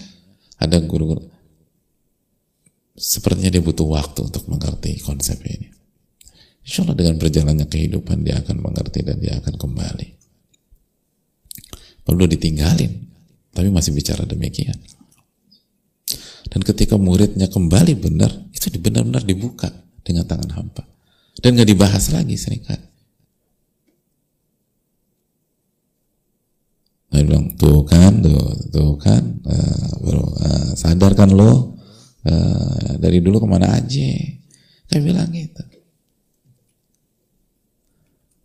ada 0.61 0.77
guru-guru. 0.83 1.27
Sepertinya 2.95 3.49
dia 3.49 3.63
butuh 3.63 3.87
waktu 3.87 4.29
untuk 4.29 4.45
mengerti 4.47 5.01
konsep 5.01 5.41
ini. 5.43 5.67
Insya 6.61 6.85
Allah 6.85 6.95
dengan 6.95 7.17
berjalannya 7.17 7.65
kehidupan 7.65 8.21
dia 8.21 8.37
akan 8.39 8.61
mengerti 8.61 9.01
dan 9.01 9.17
dia 9.17 9.35
akan 9.41 9.57
kembali. 9.57 10.07
Perlu 12.05 12.25
ditinggalin, 12.29 12.91
tapi 13.53 13.67
masih 13.73 13.93
bicara 13.97 14.25
demikian. 14.25 14.77
Dan 16.49 16.65
ketika 16.65 16.97
muridnya 16.97 17.51
kembali 17.51 17.93
benar, 17.99 18.31
itu 18.55 18.71
benar-benar 18.81 19.21
dibuka 19.21 19.69
dengan 20.01 20.25
tangan 20.25 20.51
hampa. 20.57 20.83
Dan 21.37 21.57
nggak 21.57 21.69
dibahas 21.69 22.09
lagi 22.09 22.35
sering 22.37 22.63
kali. 22.65 22.87
Dia 27.11 27.27
bilang, 27.27 27.53
tuh 27.59 27.83
kan, 27.83 28.23
tuh, 28.23 28.71
tuh 28.71 28.95
kan, 28.95 29.21
uh, 29.43 29.91
bro, 29.99 30.23
uh, 30.23 30.71
sadar 30.79 31.11
kan 31.11 31.27
lo, 31.35 31.75
uh, 32.23 32.95
dari 32.97 33.19
dulu 33.19 33.43
ke 33.43 33.47
mana 33.51 33.75
aja. 33.75 34.11
Dia 34.87 34.99
bilang 35.03 35.27
gitu. 35.35 35.63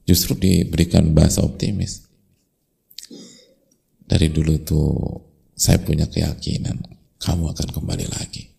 Justru 0.07 0.38
diberikan 0.38 1.14
bahasa 1.14 1.42
optimis. 1.47 2.07
Dari 4.07 4.30
dulu 4.30 4.55
tuh 4.62 4.90
saya 5.55 5.82
punya 5.82 6.07
keyakinan 6.07 6.95
kamu 7.22 7.52
akan 7.52 7.68
kembali 7.72 8.06
lagi. 8.12 8.50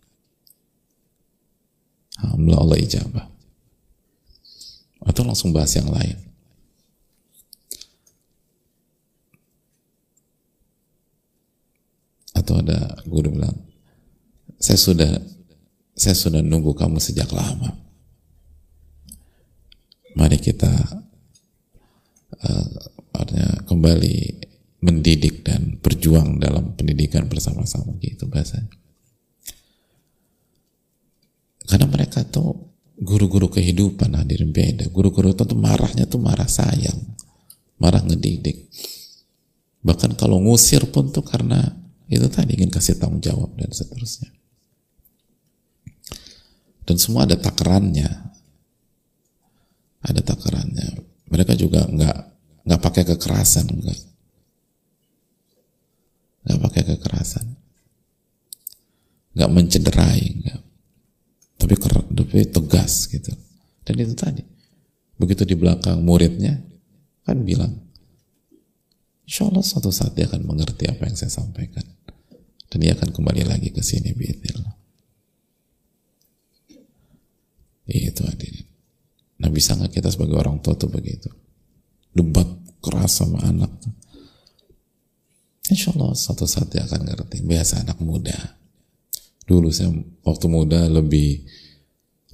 Alhamdulillah 2.17 2.61
Allah 2.61 2.79
ijabah. 2.81 3.25
Atau 5.07 5.23
langsung 5.23 5.53
bahas 5.53 5.71
yang 5.77 5.87
lain. 5.89 6.27
atau 12.47 12.63
ada 12.63 12.95
guru 13.03 13.35
bilang 13.35 13.59
saya 14.55 14.79
sudah 14.79 15.19
saya 15.91 16.15
sudah 16.15 16.39
nunggu 16.39 16.71
kamu 16.77 16.95
sejak 16.95 17.27
lama 17.35 17.75
mari 20.15 20.39
kita 20.39 20.71
uh, 22.39 22.67
kembali 23.67 24.46
mendidik 24.83 25.41
dan 25.41 25.81
berjuang 25.81 26.37
dalam 26.37 26.77
pendidikan 26.77 27.25
bersama-sama 27.25 27.97
gitu 28.01 28.29
bahasanya 28.29 28.69
karena 31.67 31.87
mereka 31.89 32.23
tuh 32.23 32.71
guru-guru 32.97 33.49
kehidupan 33.49 34.13
hadirin 34.13 34.53
beda 34.53 34.89
guru-guru 34.93 35.33
itu 35.33 35.43
tuh 35.43 35.57
marahnya 35.57 36.05
tuh 36.05 36.21
marah 36.21 36.49
sayang 36.49 36.97
marah 37.81 38.01
ngedidik 38.05 38.69
bahkan 39.81 40.13
kalau 40.13 40.41
ngusir 40.41 40.89
pun 40.93 41.09
tuh 41.09 41.25
karena 41.25 41.87
itu 42.07 42.23
tadi 42.31 42.55
ingin 42.55 42.71
kasih 42.71 42.95
tanggung 42.95 43.19
jawab 43.19 43.51
dan 43.59 43.67
seterusnya. 43.67 44.31
Dan 46.87 46.95
semua 46.95 47.27
ada 47.27 47.35
takarannya. 47.35 48.07
Ada 49.99 50.23
takarannya. 50.23 51.03
Mereka 51.27 51.59
juga 51.59 51.83
nggak 51.83 52.17
nggak 52.63 52.81
pakai 52.83 53.03
kekerasan, 53.11 53.67
nggak 53.67 53.99
nggak 56.47 56.59
pakai 56.63 56.81
kekerasan, 56.95 57.45
nggak 59.35 59.51
mencederai, 59.51 60.23
nggak. 60.39 60.61
Tapi 61.59 61.73
tapi 62.15 62.41
tegas 62.47 63.11
gitu. 63.11 63.35
Dan 63.83 63.95
itu 63.99 64.15
tadi. 64.15 64.43
Begitu 65.17 65.43
di 65.43 65.55
belakang 65.57 65.99
muridnya 66.05 66.61
kan 67.27 67.41
bilang, 67.43 67.87
Insya 69.27 69.51
Allah 69.51 69.65
suatu 69.65 69.91
saat 69.91 70.15
dia 70.15 70.23
akan 70.31 70.47
mengerti 70.47 70.87
apa 70.87 71.03
yang 71.03 71.19
saya 71.19 71.27
sampaikan. 71.27 71.83
Dan 72.71 72.77
dia 72.79 72.95
akan 72.95 73.11
kembali 73.11 73.43
lagi 73.43 73.75
ke 73.75 73.83
sini 73.83 74.15
biidzillah. 74.15 74.75
Itu 77.87 78.23
hadirin. 78.23 78.67
Nah 79.43 79.51
bisa 79.51 79.75
nggak 79.75 79.99
kita 79.99 80.07
sebagai 80.11 80.39
orang 80.39 80.63
tua 80.63 80.79
tuh 80.79 80.87
begitu? 80.87 81.27
Debat 82.15 82.47
keras 82.79 83.19
sama 83.19 83.43
anak 83.43 83.71
tuh. 83.83 83.91
Insya 85.67 85.91
Allah 85.95 86.15
suatu 86.15 86.47
saat 86.47 86.71
dia 86.71 86.87
akan 86.87 87.01
ngerti. 87.03 87.43
Biasa 87.43 87.83
anak 87.83 87.99
muda. 87.99 88.35
Dulu 89.47 89.71
saya 89.71 89.91
waktu 90.23 90.45
muda 90.47 90.87
lebih 90.87 91.43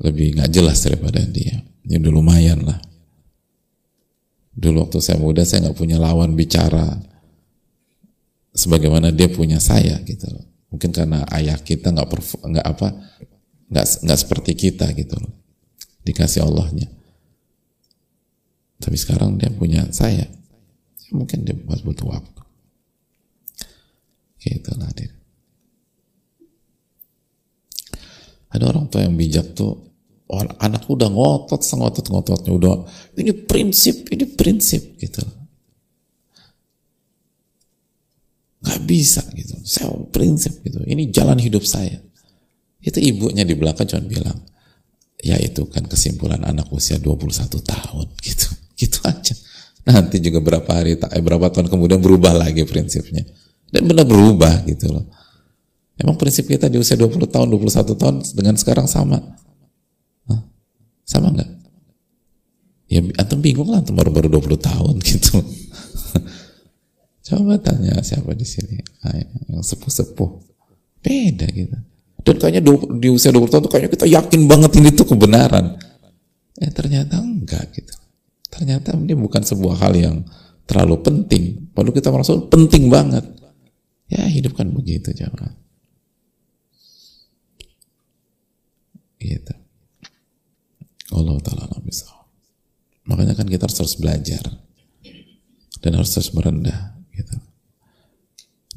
lebih 0.02 0.38
nggak 0.38 0.52
jelas 0.54 0.82
daripada 0.86 1.22
dia. 1.26 1.62
Ya 1.84 2.00
dulu 2.00 2.24
lumayan 2.24 2.64
lah 2.64 2.80
Dulu 4.54 4.86
waktu 4.86 5.02
saya 5.02 5.18
muda 5.18 5.42
saya 5.42 5.66
nggak 5.66 5.78
punya 5.78 5.98
lawan 5.98 6.38
bicara 6.38 7.02
sebagaimana 8.54 9.10
dia 9.10 9.26
punya 9.26 9.58
saya 9.58 9.98
gitu 10.06 10.30
loh. 10.30 10.46
Mungkin 10.70 10.94
karena 10.94 11.26
ayah 11.34 11.58
kita 11.58 11.90
nggak 11.90 12.10
nggak 12.46 12.66
apa 12.66 12.88
nggak 13.74 13.86
nggak 14.06 14.20
seperti 14.20 14.54
kita 14.54 14.94
gitu 14.94 15.18
loh. 15.18 15.34
Dikasih 16.06 16.46
Allahnya. 16.46 16.86
Tapi 18.78 18.94
sekarang 18.94 19.42
dia 19.42 19.50
punya 19.50 19.90
saya. 19.90 20.30
Mungkin 21.10 21.46
dia 21.46 21.58
butuh 21.58 22.14
waktu. 22.14 22.33
Gitu 24.44 24.72
lah 24.76 24.92
dia. 24.92 25.12
Ada 28.54 28.70
orang 28.70 28.92
tua 28.92 29.08
yang 29.08 29.16
bijak 29.16 29.56
tuh 29.56 29.96
anak 30.60 30.86
udah 30.90 31.10
ngotot 31.14 31.62
sengotot 31.62 32.10
ngototnya 32.10 32.52
udah 32.58 32.76
ini 33.22 33.34
prinsip 33.46 34.10
ini 34.10 34.26
prinsip 34.26 34.98
gitu 34.98 35.22
nggak 38.64 38.82
bisa 38.88 39.22
gitu. 39.36 39.60
Saya 39.68 39.92
prinsip 40.10 40.64
gitu. 40.64 40.80
Ini 40.88 41.12
jalan 41.12 41.38
hidup 41.38 41.68
saya. 41.68 42.00
Itu 42.80 43.00
ibunya 43.00 43.44
di 43.44 43.56
belakang 43.60 43.88
cuma 43.88 44.04
bilang 44.08 44.40
ya 45.24 45.40
itu 45.40 45.68
kan 45.72 45.88
kesimpulan 45.88 46.44
anak 46.44 46.68
usia 46.72 47.00
21 47.00 47.60
tahun 47.60 48.08
gitu. 48.28 48.48
Gitu 48.80 48.98
aja. 49.04 49.36
Nanti 49.84 50.24
juga 50.24 50.40
berapa 50.40 50.72
hari, 50.72 50.96
eh, 50.96 51.24
berapa 51.24 51.52
tahun 51.52 51.68
kemudian 51.68 52.00
berubah 52.00 52.32
lagi 52.32 52.64
prinsipnya. 52.64 53.28
Dan 53.74 53.90
benar 53.90 54.06
berubah 54.06 54.62
gitu 54.70 54.94
loh. 54.94 55.10
Emang 55.98 56.14
prinsip 56.14 56.46
kita 56.46 56.70
di 56.70 56.78
usia 56.78 56.94
20 56.94 57.26
tahun, 57.26 57.50
21 57.50 57.98
tahun 57.98 58.16
dengan 58.38 58.54
sekarang 58.54 58.86
sama? 58.86 59.18
Hah? 60.30 60.42
Sama 61.02 61.34
nggak? 61.34 61.50
Ya 62.94 63.02
antum 63.18 63.42
bingung 63.42 63.74
lah 63.74 63.82
antum 63.82 63.98
baru-baru 63.98 64.30
20 64.30 64.62
tahun 64.62 64.94
gitu. 65.02 65.42
Coba 67.26 67.58
tanya 67.58 67.98
siapa 68.06 68.38
di 68.38 68.46
sini 68.46 68.78
ah, 69.02 69.18
yang 69.50 69.66
sepuh-sepuh. 69.66 70.30
Beda 71.02 71.50
gitu. 71.50 71.74
Dan 72.24 72.36
kayaknya 72.38 72.62
di 73.02 73.10
usia 73.10 73.34
20 73.34 73.50
tahun 73.50 73.62
tuh 73.66 73.72
kayaknya 73.74 73.92
kita 73.98 74.06
yakin 74.06 74.42
banget 74.46 74.72
ini 74.78 74.90
tuh 74.94 75.10
kebenaran. 75.10 75.82
Eh 76.62 76.70
ternyata 76.70 77.18
enggak 77.18 77.74
gitu. 77.74 77.94
Ternyata 78.54 78.94
ini 78.94 79.18
bukan 79.18 79.42
sebuah 79.42 79.82
hal 79.82 79.94
yang 79.98 80.18
terlalu 80.70 81.02
penting. 81.02 81.74
Padahal 81.74 81.98
kita 81.98 82.14
merasa 82.14 82.38
penting 82.46 82.94
banget. 82.94 83.26
Ya 84.14 84.30
hidup 84.30 84.54
kan 84.54 84.70
begitu 84.70 85.10
jangan. 85.10 85.58
Gitu. 89.18 89.56
Allah 91.14 91.38
Ta'ala 91.42 91.82
bisa. 91.82 92.06
Makanya 93.10 93.34
kan 93.34 93.50
kita 93.50 93.66
harus 93.66 93.78
terus 93.82 93.98
belajar. 93.98 94.44
Dan 95.82 95.98
harus 95.98 96.14
terus 96.14 96.30
merendah. 96.38 96.94
Gitu. 97.10 97.36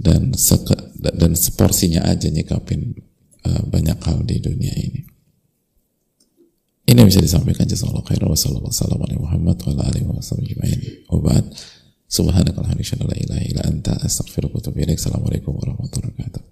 Dan 0.00 0.32
seke, 0.32 0.76
dan 0.96 1.36
seporsinya 1.36 2.08
aja 2.08 2.32
nyikapin 2.32 2.96
uh, 3.44 3.62
banyak 3.68 3.98
hal 4.00 4.24
di 4.24 4.40
dunia 4.40 4.72
ini. 4.72 5.04
Ini 6.86 7.02
bisa 7.02 7.18
disampaikan 7.18 7.66
jazakallahu 7.66 8.06
khairan 8.06 8.30
wa 8.30 8.38
sallallahu 8.38 8.70
alaihi 9.04 9.18
Muhammad 9.18 9.58
wa 9.58 9.70
ala 9.74 9.82
alihi 9.90 10.06
wa 10.06 11.42
Wa 12.06 12.30
ba'd. 12.30 12.54
Subhanaka 12.54 12.62
la 12.62 13.62
anta 13.66 13.98
astaghfiruka 13.98 14.54
wa 14.54 14.60
atubu. 14.62 14.78
Assalamualaikum 14.86 15.52
warahmatullahi 15.58 16.14
wabarakatuh. 16.14 16.42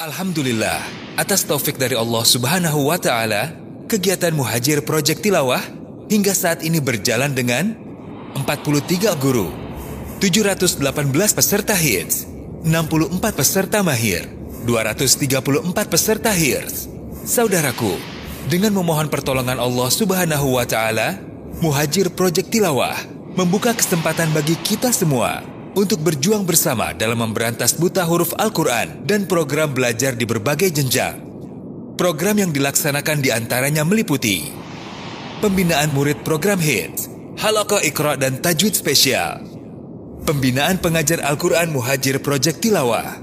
Alhamdulillah, 0.00 0.80
atas 1.20 1.44
taufik 1.44 1.76
dari 1.76 1.92
Allah 1.92 2.24
Subhanahu 2.24 2.88
wa 2.88 2.96
taala, 2.96 3.52
kegiatan 3.84 4.32
Muhajir 4.32 4.80
Project 4.80 5.20
Tilawah 5.20 5.60
hingga 6.08 6.32
saat 6.32 6.64
ini 6.64 6.80
berjalan 6.80 7.36
dengan 7.36 7.76
43 8.32 9.12
guru, 9.20 9.52
718 10.20 11.36
peserta 11.36 11.76
hits, 11.76 12.24
64 12.64 13.36
peserta 13.36 13.84
mahir, 13.84 14.24
234 14.64 15.64
peserta 15.88 16.32
hirs. 16.32 16.88
Saudaraku, 17.28 17.92
dengan 18.48 18.72
memohon 18.72 19.12
pertolongan 19.12 19.60
Allah 19.60 19.88
Subhanahu 19.92 20.56
wa 20.56 20.64
taala, 20.64 21.29
Muhajir 21.60 22.08
Project 22.16 22.48
Tilawah 22.48 22.96
membuka 23.36 23.76
kesempatan 23.76 24.32
bagi 24.32 24.56
kita 24.56 24.96
semua 24.96 25.44
untuk 25.76 26.00
berjuang 26.00 26.48
bersama 26.48 26.96
dalam 26.96 27.20
memberantas 27.20 27.76
buta 27.76 28.00
huruf 28.08 28.32
Al-Quran 28.40 29.04
dan 29.04 29.28
program 29.28 29.76
belajar 29.76 30.16
di 30.16 30.24
berbagai 30.24 30.72
jenjang. 30.72 31.20
Program 32.00 32.40
yang 32.40 32.48
dilaksanakan 32.48 33.20
di 33.20 33.28
antaranya 33.28 33.84
meliputi 33.84 34.48
pembinaan 35.44 35.92
murid 35.92 36.24
program 36.24 36.56
HITS, 36.56 37.12
Halaqah 37.36 37.84
Iqra 37.84 38.16
dan 38.16 38.40
Tajwid 38.40 38.72
Spesial, 38.72 39.44
pembinaan 40.24 40.80
pengajar 40.80 41.20
Al-Quran 41.20 41.76
Muhajir 41.76 42.24
Project 42.24 42.64
Tilawah, 42.64 43.20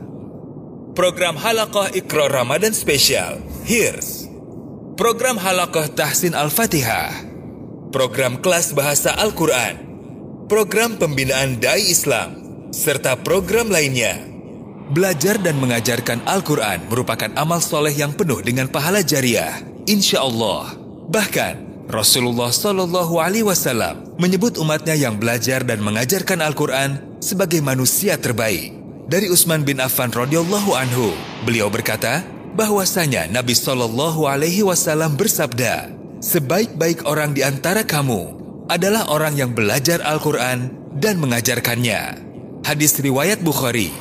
program 0.93 1.41
Halaqah 1.41 1.89
Iqra 1.89 2.29
Ramadan 2.29 2.73
Spesial, 2.73 3.41
HIRS, 3.65 4.29
program 4.93 5.41
Halaqah 5.41 5.89
Tahsin 5.93 6.37
Al-Fatihah, 6.37 7.36
program 7.91 8.39
kelas 8.43 8.75
bahasa 8.75 9.15
Al-Quran, 9.15 9.79
program 10.51 10.99
pembinaan 10.99 11.59
Dai 11.59 11.87
Islam, 11.87 12.35
serta 12.75 13.15
program 13.23 13.71
lainnya. 13.71 14.19
Belajar 14.87 15.35
dan 15.39 15.59
mengajarkan 15.59 16.23
Al-Quran 16.23 16.87
merupakan 16.87 17.27
amal 17.35 17.59
soleh 17.59 17.91
yang 17.91 18.15
penuh 18.15 18.39
dengan 18.39 18.71
pahala 18.71 19.03
jariah, 19.03 19.59
insya 19.83 20.23
Allah. 20.23 20.75
Bahkan, 21.11 21.87
Rasulullah 21.87 22.51
Shallallahu 22.51 23.19
Alaihi 23.19 23.47
Wasallam 23.47 24.15
menyebut 24.19 24.59
umatnya 24.59 24.95
yang 24.95 25.15
belajar 25.15 25.63
dan 25.63 25.79
mengajarkan 25.79 26.43
Al-Quran 26.43 27.19
sebagai 27.23 27.63
manusia 27.63 28.19
terbaik. 28.19 28.75
Dari 29.07 29.31
Utsman 29.31 29.63
bin 29.63 29.79
Affan 29.79 30.11
radhiyallahu 30.11 30.75
anhu, 30.75 31.15
beliau 31.47 31.71
berkata 31.71 32.27
bahwasanya 32.59 33.31
Nabi 33.31 33.55
Shallallahu 33.55 34.27
Alaihi 34.27 34.67
Wasallam 34.67 35.15
bersabda, 35.15 35.96
sebaik-baik 36.27 37.07
orang 37.07 37.31
di 37.31 37.39
antara 37.39 37.87
kamu 37.87 38.35
adalah 38.67 39.07
orang 39.07 39.39
yang 39.39 39.55
belajar 39.55 40.03
Al-Quran 40.03 40.75
dan 40.99 41.23
mengajarkannya. 41.23 42.19
Hadis 42.67 42.99
riwayat 42.99 43.39
Bukhari. 43.39 43.95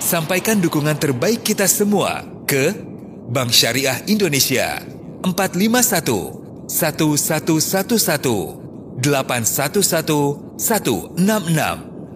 Sampaikan 0.00 0.64
dukungan 0.64 0.96
terbaik 0.96 1.44
kita 1.44 1.68
semua 1.68 2.24
ke 2.48 2.72
Bank 3.28 3.52
Syariah 3.52 4.00
Indonesia 4.08 4.80
451 5.20 6.64
1111 6.64 9.04
811 9.04 10.56
166 10.56 11.20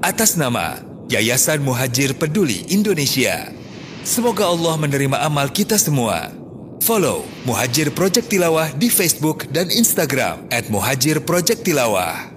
atas 0.01 0.41
nama 0.41 0.81
Yayasan 1.13 1.61
Muhajir 1.61 2.17
Peduli 2.17 2.65
Indonesia. 2.73 3.53
Semoga 4.09 4.49
Allah 4.49 4.81
menerima 4.81 5.21
amal 5.21 5.53
kita 5.53 5.77
semua. 5.77 6.44
Follow 6.85 7.25
Muhajir 7.49 7.97
Project 7.97 8.29
Tilawah 8.29 8.69
di 8.77 8.93
Facebook 8.93 9.49
dan 9.49 9.73
Instagram 9.73 10.45
at 10.53 10.69
Muhajir 10.69 11.17
Project 11.25 11.65
Tilawah. 11.65 12.34